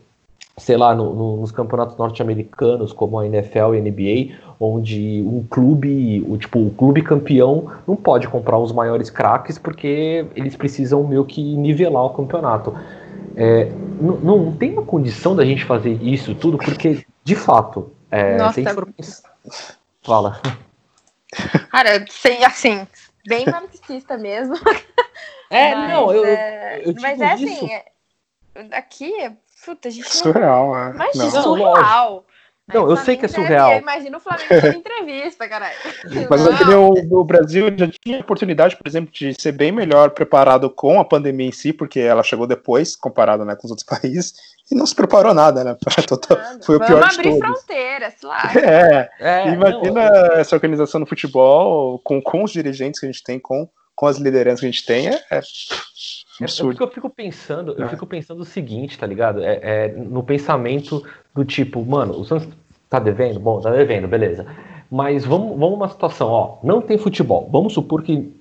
sei 0.57 0.77
lá, 0.77 0.95
no, 0.95 1.13
no, 1.13 1.37
nos 1.37 1.51
campeonatos 1.51 1.97
norte-americanos, 1.97 2.91
como 2.91 3.19
a 3.19 3.25
NFL 3.25 3.75
e 3.75 3.77
a 3.77 3.81
NBA, 3.81 4.35
onde 4.59 5.23
um 5.25 5.43
clube, 5.49 6.25
o, 6.27 6.37
tipo, 6.37 6.59
o 6.59 6.71
clube 6.71 7.01
campeão 7.01 7.71
não 7.87 7.95
pode 7.95 8.27
comprar 8.27 8.57
os 8.57 8.71
maiores 8.71 9.09
craques 9.09 9.57
porque 9.57 10.25
eles 10.35 10.55
precisam 10.55 11.03
meio 11.03 11.25
que 11.25 11.55
nivelar 11.55 12.05
o 12.05 12.09
campeonato. 12.09 12.73
É, 13.35 13.71
não, 14.01 14.17
não 14.17 14.51
tem 14.51 14.73
uma 14.73 14.81
condição 14.81 15.35
da 15.35 15.45
gente 15.45 15.63
fazer 15.63 16.01
isso 16.01 16.33
tudo, 16.33 16.57
porque, 16.57 17.05
de 17.23 17.35
fato, 17.35 17.91
é, 18.09 18.37
Nossa. 18.37 18.53
se 18.53 18.61
a 18.61 18.63
gente 18.63 18.73
for... 18.73 18.87
Fala. 20.01 20.39
Cara, 21.69 22.05
sem, 22.09 22.43
assim, 22.45 22.87
bem 23.25 23.45
marxista 23.51 24.17
mesmo. 24.17 24.55
É, 25.49 25.75
Mas, 25.75 25.89
não, 25.89 26.13
eu, 26.13 26.25
é, 26.25 26.79
eu, 26.83 26.91
eu 26.91 26.95
Mas 27.01 27.21
é 27.21 27.35
isso. 27.35 27.43
assim, 27.45 27.71
é- 27.73 27.85
aqui, 28.71 29.31
puta, 29.65 29.87
a 29.87 29.91
gente 29.91 30.05
não 30.05 30.23
Surreal, 30.23 30.77
é. 30.77 30.91
Imagina, 30.91 31.23
Não. 31.25 31.33
Não, 31.33 31.43
surreal. 31.43 31.75
Não, 31.75 32.25
Aí 32.69 32.75
eu 32.77 32.97
sei 32.97 33.15
que 33.15 33.25
é 33.25 33.27
surreal. 33.29 33.69
deve- 33.69 33.81
Imagina 33.81 34.17
o 34.17 34.19
Flamengo 34.19 34.49
dando 34.61 34.75
entrevista, 34.77 35.47
caralho. 35.47 35.75
Mas 36.29 36.43
Não, 36.43 36.73
é 36.73 36.75
o, 36.77 37.19
o 37.19 37.23
Brasil 37.23 37.67
já 37.77 37.87
tinha 37.87 38.17
a 38.17 38.21
oportunidade, 38.21 38.75
por 38.75 38.85
exemplo, 38.87 39.09
de 39.11 39.33
ser 39.41 39.53
bem 39.53 39.71
melhor 39.71 40.09
preparado 40.09 40.69
com 40.69 40.99
a 40.99 41.05
pandemia 41.05 41.47
em 41.47 41.51
si, 41.51 41.71
porque 41.71 41.99
ela 41.99 42.23
chegou 42.23 42.45
depois, 42.45 42.95
comparado 42.95 43.45
né, 43.45 43.55
com 43.55 43.67
os 43.67 43.71
outros 43.71 43.85
países, 43.87 44.33
e 44.69 44.75
não 44.75 44.85
se 44.85 44.93
preparou 44.93 45.33
nada, 45.33 45.63
né? 45.63 45.77
nada. 45.81 46.59
Foi 46.65 46.75
o 46.75 46.79
Vamos 46.79 46.87
pior 46.93 47.07
de 47.09 47.15
abrir 47.15 47.39
todos. 47.39 47.39
fronteiras, 47.61 48.13
lá. 48.21 48.51
É, 48.53 49.09
É, 49.19 49.47
imagina 49.53 50.09
não, 50.09 50.33
essa 50.37 50.55
organização 50.55 50.99
no 50.99 51.05
futebol, 51.05 51.99
com, 51.99 52.21
com 52.21 52.43
os 52.43 52.51
dirigentes 52.51 52.99
que 52.99 53.05
a 53.05 53.09
gente 53.11 53.23
tem, 53.23 53.39
com, 53.39 53.69
com 53.95 54.05
as 54.07 54.17
lideranças 54.17 54.59
que 54.59 54.65
a 54.65 54.69
gente 54.71 54.85
tem, 54.85 55.07
é, 55.07 55.23
é 55.31 55.39
É, 56.39 56.43
é 56.43 56.45
absurdo. 56.45 56.69
porque 56.71 56.83
eu 56.83 56.91
fico 56.91 57.09
pensando, 57.09 57.73
eu 57.77 57.85
É. 57.85 57.89
fico 57.89 58.05
pensando 58.05 58.41
o 58.41 58.45
seguinte, 58.45 58.97
tá 58.97 59.05
ligado? 59.07 59.43
É, 59.43 59.59
é 59.61 59.87
no 59.89 60.23
pensamento 60.23 61.03
do 61.33 61.43
tipo, 61.45 61.83
mano, 61.85 62.19
o 62.19 62.23
Santos 62.25 62.47
tá 62.89 62.99
devendo? 62.99 63.39
Bom, 63.39 63.59
tá 63.59 63.69
devendo, 63.71 64.07
beleza. 64.07 64.45
Mas 64.89 65.25
vamos, 65.25 65.57
vamos 65.59 65.75
uma 65.75 65.89
situação, 65.89 66.29
ó, 66.29 66.57
não 66.63 66.81
tem 66.81 66.97
futebol. 66.97 67.49
Vamos 67.51 67.73
supor 67.73 68.01
que 68.03 68.33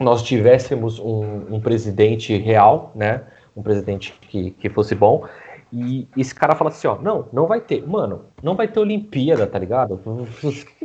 nós 0.00 0.22
tivéssemos 0.22 0.98
um, 0.98 1.56
um 1.56 1.60
presidente 1.60 2.36
real, 2.38 2.92
né? 2.94 3.22
Um 3.56 3.62
presidente 3.62 4.14
que, 4.28 4.52
que 4.52 4.70
fosse 4.70 4.94
bom. 4.94 5.26
E 5.70 6.06
esse 6.16 6.34
cara 6.34 6.54
fala 6.54 6.70
assim, 6.70 6.86
ó, 6.88 6.96
não, 6.96 7.26
não 7.32 7.46
vai 7.46 7.60
ter. 7.60 7.86
Mano, 7.86 8.22
não 8.42 8.54
vai 8.54 8.66
ter 8.68 8.80
Olimpíada, 8.80 9.46
tá 9.46 9.58
ligado? 9.58 10.00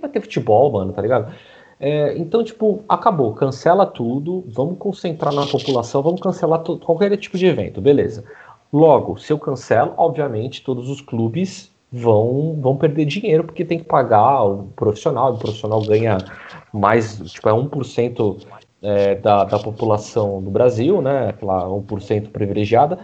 Vai 0.01 0.09
ter 0.09 0.19
futebol, 0.19 0.71
mano, 0.71 0.91
tá 0.91 1.01
ligado? 1.01 1.34
É, 1.80 2.17
então, 2.17 2.43
tipo, 2.43 2.84
acabou, 2.88 3.34
cancela 3.34 3.86
tudo, 3.86 4.43
vamos 4.47 4.78
concentrar 4.78 5.34
na 5.34 5.45
população, 5.45 6.01
vamos 6.01 6.21
cancelar 6.21 6.59
to- 6.63 6.78
qualquer 6.80 7.15
tipo 7.17 7.38
de 7.38 7.45
evento, 7.45 7.82
beleza. 7.82 8.24
Logo, 8.71 9.17
se 9.17 9.32
eu 9.34 9.38
cancelo, 9.39 9.93
obviamente, 9.97 10.63
todos 10.63 10.89
os 10.89 11.01
clubes 11.01 11.71
vão, 11.91 12.57
vão 12.59 12.78
perder 12.78 13.05
dinheiro, 13.05 13.43
porque 13.43 13.65
tem 13.65 13.80
que 13.80 13.86
pagar 13.86 14.43
o 14.43 14.67
profissional, 14.76 15.34
o 15.34 15.38
profissional 15.38 15.82
ganha 15.82 16.26
mais, 16.71 17.19
tipo, 17.32 17.49
é 17.49 17.53
1% 17.53 18.38
é, 18.82 19.15
da, 19.15 19.43
da 19.43 19.59
população 19.59 20.41
do 20.41 20.49
Brasil, 20.49 21.01
né, 21.01 21.30
aquela 21.30 21.71
1% 21.71 22.30
privilegiada, 22.32 22.99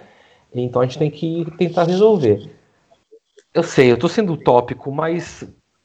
então 0.53 0.81
a 0.81 0.85
gente 0.85 0.97
tem 0.97 1.11
que 1.11 1.45
tentar 1.57 1.83
resolver. 1.83 2.49
Eu 3.53 3.63
sei, 3.63 3.91
eu 3.91 3.97
tô 3.97 4.07
sendo 4.07 4.33
utópico, 4.33 4.91
mas, 4.91 5.43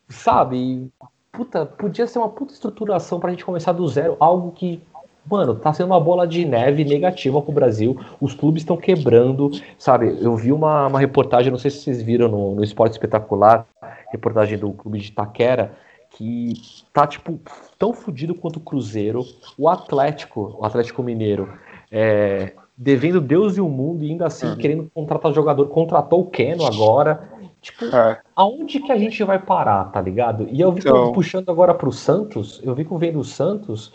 sabe, 0.08 0.90
puta, 1.34 1.66
podia 1.66 2.06
ser 2.06 2.18
uma 2.18 2.28
puta 2.28 2.52
estruturação 2.52 3.18
pra 3.18 3.30
gente 3.30 3.44
começar 3.44 3.72
do 3.72 3.86
zero, 3.88 4.16
algo 4.20 4.52
que, 4.52 4.80
mano, 5.26 5.54
tá 5.56 5.72
sendo 5.72 5.86
uma 5.86 6.00
bola 6.00 6.26
de 6.26 6.44
neve 6.44 6.84
negativa 6.84 7.42
pro 7.42 7.52
Brasil, 7.52 7.98
os 8.20 8.34
clubes 8.34 8.62
estão 8.62 8.76
quebrando, 8.76 9.50
sabe? 9.78 10.16
Eu 10.20 10.36
vi 10.36 10.52
uma, 10.52 10.86
uma 10.86 11.00
reportagem, 11.00 11.50
não 11.50 11.58
sei 11.58 11.70
se 11.70 11.78
vocês 11.78 12.02
viram 12.02 12.28
no, 12.28 12.54
no 12.54 12.62
Esporte 12.64 12.92
Espetacular, 12.92 13.66
reportagem 14.10 14.56
do 14.56 14.72
clube 14.72 14.98
de 14.98 15.08
Itaquera, 15.08 15.72
que 16.10 16.54
tá, 16.92 17.06
tipo, 17.06 17.40
tão 17.76 17.92
fodido 17.92 18.34
quanto 18.34 18.56
o 18.56 18.60
Cruzeiro, 18.60 19.24
o 19.58 19.68
Atlético, 19.68 20.56
o 20.60 20.64
Atlético 20.64 21.02
Mineiro, 21.02 21.52
é, 21.90 22.52
devendo 22.76 23.20
Deus 23.20 23.56
e 23.56 23.60
o 23.60 23.68
mundo 23.68 24.04
e 24.04 24.10
ainda 24.10 24.26
assim 24.26 24.46
Uhum. 24.46 24.56
querendo 24.56 24.90
contratar 24.94 25.32
jogador, 25.32 25.66
contratou 25.68 26.20
o 26.20 26.26
Keno 26.26 26.66
agora, 26.66 27.33
tipo, 27.64 27.84
É, 27.86 28.20
aonde 28.36 28.78
que 28.80 28.92
a 28.92 28.96
gente 28.96 29.22
vai 29.24 29.38
parar, 29.38 29.84
tá 29.86 30.00
ligado? 30.00 30.46
E 30.50 30.60
eu 30.60 30.70
vi 30.70 30.82
que 30.82 30.88
eu- 30.88 30.96
Então- 30.96 31.12
puxando 31.12 31.48
agora 31.50 31.74
pro 31.74 31.90
Santos, 31.90 32.60
eu 32.62 32.74
vi 32.74 32.84
que 32.84 32.94
vendo 32.96 33.18
o 33.18 33.24
Santos, 33.24 33.92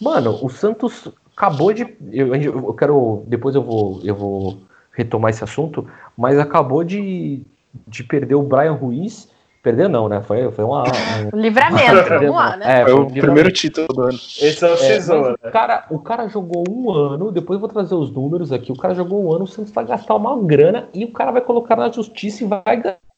mano, 0.00 0.38
o 0.42 0.48
Santos 0.48 1.08
acabou 1.36 1.72
de. 1.72 1.96
Eu, 2.12 2.34
eu 2.34 2.74
quero. 2.74 3.24
Depois 3.26 3.54
eu 3.54 3.62
vou, 3.62 4.00
eu 4.04 4.14
vou 4.14 4.58
retomar 4.92 5.30
esse 5.30 5.44
assunto, 5.44 5.86
mas 6.16 6.38
acabou 6.38 6.82
de, 6.84 7.42
de 7.86 8.02
perder 8.04 8.34
o 8.36 8.42
Brian 8.42 8.72
Ruiz. 8.72 9.28
Perder 9.60 9.88
não, 9.88 10.08
né? 10.08 10.22
Foi, 10.22 10.50
foi 10.52 10.64
uma. 10.64 10.84
um- 10.84 10.84
Livramento, 11.36 12.08
vamos 12.08 12.30
lá, 12.30 12.56
né? 12.56 12.80
É, 12.80 12.84
foi 12.84 12.92
foi 12.92 13.00
o 13.00 13.02
um 13.02 13.06
primeiro 13.06 13.48
livramento. 13.48 13.52
título 13.54 13.88
do 13.88 14.02
ano. 14.02 14.12
Esse 14.14 14.64
é 14.64 14.68
o 14.68 14.72
É, 14.72 14.76
Cisou, 14.76 15.20
mas 15.20 15.28
né? 15.30 15.36
o, 15.48 15.50
cara, 15.52 15.84
o 15.90 15.98
cara 15.98 16.28
jogou 16.28 16.64
um 16.70 16.90
ano, 16.92 17.32
depois 17.32 17.56
eu 17.56 17.60
vou 17.60 17.68
trazer 17.68 17.94
os 17.96 18.10
números 18.10 18.52
aqui. 18.52 18.70
O 18.70 18.76
cara 18.76 18.94
jogou 18.94 19.22
um 19.24 19.32
ano, 19.32 19.44
o 19.44 19.48
Santos 19.48 19.72
vai 19.72 19.84
gastar 19.84 20.14
uma 20.14 20.40
grana 20.42 20.88
e 20.94 21.04
o 21.04 21.10
cara 21.12 21.32
vai 21.32 21.40
colocar 21.40 21.74
na 21.74 21.90
justiça 21.90 22.44
e 22.44 22.46
vai 22.46 22.62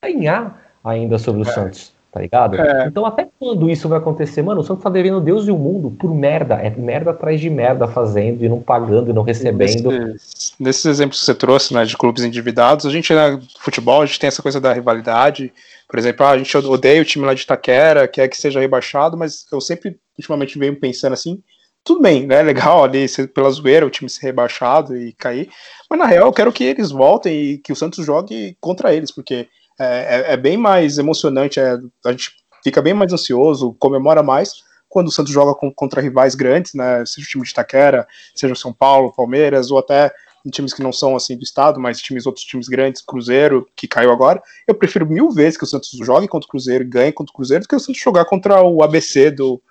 ganhar 0.03 0.61
ainda 0.83 1.19
sobre 1.19 1.43
o 1.43 1.45
Santos, 1.45 1.93
tá 2.11 2.21
ligado? 2.21 2.57
É. 2.57 2.87
Então, 2.87 3.05
até 3.05 3.29
quando 3.39 3.69
isso 3.69 3.89
vai 3.89 3.99
acontecer? 3.99 4.43
Mano, 4.43 4.61
o 4.61 4.65
Santos 4.65 4.83
tá 4.83 4.89
devendo 4.89 5.21
Deus 5.21 5.47
e 5.47 5.51
o 5.51 5.59
mundo 5.59 5.91
por 5.91 6.15
merda. 6.15 6.55
É 6.55 6.71
merda 6.71 7.11
atrás 7.11 7.41
de 7.41 7.51
merda 7.51 7.87
fazendo 7.87 8.45
e 8.45 8.49
não 8.49 8.61
pagando 8.61 9.11
e 9.11 9.13
não 9.13 9.23
recebendo. 9.23 9.91
Nesses, 9.91 10.55
nesses 10.59 10.87
exemplos 10.87 11.21
que 11.21 11.27
você 11.27 11.35
trouxe, 11.35 11.75
né, 11.75 11.85
de 11.85 11.97
clubes 11.97 12.25
endividados, 12.25 12.87
a 12.87 12.91
gente, 12.91 13.13
né, 13.13 13.39
futebol, 13.59 14.03
a 14.03 14.07
gente 14.07 14.19
tem 14.19 14.29
essa 14.29 14.43
coisa 14.43 14.61
da 14.61 14.73
rivalidade. 14.73 15.53
Por 15.89 15.99
exemplo, 15.99 16.25
ah, 16.25 16.31
a 16.31 16.39
gente 16.39 16.57
odeia 16.57 17.03
o 17.03 17.05
time 17.05 17.27
lá 17.27 17.35
de 17.35 17.43
Itaquera, 17.43 18.09
quer 18.09 18.29
que 18.29 18.37
seja 18.37 18.61
rebaixado, 18.61 19.17
mas 19.17 19.47
eu 19.53 19.61
sempre, 19.61 19.99
ultimamente, 20.17 20.59
venho 20.59 20.79
pensando 20.79 21.13
assim, 21.13 21.43
tudo 21.85 22.01
bem, 22.01 22.27
né, 22.27 22.41
legal 22.43 22.85
ali, 22.85 23.07
pela 23.35 23.51
zoeira, 23.51 23.87
o 23.87 23.91
time 23.91 24.09
ser 24.09 24.27
rebaixado 24.27 24.97
e 24.97 25.13
cair, 25.13 25.51
mas 25.89 25.99
na 25.99 26.07
real 26.07 26.27
eu 26.27 26.33
quero 26.33 26.53
que 26.53 26.65
eles 26.65 26.91
voltem 26.91 27.35
e 27.35 27.59
que 27.59 27.73
o 27.73 27.77
Santos 27.77 28.05
jogue 28.07 28.57
contra 28.61 28.95
eles, 28.95 29.11
porque 29.11 29.49
é, 29.81 30.31
é- 30.31 30.33
é 30.35 30.37
bem 30.37 30.57
mais 30.57 30.99
emocionante, 30.99 31.59
é, 31.59 31.79
a 32.05 32.11
gente 32.11 32.33
fica 32.63 32.83
bem 32.83 32.93
mais 32.93 33.13
ansioso, 33.13 33.75
comemora 33.79 34.23
mais 34.23 34.63
quando 34.89 35.09
o 35.09 35.11
Santos 35.11 35.33
joga 35.33 35.55
com- 35.55 35.73
contra 35.73 36.03
rivais 36.03 36.35
grandes, 36.35 36.75
né, 36.75 37.05
seja 37.07 37.27
o 37.27 37.31
time 37.31 37.45
de 37.45 37.51
Itaquera, 37.51 38.07
seja 38.35 38.53
o 38.53 38.57
São 38.57 38.73
Paulo, 38.73 39.15
Palmeiras, 39.15 39.71
ou 39.71 39.79
até 39.79 40.13
times 40.51 40.75
que 40.75 40.83
não 40.83 40.93
são 40.93 41.15
assim 41.15 41.37
do 41.37 41.43
estado, 41.45 41.79
mas 41.79 42.01
times 42.01 42.27
outros 42.27 42.45
times 42.45 42.67
grandes, 42.67 43.03
Cruzeiro, 43.03 43.69
que 43.77 43.87
caiu 43.87 44.11
agora, 44.11 44.43
eu 44.67 44.75
prefiro 44.75 45.07
mil 45.07 45.31
vezes 45.31 45.57
que 45.57 45.65
o 45.65 45.67
Santos 45.67 45.91
jogue 46.03 46.27
contra 46.27 46.47
o 46.47 46.51
Cruzeiro 46.51 46.85
ganhe 46.87 47.13
contra 47.13 47.31
o 47.31 47.35
Cruzeiro 47.35 47.63
do 47.63 47.69
que 47.69 47.77
o 47.77 47.81
Santos 47.81 48.01
jogar 48.01 48.25
contra 48.25 48.63
o 48.63 48.83
ABC 48.83 49.31
do 49.31 49.63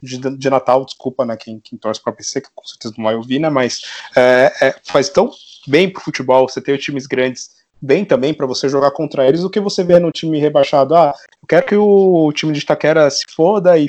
de, 0.00 0.16
de 0.16 0.48
Natal, 0.50 0.84
desculpa, 0.84 1.24
né, 1.24 1.36
quem, 1.36 1.58
quem 1.58 1.76
torce 1.76 2.00
para 2.00 2.12
o 2.12 2.14
ABC, 2.14 2.40
que 2.40 2.48
com 2.54 2.64
certeza 2.64 2.94
não 2.96 3.04
vai 3.04 3.16
ouvir, 3.16 3.40
né, 3.40 3.50
mas 3.50 3.80
é, 4.16 4.52
é, 4.60 4.74
faz 4.84 5.08
tão 5.08 5.28
bem 5.66 5.90
pro 5.92 6.02
futebol 6.02 6.48
você 6.48 6.60
ter 6.60 6.78
times 6.78 7.06
grandes 7.06 7.50
bem 7.80 8.04
também 8.04 8.34
para 8.34 8.46
você 8.46 8.68
jogar 8.68 8.90
contra 8.90 9.26
eles 9.26 9.42
do 9.42 9.50
que 9.50 9.60
você 9.60 9.84
ver 9.84 10.00
no 10.00 10.12
time 10.12 10.38
rebaixado, 10.38 10.94
ah, 10.94 11.14
eu 11.42 11.46
quero 11.46 11.66
que 11.66 11.76
o 11.76 12.32
time 12.32 12.52
de 12.52 12.60
Itaquera 12.60 13.08
se 13.10 13.24
foda 13.34 13.78
e, 13.78 13.86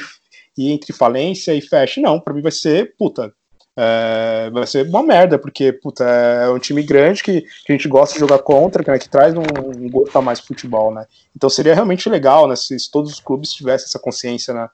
e 0.57 0.71
entre 0.71 0.93
falência 0.93 1.53
e 1.53 1.61
feche, 1.61 2.01
não, 2.01 2.19
para 2.19 2.33
mim 2.33 2.41
vai 2.41 2.51
ser, 2.51 2.95
puta, 2.97 3.33
é, 3.77 4.49
vai 4.51 4.67
ser 4.67 4.85
uma 4.87 5.01
merda, 5.01 5.39
porque 5.39 5.71
puta, 5.71 6.03
é 6.03 6.49
um 6.49 6.59
time 6.59 6.83
grande 6.83 7.23
que, 7.23 7.41
que 7.41 7.71
a 7.71 7.71
gente 7.71 7.87
gosta 7.87 8.13
de 8.13 8.19
jogar 8.19 8.39
contra, 8.39 8.83
que, 8.83 8.91
né, 8.91 8.99
que 8.99 9.07
traz 9.07 9.33
um, 9.33 9.41
um 9.41 9.89
gosto 9.89 10.17
a 10.17 10.21
mais 10.21 10.39
futebol, 10.41 10.93
né? 10.93 11.05
Então 11.35 11.49
seria 11.49 11.73
realmente 11.73 12.09
legal, 12.09 12.47
né, 12.47 12.57
se, 12.57 12.77
se 12.77 12.91
todos 12.91 13.11
os 13.13 13.19
clubes 13.21 13.53
tivessem 13.53 13.85
essa 13.85 13.97
consciência, 13.97 14.53
né, 14.53 14.69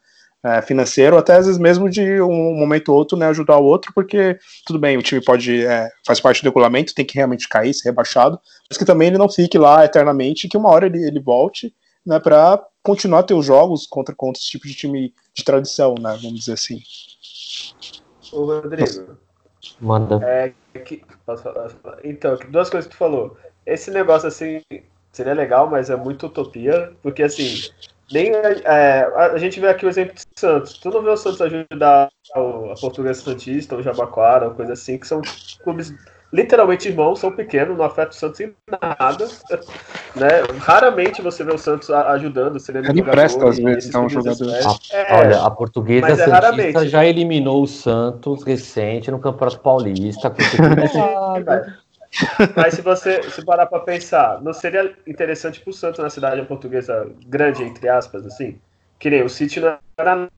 é, 0.46 0.62
financeiro, 0.62 1.18
até 1.18 1.34
às 1.34 1.48
vezes 1.48 1.60
mesmo 1.60 1.90
de 1.90 2.22
um 2.22 2.54
momento 2.54 2.90
ou 2.90 2.98
outro, 2.98 3.18
né, 3.18 3.26
ajudar 3.28 3.58
o 3.58 3.64
outro, 3.64 3.92
porque 3.96 4.38
tudo 4.64 4.78
bem, 4.78 4.96
o 4.96 5.02
time 5.02 5.20
pode, 5.20 5.66
é, 5.66 5.90
faz 6.06 6.20
parte 6.20 6.44
do 6.44 6.46
regulamento, 6.46 6.94
tem 6.94 7.04
que 7.04 7.16
realmente 7.16 7.50
cair, 7.50 7.74
ser 7.74 7.90
rebaixado, 7.90 8.40
mas 8.70 8.78
que 8.78 8.86
também 8.86 9.08
ele 9.08 9.18
não 9.18 9.28
fique 9.28 9.58
lá 9.58 9.84
eternamente, 9.84 10.48
que 10.48 10.56
uma 10.56 10.70
hora 10.70 10.86
ele, 10.86 11.04
ele 11.04 11.20
volte, 11.20 11.74
né, 12.06 12.20
para 12.20 12.64
continuar 12.84 13.20
a 13.22 13.24
ter 13.24 13.34
os 13.34 13.46
jogos 13.46 13.88
contra, 13.88 14.14
contra 14.14 14.40
esse 14.40 14.52
tipo 14.52 14.68
de 14.68 14.76
time 14.76 15.12
de 15.34 15.44
tradição, 15.44 15.96
né, 16.00 16.16
vamos 16.22 16.42
dizer 16.42 16.54
assim. 16.54 16.80
Ô, 18.32 18.46
Rodrigo. 18.46 19.18
Manda. 19.82 20.20
É, 20.24 20.54
que, 20.80 21.02
posso 21.26 21.42
falar? 21.42 21.72
Então, 22.04 22.38
duas 22.50 22.70
coisas 22.70 22.88
que 22.88 22.96
tu 22.96 23.00
falou. 23.00 23.36
Esse 23.66 23.90
negócio 23.90 24.28
assim 24.28 24.62
seria 25.12 25.34
legal, 25.34 25.68
mas 25.68 25.90
é 25.90 25.96
muito 25.96 26.28
utopia, 26.28 26.94
porque 27.02 27.24
assim, 27.24 27.72
nem 28.12 28.32
é, 28.34 29.10
a 29.16 29.38
gente 29.38 29.60
vê 29.60 29.68
aqui 29.68 29.86
o 29.86 29.90
exemplo 29.90 30.14
de 30.16 30.22
Santos. 30.40 30.78
Tu 30.78 30.90
não 30.90 31.02
vê 31.02 31.10
o 31.10 31.18
Santos 31.18 31.42
ajudar 31.42 32.10
a 32.34 32.80
Portuguesa 32.80 33.22
Santista, 33.22 33.76
o 33.76 33.82
Jabaquara, 33.82 34.50
coisa 34.52 34.74
assim, 34.74 34.98
que 34.98 35.08
são 35.08 35.22
clubes 35.64 35.94
literalmente 36.36 36.90
irmãos, 36.90 37.20
são 37.20 37.32
pequenos, 37.32 37.78
não 37.78 37.86
afeta 37.86 38.12
o 38.12 38.14
Santos 38.14 38.40
em 38.42 38.54
nada. 38.82 39.28
Né? 40.16 40.30
Raramente 40.60 41.22
você 41.22 41.44
vê 41.44 41.54
o 41.54 41.58
Santos 41.58 41.90
ajudando, 41.90 42.58
sendo 42.58 42.90
Ele 42.90 43.04
presta 43.04 43.50
às 43.50 43.58
vezes, 43.60 43.94
um 43.94 44.08
jogador. 44.08 44.50
A, 44.50 44.96
é, 44.96 45.14
olha, 45.14 45.42
a 45.42 45.52
Portuguesa 45.52 46.08
é 46.08 46.16
Santista 46.16 46.88
já 46.88 47.06
eliminou 47.06 47.64
o 47.64 47.68
Santos 47.68 48.42
recente 48.44 49.12
no 49.12 49.20
Campeonato 49.20 49.60
Paulista. 49.60 50.34
É, 51.46 51.66
mas 52.56 52.74
se 52.74 52.82
você 52.82 53.22
se 53.24 53.44
parar 53.44 53.66
para 53.66 53.80
pensar, 53.80 54.42
não 54.42 54.54
seria 54.54 54.96
interessante 55.06 55.60
para 55.60 55.70
o 55.70 55.74
Santos 55.74 56.00
na 56.00 56.10
cidade 56.10 56.42
portuguesa 56.46 57.12
grande, 57.28 57.64
entre 57.64 57.90
aspas, 57.90 58.26
assim? 58.26 58.60
Que 59.00 59.10
nem 59.10 59.24
o 59.24 59.30
City 59.30 59.60
não 59.60 59.78
era 59.98 60.30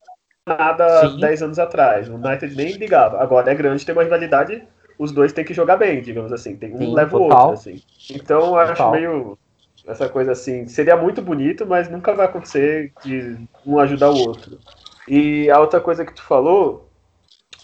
nada 0.48 1.10
Sim. 1.10 1.20
10 1.20 1.44
anos 1.44 1.60
atrás. 1.60 2.10
O 2.10 2.16
United 2.16 2.56
nem 2.56 2.74
ligava. 2.74 3.22
Agora 3.22 3.52
é 3.52 3.56
grande, 3.56 3.86
tem 3.86 3.94
uma 3.94 4.04
rivalidade, 4.04 4.64
os 4.98 5.12
dois 5.12 5.34
têm 5.34 5.46
que 5.46 5.54
jogar 5.54 5.78
bem, 5.78 6.02
digamos 6.02 6.32
assim. 6.32 6.56
Tem 6.56 6.74
um 6.74 6.80
Sim, 6.80 6.94
leva 6.94 7.18
o 7.18 7.22
outro, 7.22 7.52
assim. 7.52 7.82
Então 8.10 8.48
eu 8.48 8.58
acho 8.58 8.92
meio 8.92 9.38
essa 9.86 10.10
coisa 10.10 10.32
assim. 10.32 10.68
Seria 10.68 10.98
muito 10.98 11.22
bonito, 11.22 11.66
mas 11.66 11.90
nunca 11.90 12.14
vai 12.14 12.26
acontecer 12.26 12.92
de 13.04 13.38
um 13.66 13.80
ajudar 13.80 14.10
o 14.10 14.18
outro. 14.18 14.60
E 15.08 15.50
a 15.50 15.60
outra 15.60 15.80
coisa 15.80 16.06
que 16.06 16.14
tu 16.14 16.24
falou 16.24 16.90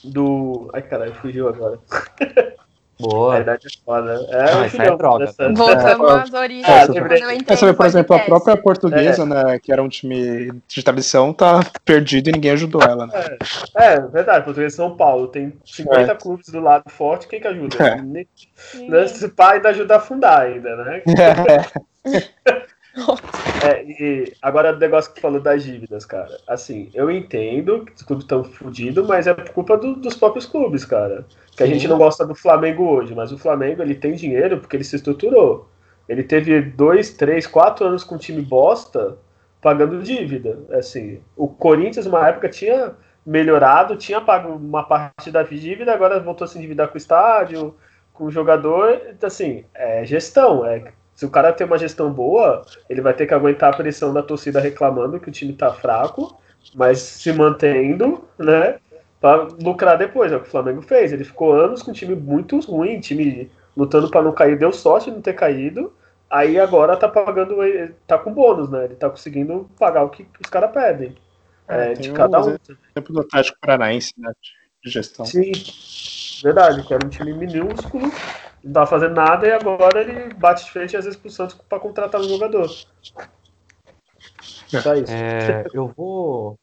do. 0.03 0.69
Ai, 0.73 0.81
caralho, 0.81 1.15
fugiu 1.15 1.47
agora. 1.47 1.79
Boa. 3.03 3.35
A 3.35 3.39
idade 3.41 3.67
é 3.67 3.85
foda. 3.85 4.25
É, 4.29 4.53
ah, 4.53 4.67
isso 4.67 4.81
é 4.81 4.95
droga. 4.95 5.25
Dessa... 5.25 5.53
Voltamos 5.53 6.09
é, 6.09 6.13
às 6.13 6.33
origens. 6.33 6.67
É, 6.67 6.87
quando 6.87 7.67
eu 7.67 7.75
por 7.75 7.85
exemplo, 7.85 8.15
a 8.15 8.19
própria 8.19 8.57
portuguesa, 8.57 9.23
é. 9.23 9.25
né, 9.25 9.59
que 9.59 9.71
era 9.71 9.83
um 9.83 9.89
time 9.89 10.51
de 10.67 10.83
tradição, 10.83 11.33
tá 11.33 11.59
perdido 11.83 12.29
e 12.29 12.31
ninguém 12.31 12.51
ajudou 12.51 12.81
ela. 12.81 13.07
Né? 13.07 13.37
É, 13.75 13.93
é 13.93 13.99
verdade. 13.99 14.45
Portuguesa 14.45 14.75
São 14.75 14.95
Paulo 14.95 15.27
tem 15.27 15.53
50 15.65 15.99
é. 15.99 16.15
clubes 16.15 16.47
do 16.49 16.59
lado 16.59 16.89
forte, 16.89 17.27
quem 17.27 17.41
que 17.41 17.47
ajuda? 17.47 17.77
É. 17.85 19.03
Esse 19.03 19.27
pai 19.29 19.57
ainda 19.57 19.69
ajuda 19.69 19.97
a 19.97 19.99
fundar 19.99 20.41
ainda, 20.41 20.75
né? 20.77 21.01
É. 22.05 22.72
É, 23.63 23.83
e 23.83 24.33
agora 24.41 24.73
o 24.73 24.77
negócio 24.77 25.13
que 25.13 25.21
falou 25.21 25.39
das 25.39 25.63
dívidas, 25.63 26.05
cara. 26.05 26.37
Assim, 26.47 26.89
eu 26.93 27.09
entendo 27.09 27.85
que 27.85 27.93
os 27.93 28.01
clubes 28.03 28.25
estão 28.25 28.43
fodidos, 28.43 29.07
mas 29.07 29.25
é 29.25 29.33
por 29.33 29.49
culpa 29.49 29.77
do, 29.77 29.95
dos 29.95 30.15
próprios 30.15 30.45
clubes, 30.45 30.85
cara. 30.85 31.25
Que 31.55 31.63
a 31.63 31.65
gente 31.65 31.87
não 31.87 31.97
gosta 31.97 32.25
do 32.25 32.35
Flamengo 32.35 32.83
hoje, 32.83 33.15
mas 33.15 33.31
o 33.31 33.37
Flamengo 33.37 33.81
ele 33.81 33.95
tem 33.95 34.13
dinheiro 34.13 34.59
porque 34.59 34.75
ele 34.75 34.83
se 34.83 34.95
estruturou. 34.95 35.69
Ele 36.07 36.23
teve 36.23 36.61
dois, 36.61 37.13
três, 37.13 37.47
quatro 37.47 37.85
anos 37.85 38.03
com 38.03 38.15
um 38.15 38.19
time 38.19 38.41
bosta 38.41 39.17
pagando 39.61 40.03
dívida. 40.03 40.59
Assim, 40.71 41.21
o 41.35 41.47
Corinthians, 41.47 42.05
uma 42.05 42.27
época, 42.27 42.49
tinha 42.49 42.93
melhorado, 43.25 43.95
tinha 43.95 44.19
pago 44.19 44.49
uma 44.49 44.83
parte 44.83 45.31
da 45.31 45.41
dívida, 45.41 45.93
agora 45.93 46.19
voltou 46.19 46.43
a 46.43 46.47
se 46.47 46.57
endividar 46.57 46.89
com 46.89 46.95
o 46.95 46.97
estádio, 46.97 47.73
com 48.11 48.25
o 48.25 48.31
jogador. 48.31 49.01
Assim, 49.21 49.63
é 49.73 50.03
gestão, 50.03 50.65
é 50.65 50.91
se 51.15 51.25
o 51.25 51.29
cara 51.29 51.53
tem 51.53 51.65
uma 51.65 51.77
gestão 51.77 52.11
boa, 52.11 52.65
ele 52.89 53.01
vai 53.01 53.13
ter 53.13 53.27
que 53.27 53.33
aguentar 53.33 53.73
a 53.73 53.77
pressão 53.77 54.13
da 54.13 54.23
torcida 54.23 54.59
reclamando 54.59 55.19
que 55.19 55.29
o 55.29 55.31
time 55.31 55.53
tá 55.53 55.71
fraco, 55.71 56.39
mas 56.73 56.99
se 56.99 57.31
mantendo, 57.31 58.23
né? 58.37 58.79
Pra 59.21 59.47
lucrar 59.61 59.97
depois. 59.97 60.31
É 60.31 60.35
o 60.35 60.41
que 60.41 60.47
o 60.47 60.51
Flamengo 60.51 60.81
fez. 60.81 61.13
Ele 61.13 61.23
ficou 61.23 61.53
anos 61.53 61.81
com 61.83 61.91
um 61.91 61.93
time 61.93 62.15
muito 62.15 62.59
ruim, 62.59 62.99
time 62.99 63.49
lutando 63.75 64.09
para 64.09 64.21
não 64.21 64.31
cair, 64.31 64.57
deu 64.57 64.71
sorte 64.71 65.09
de 65.09 65.15
não 65.15 65.21
ter 65.21 65.33
caído. 65.33 65.93
Aí 66.29 66.59
agora 66.59 66.97
tá 66.97 67.07
pagando, 67.07 67.57
tá 68.07 68.17
com 68.17 68.33
bônus, 68.33 68.69
né? 68.69 68.85
Ele 68.85 68.95
tá 68.95 69.09
conseguindo 69.09 69.69
pagar 69.77 70.03
o 70.03 70.09
que 70.09 70.25
os 70.43 70.49
caras 70.49 70.71
pedem. 70.71 71.15
É, 71.67 71.91
é 71.91 71.93
de 71.93 72.11
cada 72.11 72.43
um. 72.43 72.57
Exemplo 72.95 73.13
do 73.13 73.21
Atlético 73.21 73.57
Paranaense, 73.61 74.13
né? 74.17 74.31
De 74.83 74.89
gestão. 74.91 75.25
Sim, 75.25 75.51
verdade, 76.43 76.83
que 76.83 76.93
era 76.93 77.05
um 77.05 77.09
time 77.09 77.33
minúsculo 77.33 78.11
não 78.63 78.71
tava 78.71 78.87
fazendo 78.87 79.13
nada 79.13 79.45
e 79.45 79.51
agora 79.51 80.01
ele 80.01 80.33
bate 80.33 80.63
de 80.65 80.71
frente 80.71 80.95
às 80.95 81.03
vezes 81.03 81.19
pro 81.19 81.29
Santos 81.29 81.55
para 81.67 81.79
contratar 81.79 82.21
um 82.21 82.29
jogador. 82.29 82.69
Só 84.67 84.95
isso. 84.95 85.11
É, 85.11 85.65
eu 85.73 85.91
vou. 85.95 86.57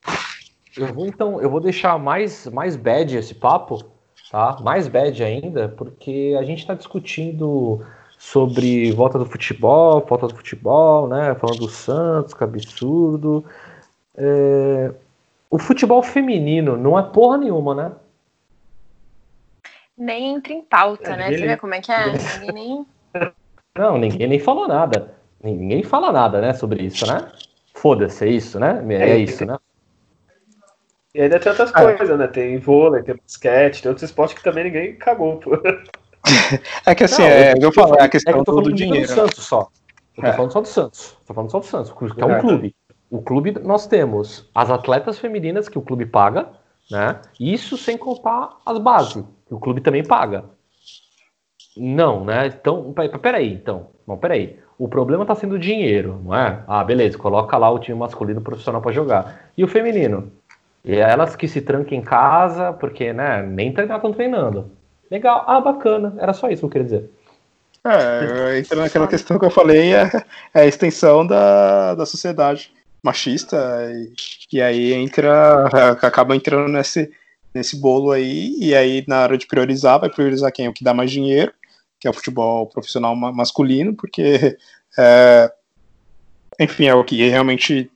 Eu 0.77 0.87
vou 0.95 1.07
então, 1.07 1.41
eu 1.41 1.51
vou 1.51 1.61
deixar 1.61 1.99
mais, 1.99 2.47
mais 2.47 2.75
bad 2.77 3.17
esse 3.17 3.35
papo, 3.35 3.85
tá? 4.31 4.57
Mais 4.63 4.89
bad 4.89 5.23
ainda, 5.23 5.69
porque 5.69 6.37
a 6.39 6.45
gente 6.45 6.61
está 6.61 6.75
discutindo 6.75 7.85
sobre 8.17 8.91
volta 8.93 9.19
do 9.19 9.27
futebol, 9.27 10.05
falta 10.07 10.29
do 10.29 10.37
futebol, 10.37 11.07
né? 11.07 11.35
Falando 11.35 11.59
do 11.59 11.69
Santos, 11.69 12.33
que 12.33 12.43
absurdo. 12.43 13.45
É... 14.17 14.93
O 15.51 15.59
futebol 15.59 16.03
feminino 16.03 16.77
não 16.77 16.99
é 16.99 17.03
porra 17.03 17.37
nenhuma, 17.37 17.75
né? 17.75 17.93
Nem 20.01 20.35
entra 20.35 20.53
em 20.53 20.63
pauta, 20.63 21.11
é, 21.11 21.17
né? 21.17 21.29
Você 21.31 21.47
vê 21.47 21.57
como 21.59 21.75
é 21.75 21.81
que 21.81 21.93
é? 21.93 22.07
Ninguém 22.41 22.53
nem. 22.53 22.87
Não, 23.77 23.99
ninguém 23.99 24.27
nem 24.27 24.41
falou 24.41 24.67
nada. 24.67 25.15
Ninguém 25.43 25.83
fala 25.83 26.11
nada, 26.11 26.41
né, 26.41 26.53
sobre 26.53 26.83
isso, 26.83 27.07
né? 27.07 27.31
Foda-se, 27.75 28.25
é 28.25 28.29
isso, 28.29 28.59
né? 28.59 28.83
É, 28.89 29.11
é 29.11 29.17
isso, 29.19 29.45
né? 29.45 29.57
E 31.15 31.23
ainda 31.23 31.39
tem 31.39 31.51
outras 31.51 31.71
ah. 31.75 31.97
coisas, 31.97 32.19
né? 32.19 32.27
Tem 32.27 32.59
vôlei, 32.59 33.03
tem 33.03 33.17
basquete, 33.17 33.83
tem 33.83 33.89
outros 33.89 34.09
esportes 34.09 34.37
que 34.37 34.45
também 34.45 34.65
ninguém 34.65 34.97
cagou, 34.97 35.37
pô. 35.37 35.51
É 36.85 36.95
que 36.95 37.05
assim, 37.05 37.23
não, 37.23 37.29
é, 37.29 37.53
eu, 37.53 37.63
eu 37.63 37.73
falo, 37.73 37.95
é 37.95 38.03
a 38.03 38.09
questão 38.09 38.31
é 38.31 38.35
que 38.35 38.41
eu 38.41 38.45
tô 38.45 38.53
falando 38.53 38.69
do 38.69 38.75
dinheiro. 38.75 39.07
Do 39.07 39.15
Santos 39.15 39.45
só. 39.45 39.71
Eu 40.17 40.23
tô 40.23 40.29
é. 40.29 40.33
falando 40.35 40.53
só 40.53 40.61
do 40.61 40.69
Santos. 40.69 41.17
Tô 41.27 41.33
falando 41.33 41.51
só 41.51 41.59
do 41.61 41.65
Santos, 41.65 41.93
que 41.93 42.21
é 42.21 42.27
um 42.27 42.41
clube. 42.41 42.77
O 43.11 43.23
clube, 43.23 43.53
nós 43.53 43.87
temos 43.87 44.49
as 44.55 44.71
atletas 44.71 45.19
femininas 45.19 45.67
que 45.67 45.79
o 45.79 45.83
clube 45.83 46.05
paga, 46.05 46.49
né? 46.91 47.21
Isso 47.41 47.79
sem 47.79 47.97
contar 47.97 48.51
as 48.67 48.79
bases 48.79 49.25
o 49.51 49.59
clube 49.59 49.81
também 49.81 50.05
paga. 50.05 50.45
Não, 51.77 52.25
né? 52.25 52.47
Então, 52.47 52.93
peraí, 53.23 53.53
então. 53.53 53.89
Não, 54.07 54.17
peraí. 54.17 54.59
O 54.79 54.89
problema 54.89 55.27
tá 55.27 55.35
sendo 55.35 55.57
o 55.57 55.59
dinheiro, 55.59 56.21
não 56.25 56.35
é? 56.35 56.63
Ah, 56.67 56.83
beleza, 56.83 57.19
coloca 57.19 57.57
lá 57.57 57.71
o 57.71 57.79
time 57.79 57.99
masculino 57.99 58.41
profissional 58.41 58.81
para 58.81 58.93
jogar. 58.93 59.51
E 59.57 59.63
o 59.63 59.69
feminino? 59.69 60.33
E 60.85 60.95
é 60.95 61.01
elas 61.01 61.37
que 61.37 61.47
se 61.47 61.61
trancam 61.61 61.97
em 61.97 62.03
casa, 62.03 62.73
porque, 62.73 63.13
né, 63.13 63.43
nem 63.43 63.73
treinar 63.73 63.99
estão 63.99 64.13
treinando. 64.13 64.71
Legal, 65.11 65.45
ah, 65.47 65.61
bacana. 65.61 66.15
Era 66.19 66.33
só 66.33 66.49
isso 66.49 66.61
que 66.61 66.67
eu 66.67 66.71
queria 66.71 66.85
dizer. 66.85 67.11
É, 67.85 68.59
entra 68.59 68.77
naquela 68.81 69.07
questão 69.07 69.39
que 69.39 69.45
eu 69.45 69.51
falei, 69.51 69.95
é, 69.95 70.11
é 70.53 70.61
a 70.61 70.67
extensão 70.67 71.27
da, 71.27 71.95
da 71.95 72.05
sociedade 72.05 72.71
machista, 73.03 73.57
e, 73.91 74.57
e 74.57 74.61
aí 74.61 74.93
entra, 74.93 75.67
acaba 76.03 76.37
entrando 76.37 76.71
nesse, 76.71 77.11
nesse 77.55 77.77
bolo 77.77 78.13
aí, 78.13 78.55
e 78.59 78.75
aí 78.75 79.05
na 79.07 79.23
hora 79.23 79.39
de 79.39 79.47
priorizar, 79.47 80.01
vai 80.01 80.11
priorizar 80.11 80.53
quem? 80.53 80.69
O 80.69 80.73
que 80.73 80.85
dá 80.85 80.95
mais 80.95 81.11
dinheiro, 81.11 81.53
que 81.99 82.07
é 82.07 82.11
o 82.11 82.15
futebol 82.15 82.67
profissional 82.67 83.15
masculino, 83.15 83.95
porque, 83.95 84.57
é, 84.99 85.53
enfim, 86.59 86.87
é 86.87 86.95
o 86.95 87.05
que 87.05 87.29
realmente 87.29 87.91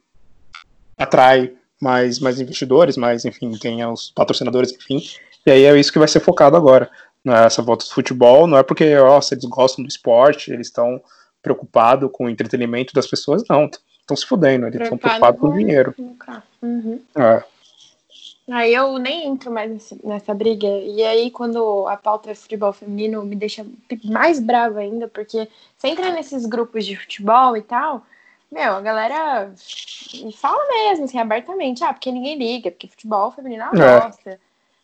atrai 0.99 1.53
mais, 1.81 2.19
mais 2.19 2.41
investidores, 2.41 2.97
mais, 2.97 3.25
enfim, 3.25 3.53
tem 3.53 3.85
os 3.87 4.11
patrocinadores, 4.11 4.73
enfim, 4.73 5.03
e 5.47 5.51
aí 5.51 5.65
é 5.65 5.79
isso 5.79 5.93
que 5.93 5.99
vai 5.99 6.09
ser 6.09 6.21
focado 6.21 6.57
agora, 6.57 6.91
nessa 7.25 7.63
volta 7.63 7.85
do 7.85 7.93
futebol, 7.93 8.47
não 8.47 8.59
é 8.59 8.63
porque, 8.63 8.95
nossa, 8.97 9.35
eles 9.35 9.45
gostam 9.45 9.83
do 9.83 9.89
esporte, 9.89 10.53
eles 10.53 10.67
estão 10.67 11.01
preocupados 11.43 12.11
com 12.13 12.25
o 12.25 12.31
entretenimento 12.31 12.95
das 12.95 13.07
pessoas, 13.07 13.43
não, 13.49 13.71
estão 14.01 14.17
se 14.17 14.27
fudendo, 14.27 14.67
eles 14.67 14.81
estão 14.81 14.99
preocupados 14.99 15.41
com 15.41 15.49
o 15.49 15.53
dinheiro. 15.53 15.95
Uhum. 16.63 17.01
É. 17.17 17.43
Aí 18.51 18.75
eu 18.75 18.99
nem 18.99 19.27
entro 19.27 19.51
mais 19.51 19.91
nessa, 20.05 20.35
briga. 20.35 20.67
E 20.67 21.03
aí, 21.03 21.31
quando 21.31 21.89
a 21.89 21.97
pauta 21.97 22.31
é 22.31 22.35
futebol 22.35 22.73
feminino, 22.73 23.25
me 23.25 23.35
deixa 23.35 23.67
mais 24.05 24.39
brava 24.39 24.81
ainda, 24.81 25.09
porque 25.09 25.49
você 25.77 25.89
entra 25.89 26.11
nesses 26.11 26.45
grupos 26.45 26.85
de 26.85 26.95
futebol 26.95 27.57
e 27.57 27.63
tal, 27.63 28.03
meu, 28.53 28.77
a 28.77 28.81
galera 28.83 29.53
fala 30.37 30.63
mesmo, 30.69 31.07
assim, 31.07 31.19
abertamente, 31.19 31.83
ah, 31.83 31.93
porque 31.93 32.13
ninguém 32.13 32.37
liga, 32.37 32.71
porque 32.71 32.87
futebol 32.87 33.31
feminino 33.33 33.65
é 33.65 33.71
uma 33.71 34.13
é. 34.27 34.39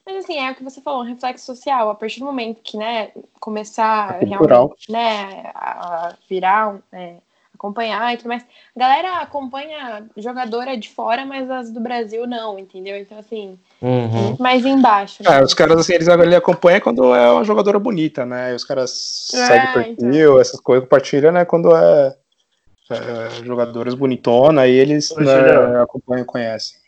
Mas 0.07 0.25
assim, 0.25 0.39
é 0.39 0.51
o 0.51 0.55
que 0.55 0.65
você 0.65 0.81
falou, 0.81 1.03
um 1.03 1.07
reflexo 1.07 1.45
social. 1.45 1.91
A 1.91 1.95
partir 1.95 2.21
do 2.21 2.27
momento 2.27 2.61
que, 2.63 2.77
né, 2.77 3.13
começar 3.39 4.23
é 4.23 4.25
realmente, 4.25 4.91
né, 4.91 5.53
a 5.55 6.17
virar, 6.29 6.79
é, 6.93 7.17
acompanhar 7.61 8.15
e 8.15 8.17
tudo 8.17 8.29
mais. 8.29 8.43
A 8.75 8.81
galera 8.81 9.19
acompanha 9.19 10.07
jogadora 10.17 10.77
de 10.77 10.89
fora, 10.89 11.27
mas 11.27 11.51
as 11.51 11.71
do 11.71 11.79
Brasil 11.79 12.27
não, 12.27 12.59
entendeu? 12.59 12.97
Então, 12.97 13.19
assim, 13.19 13.59
Uhum. 13.83 14.09
muito 14.09 14.43
mais 14.43 14.65
embaixo. 14.65 15.23
né? 15.23 15.39
É, 15.39 15.45
os 15.45 15.53
caras, 15.53 15.79
assim, 15.79 15.93
eles 15.93 16.09
ali 16.09 16.35
acompanham 16.35 16.81
quando 16.81 17.15
é 17.15 17.31
uma 17.31 17.45
jogadora 17.45 17.79
bonita, 17.79 18.25
né? 18.25 18.53
E 18.53 18.55
os 18.55 18.65
caras 18.65 19.31
É, 19.35 19.37
seguem 19.47 19.69
o 19.69 19.73
perfil, 19.73 20.41
essas 20.41 20.61
coisas, 20.61 20.85
compartilham, 20.85 21.33
né? 21.33 21.45
Quando 21.45 21.75
é, 21.77 22.17
é 22.91 23.45
jogadoras 23.45 23.95
bonitona, 23.95 24.63
aí 24.63 24.73
eles 24.73 25.15
né, 25.17 25.83
acompanham 25.83 26.23
e 26.23 26.27
conhecem. 26.27 26.79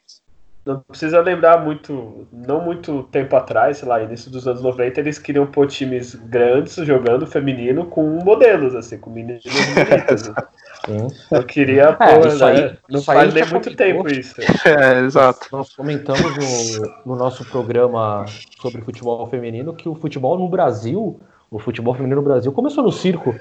Não 0.65 0.79
precisa 0.81 1.21
lembrar 1.21 1.59
muito, 1.65 2.27
não 2.33 2.61
muito 2.61 3.03
tempo 3.05 3.35
atrás, 3.35 3.79
sei 3.79 3.89
lá, 3.89 4.01
início 4.03 4.31
dos 4.31 4.47
anos 4.47 4.63
90, 4.63 5.01
eles 5.01 5.19
queriam 5.19 5.45
pôr 5.47 5.67
times 5.67 6.15
grandes 6.15 6.77
jogando 6.77 7.27
feminino 7.27 7.87
com 7.87 8.03
modelos, 8.25 8.75
assim, 8.77 8.97
com 8.97 9.11
meninas 9.11 9.43
bonitas. 9.43 10.33
Sim. 10.87 11.07
Eu 11.31 11.45
queria 11.45 11.97
É, 12.01 12.15
pôr, 12.15 12.27
isso 12.27 12.45
aí- 12.45 12.61
né? 12.63 12.77
Não 12.89 13.01
isso 13.01 13.11
aí 13.11 13.17
faz 13.19 13.35
nem 13.35 13.45
muito 13.47 13.75
tempo 13.77 14.09
isso. 14.09 14.35
É, 14.67 15.01
exato. 15.01 15.47
Nós 15.53 15.75
comentamos 15.75 16.37
no, 16.37 16.93
no 17.07 17.17
nosso 17.17 17.45
programa 17.45 18.25
sobre 18.61 18.83
futebol 18.83 19.25
feminino 19.29 19.75
que 19.75 19.89
o 19.89 19.95
futebol 19.95 20.39
no 20.39 20.49
Brasil, 20.49 21.21
o 21.51 21.59
futebol 21.59 21.95
feminino 21.95 22.21
no 22.21 22.27
Brasil 22.27 22.53
começou 22.53 22.83
no 22.85 22.91
circo, 22.93 23.35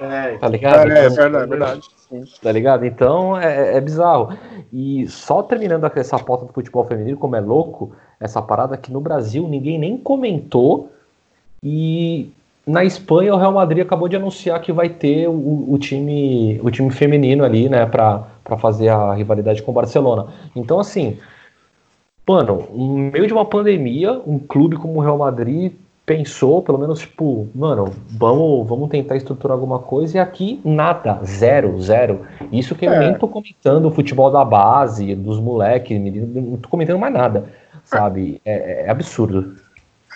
É, 0.00 0.36
tá 0.38 0.48
ligado? 0.48 0.90
É, 0.90 1.04
é 1.04 1.06
Então, 1.06 1.14
verdade, 1.16 1.44
é 1.44 1.46
verdade. 1.46 1.80
Sim. 2.08 2.24
Tá 2.40 2.52
ligado? 2.52 2.84
Então 2.84 3.36
é, 3.38 3.76
é 3.76 3.80
bizarro. 3.80 4.36
E 4.72 5.08
só 5.08 5.42
terminando 5.42 5.90
essa 5.96 6.18
pauta 6.18 6.44
do 6.44 6.52
futebol 6.52 6.84
feminino, 6.84 7.16
como 7.16 7.36
é 7.36 7.40
louco, 7.40 7.92
essa 8.20 8.40
parada 8.40 8.76
que 8.76 8.92
no 8.92 9.00
Brasil 9.00 9.46
ninguém 9.48 9.78
nem 9.78 9.98
comentou. 9.98 10.90
E 11.62 12.30
na 12.66 12.84
Espanha 12.84 13.34
o 13.34 13.38
Real 13.38 13.52
Madrid 13.52 13.84
acabou 13.84 14.08
de 14.08 14.16
anunciar 14.16 14.60
que 14.60 14.72
vai 14.72 14.88
ter 14.88 15.28
o, 15.28 15.72
o 15.72 15.78
time, 15.78 16.60
o 16.62 16.70
time 16.70 16.90
feminino 16.90 17.44
ali, 17.44 17.68
né, 17.68 17.86
pra 17.86 18.24
fazer 18.58 18.88
a 18.88 19.14
rivalidade 19.14 19.62
com 19.62 19.70
o 19.70 19.74
Barcelona. 19.74 20.28
Então, 20.54 20.78
assim, 20.78 21.18
mano, 22.26 22.68
no 22.72 22.96
meio 23.12 23.26
de 23.26 23.32
uma 23.32 23.44
pandemia, 23.44 24.12
um 24.26 24.38
clube 24.38 24.76
como 24.76 24.98
o 24.98 25.02
Real 25.02 25.18
Madrid 25.18 25.72
pensou, 26.06 26.62
pelo 26.62 26.78
menos, 26.78 27.00
tipo, 27.00 27.48
mano, 27.52 27.92
vamos, 28.16 28.68
vamos 28.68 28.88
tentar 28.88 29.16
estruturar 29.16 29.56
alguma 29.56 29.80
coisa, 29.80 30.16
e 30.16 30.20
aqui 30.20 30.60
nada, 30.64 31.18
zero, 31.24 31.78
zero. 31.82 32.20
Isso 32.52 32.76
que 32.76 32.86
eu 32.86 32.92
É. 32.92 33.00
nem 33.00 33.18
tô 33.18 33.26
comentando 33.26 33.86
o 33.86 33.90
futebol 33.90 34.30
da 34.30 34.44
base, 34.44 35.16
dos 35.16 35.40
moleques, 35.40 36.00
não 36.00 36.56
tô 36.58 36.68
comentando 36.68 37.00
mais 37.00 37.12
nada, 37.12 37.46
sabe? 37.84 38.40
É, 38.44 38.84
é 38.86 38.88
absurdo. 38.90 39.56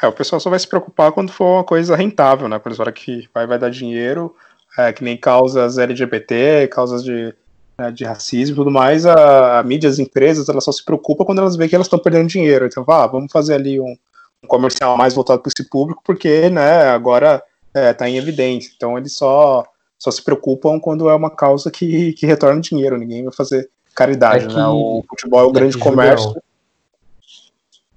É, 0.01 0.07
o 0.07 0.13
pessoal 0.13 0.39
só 0.39 0.49
vai 0.49 0.59
se 0.61 0.69
preocupar 0.69 1.11
quando 1.11 1.33
for 1.33 1.57
uma 1.57 1.65
coisa 1.65 1.97
rentável, 1.97 2.49
né? 2.49 2.59
Quando 2.61 2.77
falam 2.77 2.93
que 2.93 3.29
vai, 3.35 3.47
vai 3.47 3.59
dar 3.59 3.69
dinheiro, 3.69 4.35
é, 4.79 4.93
que 4.93 5.03
nem 5.03 5.17
causas 5.17 5.77
LGBT, 5.77 6.69
causas 6.69 7.03
de, 7.03 7.35
né, 7.77 7.91
de 7.91 8.05
racismo 8.05 8.55
e 8.55 8.57
tudo 8.57 8.71
mais, 8.71 9.05
a, 9.05 9.59
a 9.59 9.63
mídia, 9.65 9.91
as 9.91 9.99
empresas, 9.99 10.49
elas 10.49 10.63
só 10.65 10.71
se 10.71 10.85
preocupam 10.85 11.25
quando 11.25 11.41
elas 11.41 11.57
veem 11.57 11.69
que 11.69 11.75
elas 11.75 11.89
estão 11.89 11.99
perdendo 11.99 12.29
dinheiro. 12.29 12.65
Então, 12.65 12.85
ah, 12.89 13.09
vamos 13.09 13.33
fazer 13.33 13.55
ali 13.55 13.81
um, 13.81 13.95
um 14.43 14.47
comercial 14.49 14.97
mais 14.97 15.15
voltado 15.15 15.41
para 15.43 15.53
esse 15.55 15.69
público, 15.69 16.03
porque, 16.05 16.49
né, 16.51 16.89
agora 16.89 17.43
é, 17.75 17.93
tá 17.93 18.09
em 18.09 18.17
evidência. 18.17 18.73
Então, 18.75 18.97
eles 18.97 19.15
só, 19.15 19.65
só 19.99 20.11
se 20.11 20.23
preocupam 20.23 20.81
quando 20.81 21.09
é 21.09 21.15
uma 21.15 21.31
causa 21.31 21.71
que, 21.71 22.13
que 22.15 22.27
retorna 22.27 22.61
dinheiro. 22.61 22.97
Ninguém 22.99 23.25
vai 23.25 23.33
fazer 23.33 23.69
caridade, 23.95 24.45
É 24.47 24.49
que- 24.49 24.55
né? 24.55 24.67
O 24.67 25.05
futebol 25.09 25.41
é 25.41 25.45
o 25.45 25.51
é 25.51 25.53
grande 25.53 25.79
comércio. 25.79 26.29
Julião, 26.29 26.43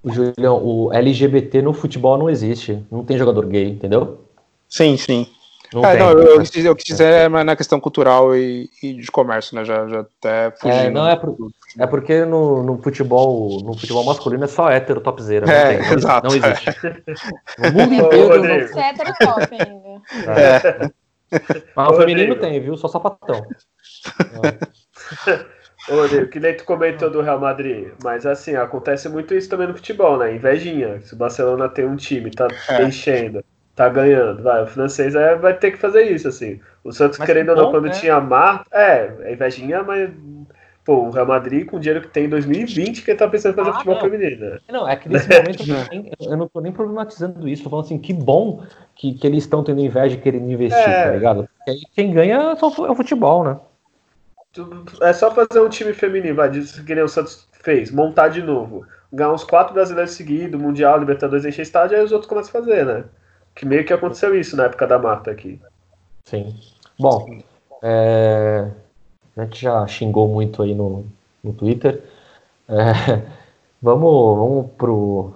O 0.02 0.10
Julião, 0.12 0.62
o 0.64 0.92
LGBT 0.92 1.62
no 1.62 1.72
futebol 1.72 2.18
não 2.18 2.28
existe. 2.28 2.84
Não 2.90 3.04
tem 3.04 3.16
jogador 3.18 3.46
gay, 3.46 3.68
entendeu? 3.70 4.24
Sim, 4.68 4.96
sim. 4.96 5.26
Não 5.72 5.84
É, 5.84 5.96
não, 5.98 6.10
eu, 6.10 6.18
eu 6.36 6.42
dizer, 6.42 6.66
eu 6.68 6.76
quis 6.76 6.84
dizer 6.84 7.04
é 7.12 7.28
na 7.28 7.56
questão 7.56 7.80
cultural 7.80 8.36
e, 8.36 8.68
e 8.82 8.92
de 8.94 9.10
comércio, 9.10 9.56
né? 9.56 9.64
Já, 9.64 9.88
já 9.88 10.00
até 10.00 10.50
fugindo. 10.52 10.78
É, 10.86 10.90
não, 10.90 11.08
é, 11.08 11.16
por- 11.16 11.36
é 11.78 11.86
porque 11.86 12.24
no, 12.24 12.62
no 12.62 12.78
futebol 12.82 13.60
no 13.64 13.74
futebol 13.78 14.04
masculino 14.04 14.44
é 14.44 14.48
só 14.48 14.70
hétero 14.70 15.00
topzera. 15.00 15.46
Não, 15.46 15.52
É, 15.52 15.76
tem, 15.78 15.86
não, 15.88 15.94
exato, 15.96 16.28
não 16.28 16.36
existe. 16.36 16.70
No 17.58 17.72
mundo 17.72 17.94
inteiro. 17.94 18.68
Você 18.68 18.78
é 18.80 18.88
hétero 18.90 19.12
top 19.18 19.54
ainda. 19.54 19.74
não- 19.74 20.02
é. 20.34 20.90
Mas 21.74 21.88
o 21.88 21.94
feminino 21.94 22.34
Rodrigo. 22.34 22.40
tem, 22.40 22.60
viu? 22.60 22.76
Só 22.76 22.86
sapatão. 22.88 23.44
Ô, 25.90 25.96
Rodrigo, 25.96 26.28
que 26.28 26.40
nem 26.40 26.56
tu 26.56 26.64
comentou 26.64 27.10
do 27.10 27.20
Real 27.20 27.38
Madrid, 27.38 27.88
mas 28.02 28.24
assim, 28.24 28.54
acontece 28.56 29.06
muito 29.08 29.34
isso 29.34 29.50
também 29.50 29.66
no 29.66 29.74
futebol, 29.74 30.16
né? 30.16 30.34
Invejinha. 30.34 31.00
Se 31.02 31.12
o 31.14 31.16
Barcelona 31.16 31.68
tem 31.68 31.84
um 31.84 31.96
time, 31.96 32.30
tá 32.30 32.48
É. 32.70 32.84
enchendo, 32.84 33.44
tá 33.76 33.88
ganhando, 33.90 34.42
vai, 34.42 34.62
o 34.62 34.66
francês 34.66 35.14
é, 35.14 35.34
vai 35.36 35.52
ter 35.54 35.72
que 35.72 35.76
fazer 35.78 36.04
isso, 36.04 36.26
assim. 36.28 36.58
O 36.82 36.90
Santos, 36.92 37.18
Mas 37.18 37.26
querendo 37.26 37.52
que 37.52 37.58
ou 37.58 37.64
não, 37.64 37.70
quando 37.70 37.84
né? 37.86 37.90
tinha 37.90 38.18
Marta, 38.20 38.64
é, 38.72 39.12
é 39.24 39.32
invejinha, 39.34 39.82
mas, 39.82 40.10
pô, 40.84 41.06
o 41.06 41.10
Real 41.10 41.26
Madrid 41.26 41.66
com 41.66 41.76
o 41.76 41.80
dinheiro 41.80 42.02
que 42.02 42.08
tem 42.12 42.26
em 42.26 42.28
2020, 42.28 43.02
que 43.02 43.10
ele 43.10 43.18
tá 43.18 43.26
pensando 43.26 43.52
em 43.52 43.56
fazer 43.56 43.70
Ah, 43.70 43.72
futebol 43.74 43.94
não. 43.94 44.02
feminino? 44.02 44.60
Não, 44.70 44.88
é 44.88 44.96
que 44.96 45.08
nesse 45.08 45.28
momento 45.28 45.64
eu, 46.20 46.36
não 46.36 46.46
tô 46.48 46.60
nem 46.60 46.72
problematizando 46.72 47.48
isso. 47.48 47.64
Tô 47.64 47.70
falando 47.70 47.86
assim, 47.86 47.98
que 47.98 48.12
bom 48.12 48.62
que, 48.94 49.14
que 49.14 49.26
eles 49.26 49.44
estão 49.44 49.64
tendo 49.64 49.80
inveja 49.80 50.14
e 50.16 50.20
querendo 50.20 50.50
investir, 50.50 50.78
É. 50.78 51.04
tá 51.04 51.10
ligado? 51.12 51.48
Porque 51.64 51.80
quem 51.94 52.12
ganha 52.12 52.52
é 52.52 52.56
só 52.56 52.68
é 52.86 52.90
o 52.90 52.94
futebol, 52.94 53.44
né? 53.44 53.58
É 55.02 55.12
só 55.12 55.30
fazer 55.32 55.60
um 55.60 55.68
time 55.68 55.92
feminino, 55.92 56.36
vai, 56.36 56.48
que 56.50 56.94
nem 56.94 57.02
o 57.02 57.08
Santos 57.08 57.48
fez, 57.52 57.90
montar 57.90 58.28
de 58.28 58.42
novo. 58.42 58.86
Ganhar 59.12 59.32
uns 59.32 59.42
quatro 59.44 59.74
brasileiros 59.74 60.12
seguidos, 60.12 60.60
Mundial, 60.60 60.98
Libertadores, 60.98 61.44
encher 61.44 61.62
estádio, 61.62 61.96
aí 61.96 62.04
os 62.04 62.12
outros 62.12 62.28
começam 62.28 62.50
a 62.50 62.64
fazer, 62.64 62.84
né? 62.86 63.04
Que 63.54 63.64
meio 63.66 63.84
que 63.84 63.92
aconteceu 63.92 64.38
isso 64.38 64.56
na 64.56 64.64
época 64.64 64.86
da 64.86 64.98
Marta 64.98 65.30
aqui. 65.30 65.60
Sim. 66.24 66.54
Bom, 66.98 67.38
é, 67.82 68.68
a 69.36 69.44
gente 69.44 69.60
já 69.60 69.86
xingou 69.86 70.28
muito 70.28 70.62
aí 70.62 70.74
no, 70.74 71.04
no 71.42 71.52
Twitter. 71.52 72.02
É, 72.68 73.22
vamos, 73.82 74.38
vamos 74.38 74.70
pro. 74.78 75.32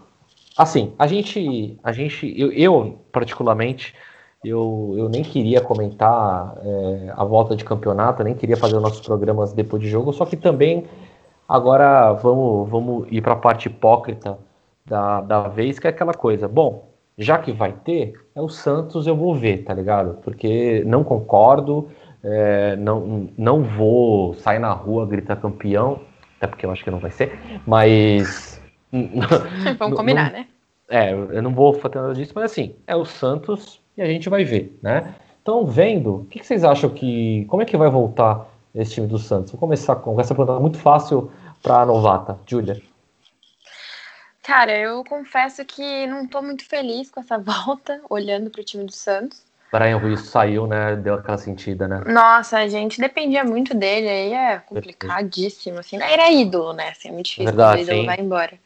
Assim, 0.57 0.93
a 0.99 1.07
gente, 1.07 1.79
a 1.83 1.93
gente, 1.93 2.35
eu, 2.39 2.53
eu, 2.53 2.99
particularmente, 3.13 3.95
eu, 4.45 4.95
eu 4.97 5.09
nem 5.09 5.23
queria 5.23 5.61
comentar 5.61 6.55
é, 6.65 7.13
a 7.17 7.25
volta 7.25 7.55
de 7.55 7.65
campeonato, 7.65 8.25
nem 8.25 8.35
queria 8.35 8.57
fazer 8.57 8.77
os 8.77 8.83
nossos 8.83 9.01
programas 9.01 9.53
depois 9.53 9.83
de 9.83 9.89
jogo, 9.89 10.13
só 10.13 10.25
que 10.25 10.37
também 10.37 10.85
agora 11.49 12.13
vamos, 12.13 12.69
vamos 12.69 13.07
ir 13.11 13.21
para 13.21 13.35
a 13.35 13.37
parte 13.37 13.69
hipócrita 13.69 14.39
da, 14.85 15.21
da 15.21 15.43
vez, 15.49 15.79
que 15.79 15.87
é 15.87 15.91
aquela 15.91 16.15
coisa. 16.15 16.49
Bom, 16.49 16.89
já 17.17 17.39
que 17.39 17.53
vai 17.53 17.73
ter, 17.73 18.15
é 18.35 18.41
o 18.41 18.49
Santos, 18.49 19.07
eu 19.07 19.17
vou 19.17 19.35
ver, 19.35 19.65
tá 19.65 19.75
ligado? 19.75 20.19
Porque 20.23 20.85
não 20.87 21.03
concordo, 21.03 21.89
é, 22.23 22.77
não, 22.77 23.29
não 23.37 23.63
vou 23.63 24.35
sair 24.35 24.59
na 24.59 24.73
rua 24.73 25.07
gritar 25.07 25.37
campeão, 25.37 26.01
até 26.37 26.47
porque 26.47 26.65
eu 26.67 26.71
acho 26.71 26.85
que 26.85 26.91
não 26.91 26.99
vai 26.99 27.11
ser, 27.11 27.39
mas. 27.67 28.61
Vamos 28.93 29.79
Não- 29.79 29.91
combinar, 29.97 30.33
não- 30.33 30.39
né? 30.39 30.47
É, 30.91 31.13
eu 31.13 31.43
não 31.43 31.53
vou 31.53 31.75
fazer 31.75 31.97
nada 32.01 32.15
disso, 32.15 32.33
mas 32.35 32.51
assim, 32.51 32.75
é 32.87 32.97
o 32.97 33.05
Santos 33.05 33.79
e 33.95 34.01
a 34.01 34.07
gente 34.07 34.31
vai 34.31 34.43
ver, 34.43 34.79
né? 34.83 35.15
Então, 35.43 35.67
vendo, 35.67 36.21
o 36.21 36.25
que, 36.25 36.39
que 36.39 36.47
vocês 36.47 36.65
acham 36.65 36.89
que. 36.89 37.45
Como 37.51 37.61
é 37.63 37.67
que 37.67 37.77
vai 37.77 37.91
voltar 37.91 38.47
esse 38.75 38.93
time 38.95 39.07
do 39.07 39.19
Santos? 39.19 39.53
Vou 39.53 39.61
começar 39.61 39.97
com 39.97 40.19
essa 40.19 40.35
pergunta 40.35 40.59
muito 40.59 40.79
fácil 40.79 41.31
para 41.63 41.83
a 41.83 41.87
novata, 41.87 42.39
Júlia. 42.47 42.81
Cara, 44.43 44.75
eu 44.79 45.05
confesso 45.05 45.63
que 45.65 46.07
não 46.07 46.27
tô 46.27 46.41
muito 46.41 46.65
feliz 46.67 47.11
com 47.11 47.21
essa 47.21 47.37
volta, 47.39 48.01
olhando 48.09 48.49
pro 48.49 48.65
time 48.65 48.85
do 48.85 48.93
Santos. 48.93 49.43
Brian 49.71 49.99
Ruiz 49.99 50.21
saiu, 50.21 50.67
né? 50.67 50.97
Deu 50.97 51.15
aquela 51.15 51.37
sentida, 51.39 51.87
né? 51.87 52.01
Nossa, 52.07 52.59
a 52.59 52.69
gente 52.69 53.01
dependia 53.01 53.45
muito 53.45 53.75
dele, 53.75 54.09
aí 54.09 54.33
é 54.33 54.59
complicadíssimo, 54.59 55.79
assim. 55.79 55.97
Ele 55.97 56.05
era 56.05 56.31
ídolo, 56.31 56.73
né? 56.73 56.91
Assim, 56.91 57.09
é 57.09 57.13
muito 57.13 57.27
difícil 57.27 57.47
Verdade, 57.47 57.85
quando 57.85 57.89
o 57.89 57.93
ídolo 57.93 58.07
vai 58.07 58.21
embora. 58.21 58.59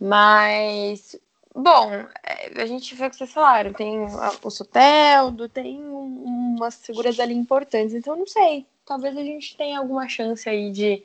Mas, 0.00 1.16
bom, 1.54 1.90
é, 2.24 2.62
a 2.62 2.66
gente 2.66 2.94
vê 2.94 3.06
o 3.06 3.10
que 3.10 3.16
vocês 3.16 3.32
falaram, 3.32 3.72
tem 3.72 3.98
o 4.42 4.50
Soteldo, 4.50 5.48
tem 5.48 5.82
um- 5.82 6.54
umas 6.56 6.76
figuras 6.76 7.18
ali 7.18 7.34
importantes, 7.34 7.94
então 7.94 8.16
não 8.16 8.26
sei, 8.26 8.66
talvez 8.86 9.16
a 9.16 9.22
gente 9.22 9.56
tenha 9.56 9.78
alguma 9.78 10.08
chance 10.08 10.48
aí 10.48 10.70
de, 10.70 11.02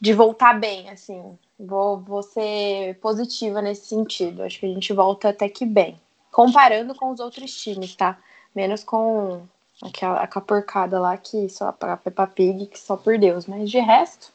de 0.00 0.12
voltar 0.12 0.54
bem, 0.58 0.88
assim. 0.90 1.36
Vou, 1.58 1.98
vou 1.98 2.22
ser 2.22 2.96
positiva 3.00 3.60
nesse 3.62 3.86
sentido, 3.86 4.42
acho 4.42 4.60
que 4.60 4.66
a 4.66 4.68
gente 4.68 4.92
volta 4.92 5.28
até 5.30 5.48
que 5.48 5.64
bem. 5.64 6.00
Comparando 6.30 6.94
com 6.94 7.10
os 7.10 7.20
outros 7.20 7.54
times, 7.54 7.94
tá? 7.94 8.18
Menos 8.54 8.84
com 8.84 9.42
aquela 9.82 10.20
a 10.20 10.26
caporcada 10.26 10.98
lá 11.00 11.16
que 11.16 11.48
só 11.48 11.74
a 11.80 11.96
Peppa 11.96 12.26
Pig, 12.26 12.66
que 12.66 12.78
só 12.78 12.96
por 12.96 13.18
Deus. 13.18 13.46
Mas 13.46 13.70
de 13.70 13.78
resto. 13.78 14.32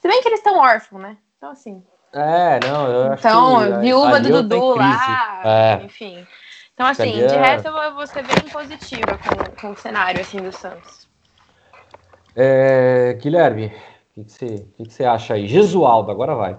Se 0.00 0.08
bem 0.08 0.20
que 0.20 0.28
eles 0.28 0.40
estão 0.40 0.58
órfãos, 0.58 1.02
né? 1.02 1.16
Então, 1.38 1.50
assim. 1.50 1.82
É, 2.12 2.60
não, 2.66 2.86
eu 2.86 3.12
acho 3.12 3.26
Então, 3.26 3.58
que. 3.58 3.78
viúva 3.80 4.20
do 4.20 4.42
Dudu 4.42 4.76
lá. 4.76 5.40
É. 5.44 5.82
Enfim. 5.84 6.26
Então, 6.74 6.86
assim, 6.86 7.12
de 7.12 7.36
resto 7.36 7.68
eu 7.68 7.94
vou- 7.94 8.06
ser 8.06 8.24
bem 8.26 8.50
positiva 8.52 9.18
com, 9.18 9.60
com 9.60 9.72
o 9.72 9.76
cenário 9.76 10.20
assim, 10.20 10.38
do 10.38 10.52
Santos. 10.52 11.08
É, 12.36 13.16
Guilherme, 13.20 13.66
o 13.66 13.70
que, 14.14 14.24
que, 14.24 14.32
você, 14.32 14.46
que, 14.76 14.84
que 14.84 14.92
você 14.92 15.04
acha 15.04 15.34
aí? 15.34 15.46
Gesualdo, 15.46 16.10
agora 16.10 16.34
vai. 16.34 16.58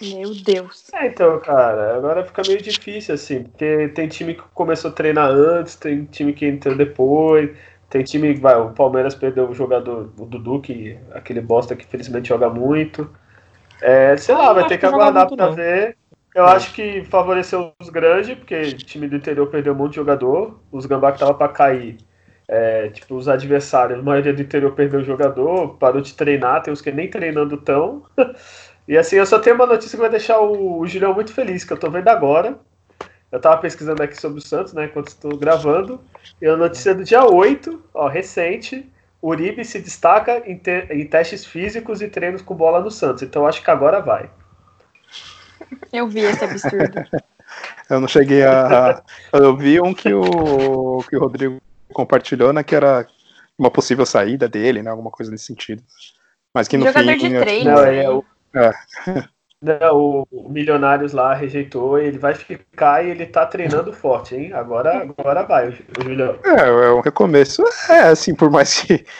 Meu 0.00 0.34
Deus. 0.34 0.92
É, 0.92 1.06
então, 1.06 1.38
cara, 1.40 1.96
agora 1.96 2.24
fica 2.24 2.42
meio 2.42 2.62
difícil, 2.62 3.14
assim, 3.14 3.44
porque 3.44 3.88
tem 3.90 4.08
time 4.08 4.34
que 4.34 4.42
começou 4.54 4.90
a 4.90 4.94
treinar 4.94 5.30
antes, 5.30 5.76
tem 5.76 6.04
time 6.06 6.32
que 6.32 6.46
entrou 6.46 6.74
depois, 6.74 7.56
Tem 7.90 8.02
time 8.04 8.34
que 8.34 8.40
vai, 8.40 8.56
o 8.56 8.72
Palmeiras 8.74 9.14
perdeu 9.14 9.48
o 9.48 9.54
jogador, 9.54 10.12
o 10.18 10.26
Dudu, 10.26 10.60
que 10.60 10.98
aquele 11.12 11.40
bosta 11.40 11.74
que 11.76 11.86
felizmente 11.86 12.28
joga 12.28 12.50
muito. 12.50 13.10
É, 13.80 14.16
sei 14.18 14.34
Ah, 14.34 14.36
lá, 14.36 14.52
vai 14.52 14.66
ter 14.66 14.78
que 14.78 14.86
aguardar 14.86 15.28
muito, 15.28 15.36
pra 15.36 15.48
não. 15.48 15.54
ver. 15.54 15.96
Eu 16.34 16.46
acho 16.46 16.72
que 16.74 17.04
favoreceu 17.04 17.72
os 17.80 17.88
grandes, 17.90 18.36
porque 18.38 18.54
o 18.74 18.82
time 18.84 19.08
do 19.08 19.16
interior 19.16 19.48
perdeu 19.50 19.72
um 19.74 19.76
monte 19.76 19.90
de 19.92 19.96
jogador. 19.96 20.60
Os 20.72 20.86
gambá 20.86 21.12
que 21.12 21.18
tava 21.20 21.34
pra 21.34 21.48
cair. 21.48 21.98
é, 22.48 22.88
tipo, 22.90 23.14
os 23.16 23.28
adversários, 23.28 23.98
a 24.00 24.02
maioria 24.02 24.32
do 24.34 24.42
interior 24.42 24.72
perdeu 24.74 25.02
jogador, 25.04 25.76
parou 25.78 26.00
de 26.02 26.14
treinar, 26.14 26.62
tem 26.62 26.72
uns 26.72 26.80
que 26.82 26.90
nem 26.92 27.08
treinando 27.10 27.56
tão. 27.58 28.04
E 28.88 28.96
assim, 28.96 29.16
eu 29.16 29.26
só 29.26 29.38
tenho 29.38 29.54
uma 29.56 29.66
notícia 29.66 29.96
que 29.96 30.00
vai 30.00 30.08
deixar 30.10 30.40
o, 30.40 30.80
o 30.80 30.86
Julião 30.86 31.12
muito 31.14 31.32
feliz, 31.32 31.62
que 31.62 31.72
eu 31.72 31.76
tô 31.76 31.90
vendo 31.90 32.08
agora. 32.08 32.58
Eu 33.30 33.38
tava 33.38 33.58
pesquisando 33.58 34.02
aqui 34.02 34.18
sobre 34.18 34.38
o 34.38 34.42
Santos, 34.42 34.72
né, 34.72 34.86
enquanto 34.86 35.08
estou 35.08 35.36
gravando. 35.36 36.00
E 36.40 36.46
a 36.46 36.56
notícia 36.56 36.94
do 36.94 37.04
dia 37.04 37.22
8, 37.24 37.82
ó, 37.92 38.08
recente. 38.08 38.90
Uribe 39.22 39.64
se 39.64 39.80
destaca 39.80 40.42
em, 40.46 40.56
te- 40.56 40.86
em 40.90 41.04
testes 41.04 41.44
físicos 41.44 42.00
e 42.00 42.08
treinos 42.08 42.40
com 42.40 42.54
bola 42.54 42.80
no 42.80 42.90
Santos. 42.90 43.22
Então 43.22 43.42
eu 43.42 43.48
acho 43.48 43.62
que 43.62 43.70
agora 43.70 44.00
vai. 44.00 44.30
Eu 45.92 46.08
vi 46.08 46.20
esse 46.20 46.44
absurdo. 46.44 47.04
Eu 47.90 48.00
não 48.00 48.06
cheguei 48.08 48.44
a. 48.44 49.02
Eu 49.32 49.56
vi 49.56 49.80
um 49.80 49.94
que 49.94 50.12
o, 50.12 51.02
que 51.08 51.16
o 51.16 51.20
Rodrigo 51.20 51.58
compartilhou, 51.92 52.52
né? 52.52 52.62
Que 52.62 52.74
era 52.76 53.06
uma 53.58 53.70
possível 53.70 54.04
saída 54.04 54.46
dele, 54.46 54.82
né? 54.82 54.90
Alguma 54.90 55.10
coisa 55.10 55.32
nesse 55.32 55.46
sentido. 55.46 55.82
Mas 56.54 56.68
que 56.68 56.76
no 56.76 56.84
Jogador 56.86 57.12
fim. 57.12 57.18
de 57.28 57.32
eu- 57.34 57.40
treino. 57.40 57.70
Não, 57.70 57.82
né? 57.82 58.04
é, 58.04 58.10
o, 58.10 58.22
É. 58.54 58.72
o, 59.92 60.26
o 60.30 60.48
Milionários 60.48 61.12
lá 61.12 61.34
rejeitou, 61.34 61.98
ele 61.98 62.18
vai 62.18 62.34
ficar 62.34 63.04
e 63.04 63.10
ele 63.10 63.26
tá 63.26 63.44
treinando 63.46 63.92
forte, 63.92 64.34
hein? 64.34 64.52
Agora, 64.52 65.02
agora 65.18 65.42
vai, 65.42 65.68
o, 65.68 65.72
o 65.98 66.02
Julião. 66.02 66.38
É, 66.44 66.68
é 66.68 66.92
um 66.92 67.00
recomeço. 67.00 67.62
É, 67.88 68.00
assim, 68.00 68.34
por 68.34 68.50
mais 68.50 68.80
que. 68.80 69.04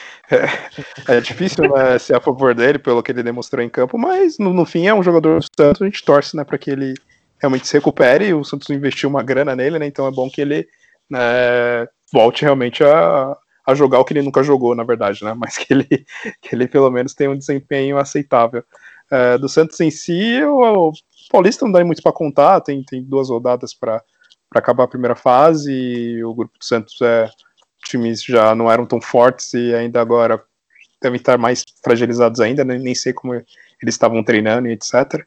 É, 1.07 1.17
é 1.17 1.19
difícil 1.19 1.63
né, 1.73 1.97
ser 1.97 2.15
a 2.15 2.21
favor 2.21 2.53
dele, 2.53 2.77
pelo 2.77 3.01
que 3.01 3.11
ele 3.11 3.23
demonstrou 3.23 3.63
em 3.63 3.67
campo, 3.67 3.97
mas 3.97 4.37
no, 4.37 4.53
no 4.53 4.63
fim 4.63 4.85
é 4.85 4.93
um 4.93 5.01
jogador 5.01 5.39
do 5.39 5.45
Santos, 5.59 5.81
a 5.81 5.85
gente 5.85 6.05
torce 6.05 6.37
né, 6.37 6.43
para 6.43 6.55
que 6.55 6.69
ele 6.69 6.93
realmente 7.39 7.67
se 7.67 7.73
recupere. 7.75 8.33
O 8.33 8.43
Santos 8.43 8.69
investiu 8.69 9.09
uma 9.09 9.23
grana 9.23 9.55
nele, 9.55 9.79
né? 9.79 9.87
Então 9.87 10.07
é 10.07 10.11
bom 10.11 10.29
que 10.29 10.41
ele 10.41 10.67
né, 11.09 11.87
volte 12.13 12.43
realmente 12.43 12.83
a, 12.83 13.35
a 13.65 13.73
jogar 13.73 13.99
o 13.99 14.05
que 14.05 14.13
ele 14.13 14.21
nunca 14.21 14.43
jogou, 14.43 14.75
na 14.75 14.83
verdade, 14.83 15.23
né? 15.23 15.33
Mas 15.35 15.57
que 15.57 15.73
ele, 15.73 15.87
que 16.41 16.53
ele 16.53 16.67
pelo 16.67 16.91
menos 16.91 17.13
tenha 17.13 17.31
um 17.31 17.37
desempenho 17.37 17.97
aceitável. 17.97 18.63
É, 19.11 19.37
do 19.37 19.49
Santos 19.49 19.79
em 19.79 19.89
si, 19.89 20.43
o, 20.43 20.89
o 20.89 20.93
Paulista 21.31 21.65
não 21.65 21.71
dá 21.71 21.83
muito 21.83 22.01
para 22.01 22.11
contar, 22.11 22.61
tem, 22.61 22.83
tem 22.83 23.03
duas 23.03 23.29
rodadas 23.29 23.73
para 23.73 24.03
acabar 24.53 24.83
a 24.83 24.87
primeira 24.87 25.15
fase, 25.15 25.71
e 25.71 26.23
o 26.23 26.33
grupo 26.33 26.57
do 26.57 26.65
Santos 26.65 27.01
é 27.01 27.29
times 27.85 28.23
já 28.23 28.53
não 28.53 28.71
eram 28.71 28.85
tão 28.85 29.01
fortes 29.01 29.53
e 29.53 29.73
ainda 29.73 30.01
agora 30.01 30.43
devem 31.01 31.17
estar 31.17 31.37
mais 31.37 31.63
fragilizados 31.83 32.39
ainda, 32.39 32.63
né? 32.63 32.77
nem 32.77 32.93
sei 32.93 33.13
como 33.13 33.33
eles 33.33 33.45
estavam 33.81 34.23
treinando 34.23 34.67
e 34.67 34.73
etc. 34.73 35.25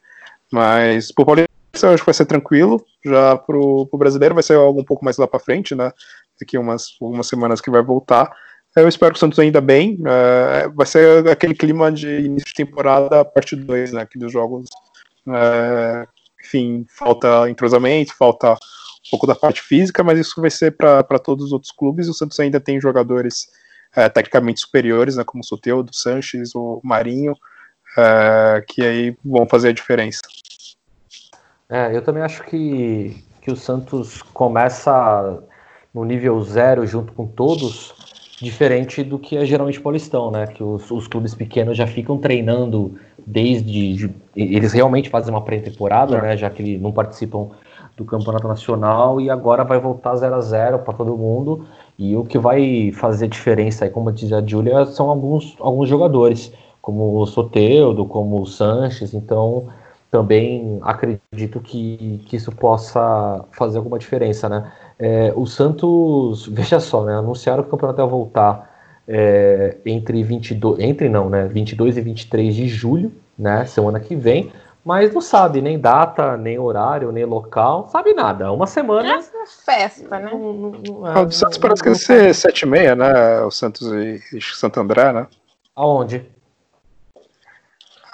Mas 0.50 1.10
pro 1.10 1.24
Paulista 1.24 1.48
eu 1.82 1.90
acho 1.90 2.02
que 2.02 2.06
vai 2.06 2.14
ser 2.14 2.26
tranquilo, 2.26 2.84
já 3.04 3.36
pro, 3.36 3.86
pro 3.86 3.98
brasileiro 3.98 4.34
vai 4.34 4.42
ser 4.42 4.56
algo 4.56 4.80
um 4.80 4.84
pouco 4.84 5.04
mais 5.04 5.16
lá 5.16 5.26
para 5.26 5.40
frente, 5.40 5.74
né? 5.74 5.90
Daqui 6.38 6.58
umas 6.58 6.96
algumas 7.00 7.26
semanas 7.26 7.60
que 7.60 7.70
vai 7.70 7.82
voltar. 7.82 8.30
Eu 8.74 8.88
espero 8.88 9.12
que 9.12 9.18
o 9.18 9.20
Santos 9.20 9.38
ainda 9.38 9.60
bem. 9.60 9.98
é, 10.06 10.68
vai 10.68 10.86
ser 10.86 11.28
aquele 11.28 11.54
clima 11.54 11.92
de 11.92 12.20
início 12.20 12.46
de 12.46 12.54
temporada, 12.54 13.24
parte 13.24 13.54
2, 13.54 13.92
né? 13.92 14.02
Aqueles 14.02 14.32
jogos. 14.32 14.68
é, 15.28 16.06
enfim, 16.44 16.84
falta 16.88 17.48
entrosamento, 17.48 18.14
falta 18.16 18.52
um 18.52 19.10
pouco 19.10 19.26
da 19.26 19.34
parte 19.34 19.62
física, 19.62 20.02
mas 20.02 20.18
isso 20.18 20.40
vai 20.40 20.50
ser 20.50 20.72
para 20.72 21.18
todos 21.18 21.46
os 21.46 21.52
outros 21.52 21.70
clubes. 21.70 22.08
O 22.08 22.14
Santos 22.14 22.38
ainda 22.40 22.58
tem 22.58 22.80
jogadores 22.80 23.48
é, 23.94 24.08
tecnicamente 24.08 24.60
superiores, 24.60 25.16
né, 25.16 25.24
como 25.24 25.42
o 25.42 25.46
Soteldo, 25.46 25.90
o 25.90 25.94
Sanches, 25.94 26.54
o 26.54 26.80
Marinho, 26.82 27.34
que 28.66 28.82
aí 28.82 29.16
vão 29.24 29.46
fazer 29.46 29.68
a 29.68 29.72
diferença. 29.72 30.20
É, 31.68 31.96
eu 31.96 32.02
também 32.02 32.22
acho 32.22 32.42
que, 32.44 33.24
que 33.40 33.50
o 33.50 33.56
Santos 33.56 34.20
começa 34.20 35.42
no 35.94 36.04
nível 36.04 36.42
zero 36.42 36.86
junto 36.86 37.12
com 37.12 37.26
todos, 37.26 37.94
diferente 38.42 39.02
do 39.02 39.18
que 39.18 39.36
é 39.36 39.44
geralmente 39.44 39.80
Paulistão, 39.80 40.30
né? 40.30 40.46
Que 40.46 40.62
os, 40.62 40.90
os 40.90 41.06
clubes 41.06 41.34
pequenos 41.34 41.76
já 41.76 41.86
ficam 41.86 42.18
treinando 42.18 42.94
desde. 43.26 44.10
Eles 44.34 44.72
realmente 44.72 45.08
fazem 45.08 45.32
uma 45.32 45.42
pré-temporada, 45.42 46.20
né? 46.20 46.36
Já 46.36 46.50
que 46.50 46.76
não 46.78 46.92
participam 46.92 47.50
do 47.96 48.04
Campeonato 48.04 48.48
Nacional 48.48 49.20
e 49.20 49.30
agora 49.30 49.64
vai 49.64 49.78
voltar 49.78 50.16
0 50.16 50.34
a 50.34 50.40
0 50.40 50.78
para 50.80 50.94
todo 50.94 51.16
mundo. 51.16 51.66
E 51.98 52.16
o 52.16 52.24
que 52.24 52.38
vai 52.38 52.90
fazer 52.92 53.28
diferença 53.28 53.84
aí, 53.84 53.90
como 53.90 54.10
dizia 54.10 54.38
a 54.38 54.46
Júlia, 54.46 54.84
são 54.86 55.08
alguns, 55.10 55.56
alguns 55.60 55.88
jogadores, 55.88 56.52
como 56.80 57.20
o 57.20 57.26
Soteudo, 57.26 58.04
como 58.04 58.40
o 58.40 58.46
Sanches, 58.46 59.14
então 59.14 59.68
também 60.10 60.78
acredito 60.82 61.58
que, 61.60 62.22
que 62.26 62.36
isso 62.36 62.52
possa 62.52 63.44
fazer 63.52 63.78
alguma 63.78 63.98
diferença, 63.98 64.48
né? 64.48 64.70
É, 64.98 65.32
o 65.34 65.46
Santos, 65.46 66.46
veja 66.52 66.78
só, 66.80 67.04
né? 67.04 67.14
Anunciaram 67.16 67.62
que 67.62 67.68
o 67.68 67.72
campeonato 67.72 68.00
ia 68.00 68.06
voltar 68.06 68.70
é, 69.08 69.76
entre 69.84 70.22
22, 70.22 70.78
entre 70.80 71.08
não, 71.08 71.28
né? 71.28 71.46
22 71.46 71.96
e 71.96 72.00
23 72.00 72.54
de 72.54 72.68
julho, 72.68 73.12
né? 73.38 73.64
Semana 73.66 73.98
que 73.98 74.14
vem, 74.14 74.52
mas 74.84 75.12
não 75.12 75.20
sabe 75.20 75.60
nem 75.60 75.78
data, 75.78 76.36
nem 76.36 76.58
horário, 76.58 77.10
nem 77.12 77.24
local, 77.24 77.88
sabe 77.88 78.12
nada. 78.14 78.50
Uma 78.52 78.66
semana. 78.66 79.08
É 79.08 79.16
uma 79.16 79.46
festa, 79.46 80.18
né? 80.18 80.30
não- 80.32 80.52
não- 80.52 80.70
não- 80.70 81.06
Ah, 81.06 81.22
o 81.22 81.30
Santos 81.30 81.56
não- 81.56 81.62
parece 81.62 81.82
que 81.82 81.88
vai 81.88 81.98
ser 81.98 82.34
7 82.34 82.62
e 82.62 82.66
meia, 82.66 82.94
né? 82.94 83.40
O 83.42 83.50
Santos 83.50 83.92
e, 83.92 84.20
e 84.36 84.40
Santo 84.40 84.80
André, 84.80 85.12
né? 85.12 85.26
Aonde? 85.74 86.24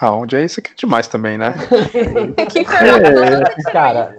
Aonde 0.01 0.37
é 0.37 0.45
isso 0.45 0.61
aqui 0.61 0.71
é 0.71 0.75
demais 0.77 1.09
também, 1.09 1.37
né? 1.37 1.55
Que 2.51 2.65
Fernando 2.65 3.45
Cara, 3.73 4.17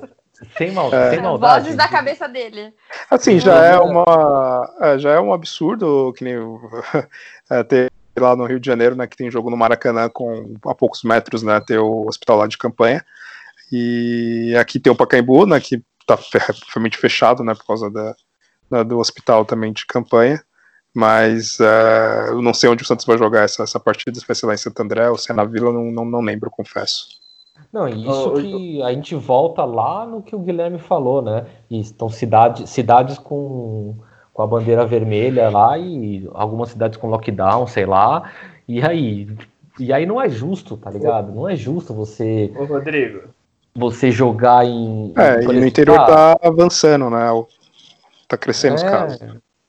sem, 0.58 0.72
mal, 0.72 0.94
É. 0.94 1.12
sem 1.12 1.22
maldade. 1.22 1.62
Vozes 1.64 1.76
da 1.78 1.88
cabeça 1.88 2.28
dele. 2.28 2.74
Assim, 3.10 3.40
já 3.40 3.64
é 3.66 3.78
uma. 3.80 4.74
é, 4.82 4.98
já 5.00 5.12
é 5.12 5.20
um 5.20 5.34
absurdo 5.34 6.14
que 6.18 6.24
nem 6.24 6.36
é, 7.50 7.64
ter 7.64 7.92
lá 8.18 8.36
no 8.36 8.46
Rio 8.46 8.60
de 8.60 8.66
Janeiro, 8.68 8.96
né? 8.96 9.08
Que 9.08 9.16
tem 9.18 9.32
jogo 9.32 9.50
no 9.50 9.58
Maracanã 9.58 10.10
com 10.10 10.56
a 10.66 10.76
poucos 10.76 11.04
metros, 11.04 11.42
né? 11.44 11.60
Ter 11.62 11.78
o 11.80 12.06
hospital 12.08 12.38
lá 12.38 12.48
de 12.48 12.58
campanha. 12.58 13.04
E 13.72 14.56
aqui 14.60 14.80
tem 14.80 14.92
o 14.92 14.96
Pacaembu, 14.96 15.46
né? 15.46 15.60
Que 15.60 15.82
tá 16.06 16.18
realmente 16.74 16.98
fechado, 16.98 17.44
né? 17.44 17.54
Por 17.54 17.66
causa 17.66 17.90
da, 17.90 18.16
da- 18.70 18.84
do 18.84 19.00
hospital 19.00 19.46
também 19.46 19.72
de 19.72 19.86
campanha. 19.86 20.44
Mas 20.94 21.60
é, 21.60 22.30
eu 22.30 22.42
não 22.42 22.54
sei 22.54 22.68
onde 22.68 22.84
o 22.84 22.86
Santos 22.86 23.06
vai 23.06 23.18
jogar 23.18 23.44
essa, 23.44 23.62
essa 23.62 23.80
partida, 23.80 24.20
se 24.20 24.26
vai 24.26 24.36
ser 24.36 24.48
lá 24.48 24.56
em 24.56 24.58
Santo 24.58 24.82
André 24.82 25.08
ou 25.10 25.18
se 25.20 25.32
é 25.32 25.36
na 25.36 25.44
Vila, 25.46 25.72
não, 25.72 25.84
não, 25.92 26.04
não 26.04 26.20
lembro, 26.22 26.50
confesso. 26.50 27.06
Não, 27.72 27.88
e 27.88 28.07
isso 28.07 28.34
que 28.34 28.82
a 28.82 28.91
gente 28.91 29.14
volta 29.16 29.64
lá 29.64 30.05
no 30.05 30.22
que 30.24 30.36
o 30.36 30.39
Guilherme 30.39 30.80
falou, 30.80 31.22
né? 31.22 31.45
E 31.70 31.80
estão 31.80 32.10
cidade, 32.10 32.68
cidades 32.68 33.18
com, 33.20 33.95
com 34.34 34.41
a 34.41 34.47
bandeira 34.47 34.86
vermelha 34.86 35.49
lá 35.49 35.78
e 35.78 36.28
algumas 36.34 36.70
cidades 36.70 36.97
com 36.97 37.07
lockdown, 37.10 37.68
sei 37.68 37.86
lá. 37.86 38.32
E 38.68 38.82
aí? 38.82 39.28
E 39.80 39.93
aí 39.93 40.05
não 40.05 40.20
é 40.20 40.28
justo, 40.28 40.76
tá 40.78 40.89
ligado? 40.89 41.32
Não 41.32 41.47
é 41.47 41.55
justo 41.55 41.93
você, 41.93 42.51
Ô, 42.57 42.66
Rodrigo, 42.66 43.30
você 43.76 44.12
jogar 44.12 44.66
em. 44.66 45.14
É, 45.16 45.39
em 45.41 45.43
e 45.43 45.60
no 45.60 45.66
interior 45.66 46.05
tá 46.05 46.38
avançando, 46.41 47.10
né? 47.10 47.32
o- 47.32 47.47
Tá 48.28 48.38
crescendo 48.38 48.76
os 48.76 48.84
é, 48.84 48.89
casos. 48.89 49.20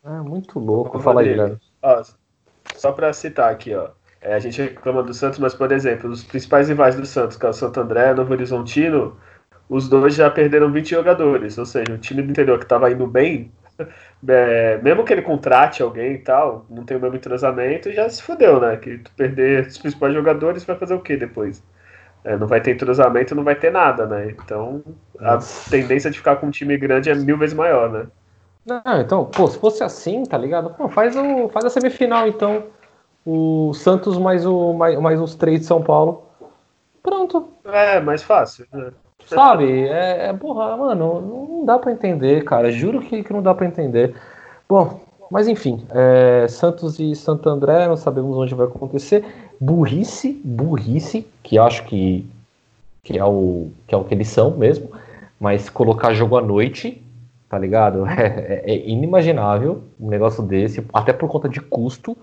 É 0.04 0.20
muito 0.20 0.58
louco. 0.58 0.98
Ô, 0.98 1.00
Fala 1.00 1.20
aí, 1.20 1.28
Rodrigo. 1.28 1.42
Guilherme. 1.44 1.62
ó, 1.82 2.02
só 2.76 2.92
pra 2.92 3.12
citar 3.12 3.50
aqui, 3.52 3.74
ó. 3.74 3.88
É, 4.20 4.34
a 4.34 4.38
gente 4.38 4.60
reclama 4.60 5.02
do 5.02 5.14
Santos, 5.14 5.38
mas, 5.38 5.54
por 5.54 5.72
exemplo, 5.72 6.10
os 6.10 6.22
principais 6.22 6.68
rivais 6.68 6.94
do 6.94 7.06
Santos, 7.06 7.36
que 7.36 7.46
é 7.46 7.48
o 7.48 7.52
Santo 7.52 7.80
André, 7.80 8.12
Novo 8.12 8.32
Horizontino, 8.32 9.16
os 9.68 9.88
dois 9.88 10.14
já 10.14 10.28
perderam 10.28 10.70
20 10.70 10.90
jogadores. 10.90 11.56
Ou 11.56 11.64
seja, 11.64 11.94
o 11.94 11.98
time 11.98 12.22
do 12.22 12.30
interior 12.30 12.58
que 12.58 12.66
tava 12.66 12.90
indo 12.90 13.06
bem, 13.06 13.50
é, 14.28 14.78
mesmo 14.82 15.04
que 15.04 15.12
ele 15.12 15.22
contrate 15.22 15.82
alguém 15.82 16.14
e 16.14 16.18
tal, 16.18 16.66
não 16.68 16.84
tem 16.84 16.96
o 16.96 17.00
mesmo 17.00 17.16
entrosamento, 17.16 17.90
já 17.92 18.08
se 18.10 18.22
fudeu, 18.22 18.60
né? 18.60 18.76
Que 18.76 18.98
tu 18.98 19.10
perder 19.12 19.66
os 19.66 19.78
principais 19.78 20.12
jogadores, 20.12 20.64
vai 20.64 20.76
fazer 20.76 20.94
o 20.94 21.00
quê 21.00 21.16
depois? 21.16 21.62
É, 22.22 22.36
não 22.36 22.46
vai 22.46 22.60
ter 22.60 22.72
entrosamento, 22.72 23.34
não 23.34 23.44
vai 23.44 23.54
ter 23.54 23.72
nada, 23.72 24.06
né? 24.06 24.30
Então, 24.30 24.82
a 25.18 25.38
tendência 25.70 26.10
de 26.10 26.18
ficar 26.18 26.36
com 26.36 26.48
um 26.48 26.50
time 26.50 26.76
grande 26.76 27.08
é 27.08 27.14
mil 27.14 27.38
vezes 27.38 27.54
maior, 27.54 27.90
né? 27.90 28.06
Não, 28.66 29.00
então, 29.00 29.24
pô, 29.24 29.48
se 29.48 29.58
fosse 29.58 29.82
assim, 29.82 30.24
tá 30.24 30.36
ligado? 30.36 30.70
Pô, 30.74 30.88
faz, 30.88 31.16
o, 31.16 31.48
faz 31.48 31.64
a 31.64 31.70
semifinal, 31.70 32.28
então. 32.28 32.64
O 33.24 33.72
Santos 33.74 34.16
mais, 34.18 34.46
o, 34.46 34.72
mais, 34.72 34.98
mais 34.98 35.20
os 35.20 35.34
três 35.34 35.60
de 35.60 35.66
São 35.66 35.82
Paulo. 35.82 36.22
Pronto. 37.02 37.48
É, 37.64 38.00
mais 38.00 38.22
fácil. 38.22 38.66
Né? 38.72 38.90
Sabe? 39.26 39.86
É, 39.88 40.28
é 40.28 40.32
porra, 40.32 40.76
mano, 40.76 41.20
não 41.20 41.64
dá 41.64 41.78
pra 41.78 41.92
entender, 41.92 42.44
cara. 42.44 42.70
Juro 42.70 43.00
que, 43.00 43.22
que 43.22 43.32
não 43.32 43.42
dá 43.42 43.54
pra 43.54 43.66
entender. 43.66 44.14
Bom, 44.68 45.00
mas 45.30 45.46
enfim, 45.46 45.86
é, 45.90 46.46
Santos 46.48 46.98
e 46.98 47.14
Santo 47.14 47.48
André, 47.48 47.86
não 47.86 47.96
sabemos 47.96 48.36
onde 48.36 48.54
vai 48.54 48.66
acontecer. 48.66 49.24
Burrice, 49.60 50.40
burrice, 50.44 51.26
que 51.42 51.58
acho 51.58 51.84
que, 51.84 52.28
que, 53.04 53.16
é 53.16 53.24
o, 53.24 53.70
que 53.86 53.94
é 53.94 53.98
o 53.98 54.04
que 54.04 54.12
eles 54.12 54.28
são 54.28 54.50
mesmo. 54.50 54.90
Mas 55.38 55.70
colocar 55.70 56.12
jogo 56.12 56.36
à 56.36 56.42
noite, 56.42 57.00
tá 57.48 57.58
ligado? 57.58 58.04
É, 58.10 58.62
é, 58.66 58.72
é 58.72 58.88
inimaginável 58.88 59.82
um 60.00 60.08
negócio 60.08 60.42
desse, 60.42 60.84
até 60.92 61.12
por 61.12 61.28
conta 61.28 61.48
de 61.48 61.60
custo. 61.60 62.16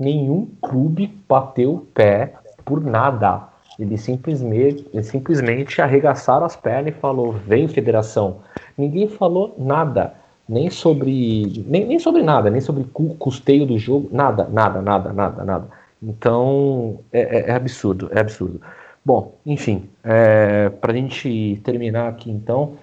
Nenhum 0.00 0.48
clube 0.62 1.14
bateu 1.28 1.74
o 1.74 1.80
pé 1.80 2.32
por 2.64 2.82
nada. 2.82 3.50
Ele 3.78 3.98
simplesmente, 3.98 5.02
simplesmente 5.02 5.82
arregaçaram 5.82 6.46
as 6.46 6.56
pernas 6.56 6.94
e 6.94 6.98
falou: 6.98 7.32
vem, 7.32 7.68
federação. 7.68 8.38
Ninguém 8.78 9.08
falou 9.08 9.54
nada, 9.58 10.14
nem 10.48 10.70
sobre, 10.70 11.64
nem, 11.66 11.86
nem 11.86 11.98
sobre 11.98 12.22
nada, 12.22 12.48
nem 12.48 12.62
sobre 12.62 12.84
custeio 13.18 13.66
do 13.66 13.78
jogo, 13.78 14.08
nada, 14.10 14.48
nada, 14.50 14.80
nada, 14.80 15.12
nada, 15.12 15.44
nada. 15.44 15.68
Então 16.02 17.00
é, 17.12 17.20
é, 17.20 17.50
é 17.50 17.52
absurdo, 17.52 18.08
é 18.10 18.20
absurdo. 18.20 18.58
Bom, 19.04 19.34
enfim, 19.44 19.88
é, 20.02 20.70
para 20.70 20.92
a 20.92 20.94
gente 20.94 21.60
terminar 21.62 22.08
aqui 22.08 22.30
então, 22.30 22.76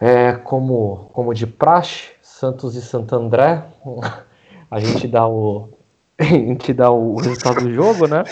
é, 0.00 0.32
como, 0.32 1.08
como 1.12 1.32
de 1.32 1.46
praxe, 1.46 2.10
Santos 2.20 2.74
e 2.74 2.82
Santo 2.82 3.14
André, 3.14 3.62
a 4.70 4.80
gente 4.80 5.06
dá 5.06 5.26
o, 5.26 5.68
a 6.18 6.24
gente 6.24 6.72
dá 6.72 6.90
o 6.90 7.16
resultado 7.16 7.60
do 7.60 7.72
jogo, 7.72 8.06
né? 8.06 8.24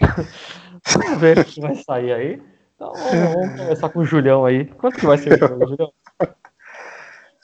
Vamos 0.86 1.18
ver 1.20 1.38
o 1.38 1.44
que 1.44 1.60
vai 1.60 1.74
sair 1.76 2.12
aí. 2.12 2.42
Então 2.74 2.92
vamos, 2.94 3.34
vamos 3.34 3.60
começar 3.60 3.88
com 3.90 3.98
o 3.98 4.04
Julião 4.04 4.46
aí. 4.46 4.64
Quanto 4.64 4.98
que 4.98 5.06
vai 5.06 5.18
ser 5.18 5.34
o 5.34 5.38
jogo, 5.38 5.68
Julião? 5.68 5.92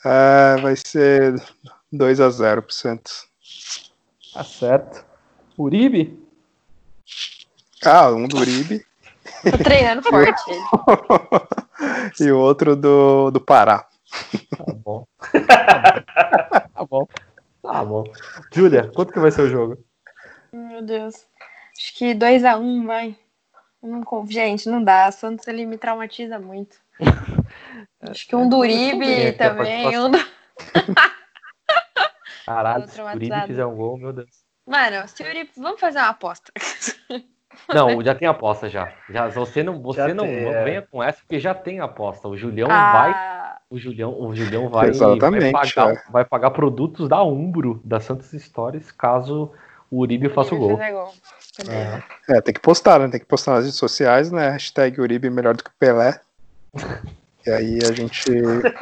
É, 0.03 0.57
vai 0.59 0.75
ser 0.75 1.35
2 1.91 2.19
a 2.19 2.29
0 2.31 2.63
pro 2.63 2.73
Santos. 2.73 3.29
Tá 4.33 4.43
certo. 4.43 5.05
Uribe? 5.57 6.19
Ah, 7.85 8.09
um 8.09 8.27
do 8.27 8.37
Uribe. 8.37 8.83
Tô 9.43 9.57
treinando 9.59 10.01
forte. 10.01 10.41
e 12.19 12.31
o 12.31 12.39
outro 12.39 12.75
do, 12.75 13.29
do 13.29 13.39
Pará. 13.39 13.87
Tá 14.57 14.73
bom. 14.83 15.05
Tá 15.31 15.37
bom. 15.45 16.67
Tá 16.73 16.85
bom. 16.85 17.07
Júlia, 18.53 18.91
quanto 18.93 19.13
que 19.13 19.19
vai 19.19 19.31
ser 19.31 19.41
o 19.41 19.49
jogo? 19.49 19.77
Meu 20.51 20.81
Deus. 20.81 21.25
Acho 21.77 21.95
que 21.95 22.15
2x1, 22.15 22.59
um, 22.59 22.85
vai. 22.85 23.15
Não, 23.81 24.03
gente, 24.27 24.69
não 24.69 24.83
dá. 24.83 25.11
Santos 25.11 25.47
ele 25.47 25.65
me 25.65 25.77
traumatiza 25.77 26.39
muito. 26.39 26.77
Acho 28.01 28.27
que 28.27 28.35
um 28.35 28.49
do 28.49 28.57
Uribe 28.57 29.33
também. 29.33 29.97
Um 29.97 30.11
do... 30.11 30.17
Caralho, 32.45 32.87
se 32.87 33.01
o 33.01 33.05
Uribe 33.05 33.41
fizer 33.45 33.65
um 33.65 33.75
gol, 33.75 33.97
meu 33.97 34.13
Deus. 34.13 34.45
Mano, 34.65 35.07
se 35.07 35.23
o 35.23 35.27
Uribe. 35.27 35.51
Vamos 35.57 35.79
fazer 35.79 35.99
uma 35.99 36.09
aposta. 36.09 36.51
Não, 37.73 38.01
já 38.03 38.13
tem 38.15 38.27
aposta 38.27 38.69
já. 38.69 38.91
já 39.09 39.27
você 39.27 39.63
não, 39.63 39.81
você 39.81 40.07
Já 40.07 40.13
não 40.13 40.23
tem, 40.25 40.47
é. 40.47 40.63
venha 40.63 40.81
com 40.81 41.03
essa 41.03 41.19
porque 41.19 41.39
já 41.39 41.53
tem 41.53 41.79
aposta. 41.79 42.27
O 42.27 42.37
Julião 42.37 42.69
Ah, 42.71 42.91
vai, 42.91 43.55
o 43.69 43.77
Julião, 43.79 44.11
o 44.19 44.35
Julião 44.35 44.69
vai, 44.69 44.89
Exatamente, 44.89 45.51
vai, 45.51 45.69
pagar, 45.73 45.93
é. 45.93 46.03
vai 46.11 46.25
pagar 46.25 46.51
produtos 46.51 47.07
da 47.09 47.21
Umbro, 47.23 47.81
da 47.83 47.99
Santos 47.99 48.29
Stories, 48.31 48.91
caso 48.91 49.51
o 49.91 49.99
Uribe 49.99 50.29
faça 50.29 50.53
o 50.53 50.57
gol. 50.57 50.77
gol. 50.77 51.13
Beleza. 51.57 52.03
É, 52.29 52.41
tem 52.41 52.53
que 52.53 52.59
postar, 52.59 52.99
né? 52.99 53.07
Tem 53.07 53.19
que 53.19 53.25
postar 53.25 53.53
nas 53.55 53.63
redes 53.63 53.79
sociais, 53.79 54.31
né? 54.31 54.49
Hashtag 54.49 54.99
Uribe 55.01 55.29
melhor 55.29 55.55
do 55.55 55.63
que 55.63 55.71
Pelé. 55.79 56.19
E 57.45 57.49
aí 57.49 57.79
a 57.81 57.93
gente 57.93 58.29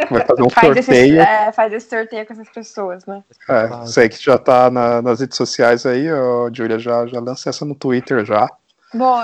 vai 0.09 0.25
fazer 0.25 0.41
um 0.41 0.49
Faz, 0.49 0.75
esse, 0.75 0.83
sorteio. 0.85 1.21
é, 1.21 1.51
faz 1.51 1.71
esse 1.71 1.87
sorteio 1.87 2.25
com 2.25 2.33
essas 2.33 2.49
pessoas, 2.49 3.05
né? 3.05 3.23
É, 3.47 3.85
sei 3.85 4.09
que 4.09 4.19
já 4.19 4.39
tá 4.39 4.71
na- 4.71 5.03
nas 5.03 5.19
redes 5.19 5.37
sociais 5.37 5.85
aí, 5.85 6.11
ó, 6.11 6.49
Júlia, 6.51 6.79
já, 6.79 7.05
já 7.05 7.19
lança 7.19 7.47
essa 7.47 7.63
no 7.63 7.75
Twitter 7.75 8.25
já. 8.25 8.49
Boa. 8.97 9.23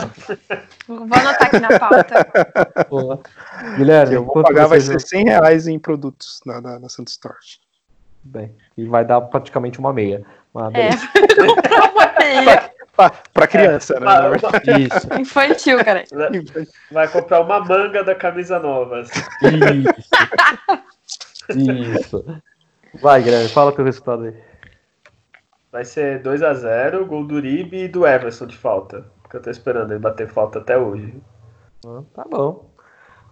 Vou 0.88 1.04
anotar 1.04 1.44
aqui 1.48 1.60
na 1.60 1.80
pauta. 1.80 2.86
Boa. 2.90 3.20
Guilherme, 3.78 4.16
eu 4.16 4.26
vou 4.26 4.42
pagar 4.44 4.68
vai 4.68 4.80
ser 4.80 5.00
100 5.00 5.26
reais 5.26 5.68
em 5.68 5.78
produtos 5.80 6.40
na, 6.46 6.60
na, 6.62 6.80
na 6.80 6.90
Santos 6.90 7.14
Store. 7.14 7.36
Bem, 8.24 8.56
e 8.78 8.86
vai 8.86 9.04
dar 9.06 9.20
praticamente 9.22 9.80
uma 9.80 9.92
meia. 9.94 10.24
Mas 10.54 10.74
É, 10.76 10.90
beleza. 10.90 11.08
comprar 11.56 11.92
uma 11.92 12.14
meia. 12.20 12.72
Pra, 12.96 13.10
pra 13.34 13.48
criança, 13.48 13.94
né? 14.00 14.02
Uma- 14.06 14.22
na 14.22 14.30
verdade. 14.30 14.84
Isso, 14.84 15.14
Infantil, 15.20 15.84
cara. 15.84 16.04
Vai 16.92 17.08
comprar 17.08 17.40
uma 17.42 17.60
manga 17.62 18.04
da 18.04 18.14
camisa 18.14 18.60
nova. 18.60 19.02
isso. 19.02 19.12
Isso. 21.58 22.26
Vai, 23.02 23.24
Guilherme, 23.24 23.48
fala 23.50 23.72
teu 23.72 23.86
resultado 23.86 24.26
aí. 24.26 24.34
Vai 25.72 25.86
ser 25.86 26.22
2x0, 26.22 27.06
gol 27.06 27.26
do 27.26 27.36
Uribe 27.36 27.86
e 27.86 27.88
do 27.88 28.06
Everson 28.06 28.46
de 28.46 28.58
falta. 28.58 29.06
Que 29.32 29.38
eu 29.38 29.42
tô 29.42 29.50
esperando 29.50 29.92
ele 29.92 30.00
bater 30.00 30.28
falta 30.28 30.60
até 30.60 30.78
hoje. 30.78 31.16
Ah, 31.86 32.02
Tá 32.14 32.26
bom. 32.30 32.70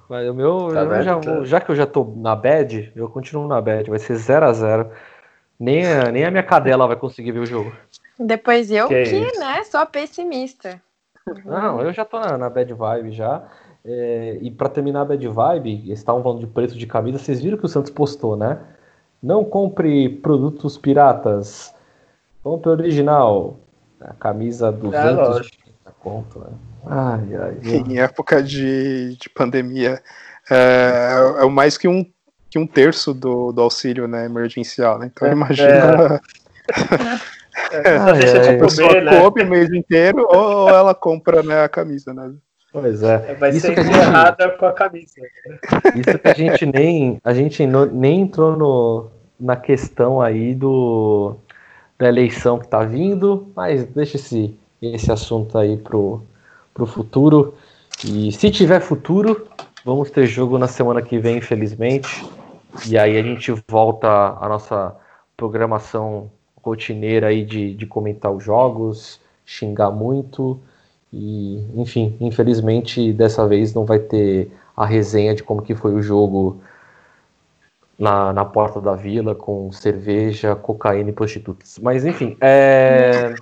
Mas 0.09 0.27
o 0.27 0.33
meu, 0.33 0.69
Tá 0.73 0.81
eu 0.81 1.03
já, 1.03 1.15
vou- 1.17 1.45
já 1.45 1.61
que 1.61 1.69
eu 1.69 1.75
já 1.75 1.85
tô 1.85 2.03
na 2.17 2.35
bad, 2.35 2.91
eu 2.95 3.07
continuo 3.09 3.47
na 3.47 3.61
bad. 3.61 3.87
Vai 3.89 3.99
ser 3.99 4.15
0x0. 4.15 4.89
Nem 5.59 5.85
a, 5.85 6.11
nem 6.11 6.25
a 6.25 6.31
minha 6.31 6.41
cadela 6.41 6.87
vai 6.87 6.95
conseguir 6.95 7.31
ver 7.33 7.39
o 7.41 7.45
jogo. 7.45 7.71
Depois 8.17 8.71
eu 8.71 8.87
Que 8.87 9.03
que, 9.03 9.15
isso. 9.17 9.39
né, 9.39 9.63
sou 9.65 9.79
a 9.81 9.85
pessimista. 9.85 10.81
Não, 11.45 11.81
eu 11.81 11.93
já 11.93 12.03
tô 12.05 12.19
na, 12.19 12.37
na 12.37 12.49
bad 12.49 12.73
vibe 12.73 13.11
já. 13.11 13.43
É, 13.85 14.39
e 14.41 14.49
pra 14.49 14.67
terminar 14.67 15.01
a 15.01 15.05
bad 15.05 15.27
vibe, 15.27 15.83
eles 15.85 15.99
estavam 15.99 16.23
falando 16.23 16.39
de 16.39 16.47
preço 16.47 16.75
de 16.77 16.87
camisa, 16.87 17.19
vocês 17.19 17.39
viram 17.41 17.57
que 17.57 17.65
o 17.65 17.69
Santos 17.69 17.91
postou, 17.91 18.35
né? 18.35 18.57
Não 19.21 19.43
compre 19.45 20.09
produtos 20.09 20.77
piratas. 20.77 21.73
Compre 22.41 22.69
original. 22.71 23.57
A 24.01 24.13
camisa 24.13 24.71
200 24.71 25.17
lógico. 25.17 25.68
Conto, 25.99 26.39
né? 26.39 26.47
Ai, 26.87 27.35
ai, 27.35 27.57
ai. 27.63 27.69
Em 27.75 27.99
época 27.99 28.41
de, 28.41 29.15
de 29.17 29.29
pandemia, 29.29 30.01
é, 30.49 31.15
é 31.39 31.43
o 31.45 31.49
mais 31.51 31.77
que 31.77 31.87
um, 31.87 32.03
que 32.49 32.57
um 32.57 32.65
terço 32.65 33.13
do, 33.13 33.51
do 33.51 33.61
auxílio 33.61 34.07
né, 34.07 34.25
emergencial, 34.25 34.97
né? 34.97 35.11
Então 35.13 35.27
É, 35.27 35.31
imagina 35.31 36.21
Ai, 37.71 38.19
deixa 38.19 38.37
ai. 38.41 38.49
a 38.49 38.51
de 38.53 38.59
pessoa 38.59 38.87
comer, 38.89 39.03
né? 39.03 39.21
o 39.21 39.49
mês 39.49 39.69
inteiro 39.73 40.25
ou 40.29 40.69
ela 40.69 40.95
compra 40.95 41.43
né, 41.43 41.63
a 41.63 41.69
camisa, 41.69 42.13
né? 42.13 42.31
Pois 42.71 43.01
é. 43.03 43.33
Vai 43.35 43.49
Isso 43.49 43.61
ser 43.61 43.73
que 43.73 43.79
a 43.79 43.83
gente- 43.83 43.95
enterrada 43.95 44.49
com 44.51 44.65
a 44.65 44.73
camisa. 44.73 45.13
Isso 45.95 46.19
que 46.19 46.27
a 46.27 46.33
gente 46.33 46.65
nem 46.67 47.19
a 47.23 47.33
gente 47.33 47.65
no- 47.65 47.85
nem 47.87 48.21
entrou 48.21 48.55
no, 48.55 49.09
na 49.39 49.55
questão 49.55 50.21
aí 50.21 50.53
do 50.53 51.35
da 51.97 52.07
eleição 52.07 52.59
que 52.59 52.67
tá 52.67 52.83
vindo, 52.83 53.51
mas 53.55 53.85
deixa 53.87 54.15
esse 54.17 54.57
esse 54.81 55.11
assunto 55.11 55.57
aí 55.57 55.77
pro 55.77 56.21
pro 56.73 56.85
futuro. 56.85 57.53
E 58.05 58.31
se 58.31 58.49
tiver 58.49 58.79
futuro, 58.79 59.47
vamos 59.83 60.09
ter 60.09 60.25
jogo 60.25 60.57
na 60.57 60.67
semana 60.67 61.01
que 61.01 61.19
vem, 61.19 61.37
infelizmente. 61.37 62.25
E 62.87 62.97
aí 62.97 63.17
a 63.17 63.23
gente 63.23 63.51
volta 63.67 64.07
à 64.07 64.47
nossa 64.47 64.95
programação 65.35 66.31
rotineira 66.63 67.27
aí 67.27 67.43
de, 67.43 67.73
de 67.73 67.85
comentar 67.85 68.31
os 68.31 68.43
jogos, 68.43 69.19
xingar 69.45 69.91
muito. 69.91 70.59
E, 71.11 71.65
enfim, 71.75 72.15
infelizmente 72.19 73.11
dessa 73.11 73.47
vez 73.47 73.73
não 73.73 73.83
vai 73.85 73.99
ter 73.99 74.51
a 74.77 74.85
resenha 74.85 75.33
de 75.33 75.43
como 75.43 75.61
que 75.61 75.75
foi 75.75 75.93
o 75.93 76.01
jogo 76.01 76.61
na, 77.97 78.31
na 78.31 78.45
porta 78.45 78.79
da 78.79 78.95
vila 78.95 79.35
com 79.35 79.71
cerveja, 79.71 80.55
cocaína 80.55 81.09
e 81.09 81.13
prostitutas. 81.13 81.79
Mas 81.79 82.05
enfim, 82.05 82.37
é... 82.39 83.33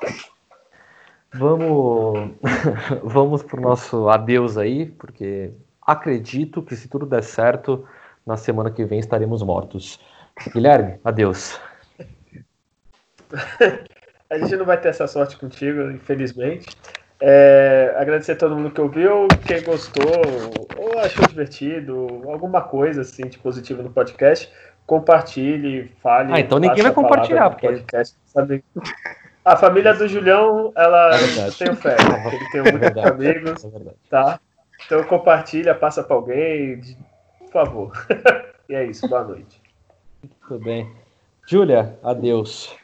vamos 1.38 2.32
vamos 3.04 3.44
pro 3.44 3.62
nosso 3.62 4.10
adeus 4.10 4.58
aí, 4.58 4.86
porque 4.86 5.52
acredito 5.82 6.62
que 6.62 6.76
se 6.76 6.88
tudo 6.88 7.06
der 7.06 7.24
certo, 7.24 7.86
na 8.26 8.36
semana 8.38 8.70
que 8.72 8.84
vem 8.84 9.00
estaremos 9.00 9.42
mortos. 9.42 10.00
Guilherme, 10.54 11.00
adeus. 11.04 11.60
A 14.30 14.38
gente 14.38 14.58
não 14.58 14.66
vai 14.66 14.80
ter 14.80 14.90
essa 14.90 15.08
sorte 15.08 15.38
contigo, 15.38 15.90
infelizmente. 15.90 16.68
É, 17.20 17.96
agradecer 17.98 18.34
a 18.34 18.36
todo 18.36 18.56
mundo 18.56 18.72
que 18.72 18.82
ouviu, 18.82 19.28
quem 19.48 19.64
gostou 19.64 20.22
ou 20.78 21.00
achou 21.00 21.26
divertido, 21.26 22.22
alguma 22.26 22.62
coisa 22.62 23.02
assim 23.02 23.26
de 23.26 23.40
positivo 23.40 23.82
no 23.82 23.90
podcast, 23.90 24.52
compartilhe, 24.86 25.92
fale. 26.02 26.34
Ah, 26.34 26.40
então 26.40 26.60
ninguém 26.60 26.84
vai 26.84 26.94
compartilhar, 26.94 27.50
porque- 27.50 27.68
podcast, 27.68 28.16
sabe? 28.26 28.64
A 29.48 29.56
família 29.56 29.94
do 29.94 30.06
Julião, 30.10 30.74
ela 30.76 31.16
É 31.16 31.50
tem 31.52 31.74
fé, 31.74 31.96
ele 31.96 32.50
tem 32.52 32.60
É 32.60 32.64
muitos 32.64 32.80
verdade. 32.82 33.08
amigos, 33.08 33.64
É 33.64 33.70
tá? 34.10 34.40
Então 34.86 35.02
compartilha, 35.06 35.74
passa 35.74 36.04
para 36.04 36.18
alguém, 36.18 36.82
por 37.40 37.52
favor. 37.54 37.92
e 38.68 38.76
é 38.76 38.84
isso, 38.86 39.08
boa 39.08 39.24
noite. 39.24 39.62
Tudo 40.46 40.66
bem. 40.66 40.94
Júlia, 41.48 41.98
adeus. 42.04 42.76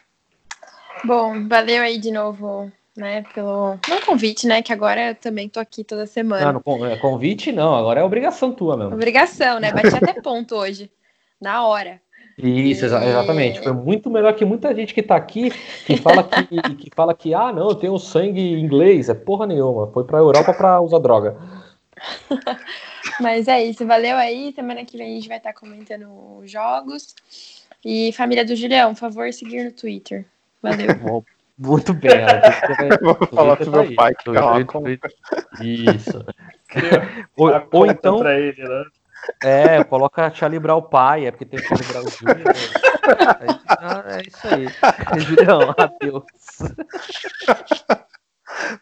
Bom, 1.04 1.50
valeu 1.50 1.84
aí 1.84 1.98
de 1.98 2.12
novo, 2.12 2.72
né, 2.96 3.26
pelo 3.34 3.78
não 3.90 4.00
convite, 4.06 4.48
né, 4.48 4.62
que 4.62 4.72
agora 4.72 5.10
eu 5.10 5.16
também 5.16 5.50
tô 5.50 5.60
aqui 5.60 5.84
toda 5.84 6.06
semana. 6.06 6.62
Con- 6.62 6.86
é 6.86 6.96
convite 6.96 7.52
não, 7.52 7.76
agora 7.76 8.00
é 8.00 8.04
obrigação 8.06 8.54
tua 8.54 8.78
mesmo. 8.78 8.94
Obrigação, 8.94 9.60
né? 9.60 9.70
Bati 9.74 9.98
até 9.98 10.14
ponto 10.14 10.56
hoje, 10.56 10.90
na 11.42 11.68
hora. 11.68 12.00
Isso, 12.38 12.86
exa- 12.86 13.04
É. 13.04 13.10
exatamente. 13.10 13.62
Foi 13.62 13.72
muito 13.74 14.10
melhor 14.10 14.34
que 14.34 14.44
muita 14.46 14.74
gente 14.74 14.94
que 14.94 15.04
tá 15.04 15.16
aqui 15.16 15.52
que 15.86 15.98
fala 15.98 16.24
que, 16.24 16.46
que 16.78 16.90
fala 16.96 17.14
que 17.14 17.34
ah, 17.34 17.52
não, 17.54 17.70
eu 17.70 17.76
tenho 17.76 17.98
sangue 18.00 18.42
inglês. 18.60 19.10
É 19.10 19.14
porra 19.14 19.46
nenhuma. 19.46 19.88
Foi 19.92 20.04
pra 20.04 20.18
Europa 20.18 20.54
pra 20.54 20.82
usar 20.82 21.00
droga. 21.00 21.38
Mas 23.22 23.48
é 23.48 23.64
isso, 23.64 23.86
valeu 23.86 24.16
aí. 24.18 24.52
Semana 24.54 24.84
que 24.84 24.98
vem 24.98 25.12
a 25.12 25.16
gente 25.16 25.28
vai 25.28 25.38
estar 25.38 25.54
comentando 25.54 26.08
os 26.40 26.50
jogos. 26.52 27.14
E 27.86 28.12
família 28.14 28.46
do 28.46 28.56
Julião, 28.56 28.94
por 28.94 29.00
favor, 29.00 29.32
seguir 29.34 29.64
no 29.66 29.72
Twitter. 29.72 30.26
Valeu. 30.62 30.88
Muito 31.56 31.94
bem, 31.94 32.10
Vou 33.00 33.14
falar 33.28 33.56
pro 33.58 33.70
meu 33.70 33.94
pai 33.94 34.16
que 34.16 34.34
tá. 34.34 35.64
Isso. 35.64 36.26
ou, 37.38 37.52
ou 37.72 37.86
então. 37.86 38.28
Ele, 38.28 38.64
né? 38.64 38.86
É, 39.42 39.84
coloca 39.84 40.34
Charlie 40.34 40.60
Brown 40.60 40.82
pai, 40.82 41.26
é 41.26 41.32
porque 41.32 41.46
tem 41.46 41.60
Charlie 41.60 41.88
Brown 41.88 42.04
Jr. 42.06 42.44
É, 43.80 44.18
é 44.18 44.22
isso 44.28 44.48
aí. 44.48 44.68
Julião, 45.20 45.74
adeus. 45.78 46.24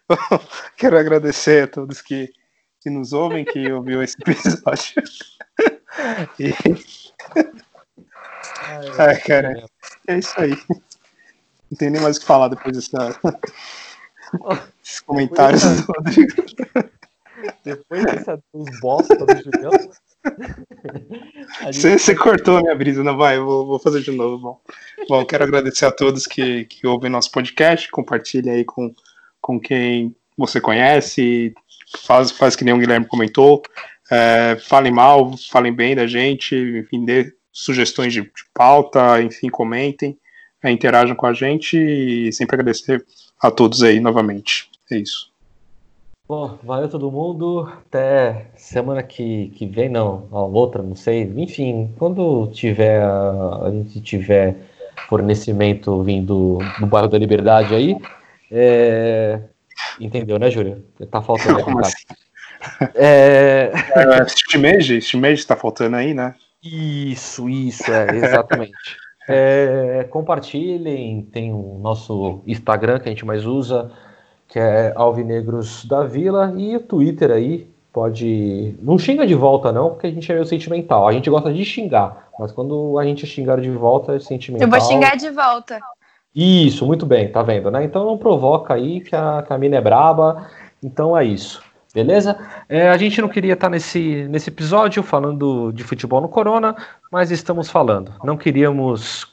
Quero 0.78 0.98
agradecer 0.98 1.64
a 1.64 1.68
todos 1.68 2.02
que, 2.02 2.32
que 2.80 2.89
nos 2.89 3.14
ouvem, 3.14 3.46
que 3.46 3.72
ouviu 3.72 4.02
esse 4.04 4.16
episódio. 4.20 5.04
E... 6.39 6.54
Ai, 8.98 9.20
cara, 9.22 9.66
é 10.08 10.18
isso 10.18 10.34
aí. 10.39 10.56
Não 11.70 11.78
tem 11.78 11.89
nem 11.89 12.02
mais 12.02 12.18
o 12.18 12.20
que 12.20 12.26
falar 12.26 12.50
depois 12.50 12.76
dessa... 12.76 13.20
desses 14.82 15.00
comentários 15.02 15.64
do 15.64 15.94
Rodrigo. 15.94 16.44
Depois 17.64 18.06
dessa 18.06 18.42
dos 18.54 18.80
bosta 18.80 19.18
do 19.18 19.36
Julião. 19.38 19.72
Você, 21.72 22.15
cortou 22.15 22.57
a 22.57 22.61
minha 22.61 22.76
brisa, 22.76 23.03
não 23.03 23.17
vai? 23.17 23.38
Eu 23.38 23.45
vou, 23.45 23.65
vou 23.65 23.80
fazer 23.80 24.01
de 24.01 24.11
novo. 24.11 24.38
Bom, 24.38 24.61
bom 25.07 25.26
quero 25.26 25.43
agradecer 25.43 25.86
a 25.86 25.91
todos 25.91 26.28
que, 26.28 26.65
que 26.65 26.86
ouvem 26.86 27.09
nosso 27.09 27.32
podcast. 27.32 27.89
Compartilhem 27.89 28.53
aí 28.53 28.65
com, 28.65 28.93
com 29.41 29.59
quem 29.59 30.15
você 30.38 30.61
conhece. 30.61 31.53
Faz, 32.05 32.32
faz 32.32 32.55
que 32.55 32.63
nem 32.63 32.74
o 32.74 32.78
Guilherme 32.78 33.07
comentou. 33.07 33.61
É, 34.11 34.57
falem 34.67 34.91
mal, 34.91 35.38
falem 35.49 35.74
bem 35.74 35.95
da 35.95 36.05
gente, 36.05 36.55
enfim, 36.55 37.05
dê 37.05 37.34
sugestões 37.51 38.11
de, 38.11 38.22
de 38.22 38.30
pauta, 38.53 39.22
enfim, 39.22 39.49
comentem, 39.49 40.17
é, 40.61 40.69
interajam 40.69 41.15
com 41.15 41.26
a 41.26 41.34
gente 41.34 41.78
e 41.78 42.32
sempre 42.34 42.55
agradecer 42.55 43.05
a 43.39 43.49
todos 43.49 43.82
aí 43.84 44.01
novamente. 44.01 44.69
É 44.91 44.97
isso. 44.97 45.31
Bom, 46.32 46.58
valeu 46.64 46.88
todo 46.88 47.12
mundo. 47.12 47.70
Até 47.90 48.52
semana 48.56 49.04
que, 49.04 49.50
que 49.50 49.66
vem, 49.66 49.90
não, 49.90 50.30
a 50.32 50.40
outra, 50.40 50.82
não 50.82 50.96
sei. 50.96 51.24
Enfim, 51.36 51.94
quando 52.00 52.48
tiver 52.54 53.04
a, 53.04 53.70
gente 53.70 54.00
tiver 54.00 54.56
fornecimento 55.10 56.02
vindo 56.04 56.60
do 56.80 56.88
bairro 56.88 57.10
da 57.10 57.18
Liberdade 57.18 57.76
aí, 57.76 57.98
é... 58.50 59.42
entendeu, 60.00 60.40
né, 60.40 60.50
Júlia? 60.50 60.82
Tá 61.12 61.22
faltando 61.22 61.60
Como 61.66 61.80
aqui, 61.80 61.90
assim? 61.90 62.92
É... 62.96 63.70
É, 63.94 64.26
Shimeji, 64.50 65.02
Shimeji 65.02 65.46
tá 65.46 65.58
faltando 65.58 65.98
aí, 65.98 66.14
né? 66.14 66.34
Isso, 66.64 67.50
isso, 67.50 67.92
é, 67.92 68.16
exatamente. 68.16 68.72
É, 69.34 70.08
compartilhem, 70.10 71.22
tem 71.32 71.54
o 71.54 71.80
nosso 71.80 72.42
Instagram 72.46 73.00
que 73.00 73.08
a 73.08 73.12
gente 73.12 73.24
mais 73.24 73.46
usa, 73.46 73.92
que 74.52 74.60
é 74.60 74.91
Alvinegros 74.97 75.86
da 75.86 76.04
Vila, 76.04 76.54
e 76.58 76.76
o 76.76 76.82
Twitter 76.82 77.32
aí, 77.32 77.72
pode. 77.91 78.76
Não 78.82 78.99
xinga 78.99 79.26
de 79.26 79.34
volta, 79.34 79.72
não, 79.72 79.91
porque 79.91 80.08
a 80.08 80.12
gente 80.12 80.30
é 80.30 80.36
meio 80.36 80.45
sentimental. 80.45 81.08
A 81.08 81.14
gente 81.14 81.30
gosta 81.30 81.54
de 81.54 81.64
xingar, 81.64 82.28
mas 82.38 82.52
quando 82.52 82.99
a 82.99 83.06
gente 83.06 83.26
xingar 83.26 83.62
de 83.62 83.72
volta 83.72 84.14
é 84.14 84.20
sentimental. 84.20 84.68
Eu 84.68 84.70
vou 84.70 84.82
xingar 84.82 85.16
de 85.16 85.30
volta. 85.30 85.80
Isso, 86.36 86.86
muito 86.86 87.06
bem, 87.06 87.32
tá 87.32 87.41
vendo, 87.41 87.72
né? 87.72 87.86
Então 87.86 88.06
não 88.06 88.18
provoca 88.18 88.74
aí 88.74 88.99
que 88.99 89.16
a, 89.16 89.41
que 89.41 89.54
a 89.54 89.58
mina 89.58 89.78
é 89.78 89.82
braba. 89.82 90.47
Então 90.84 91.18
é 91.18 91.24
isso. 91.24 91.64
Beleza? 91.93 92.38
É, 92.68 92.89
a 92.89 92.97
gente 92.97 93.22
não 93.22 93.30
queria 93.30 93.54
estar 93.54 93.70
nesse, 93.70 94.28
nesse 94.30 94.49
episódio 94.49 95.02
falando 95.02 95.72
de 95.72 95.84
futebol 95.84 96.20
no 96.20 96.28
Corona, 96.28 96.76
mas 97.10 97.32
estamos 97.32 97.70
falando. 97.70 98.14
Não 98.24 98.36
queríamos 98.36 99.28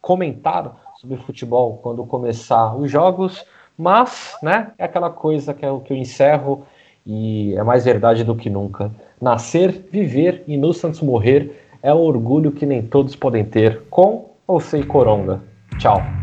comentar 0.00 0.76
sobre 1.00 1.16
futebol 1.18 1.78
quando 1.82 2.04
começar 2.04 2.74
os 2.76 2.90
jogos, 2.90 3.44
mas 3.80 4.36
né, 4.42 4.72
é 4.78 4.84
aquela 4.84 5.08
coisa 5.08 5.54
que 5.54 5.64
é 5.64 5.70
o 5.70 5.80
que 5.80 5.92
eu 5.92 5.96
encerro 5.96 6.66
e 7.06 7.54
é 7.56 7.62
mais 7.62 7.84
verdade 7.84 8.22
do 8.22 8.36
que 8.36 8.50
nunca. 8.50 8.92
Nascer, 9.20 9.86
viver 9.90 10.44
e 10.46 10.56
no 10.56 10.74
Santos 10.74 11.00
morrer 11.00 11.66
é 11.82 11.92
um 11.92 11.98
orgulho 11.98 12.52
que 12.52 12.66
nem 12.66 12.82
todos 12.82 13.16
podem 13.16 13.44
ter, 13.44 13.82
com 13.88 14.30
ou 14.46 14.60
sem 14.60 14.82
coronga. 14.82 15.40
Tchau. 15.78 16.19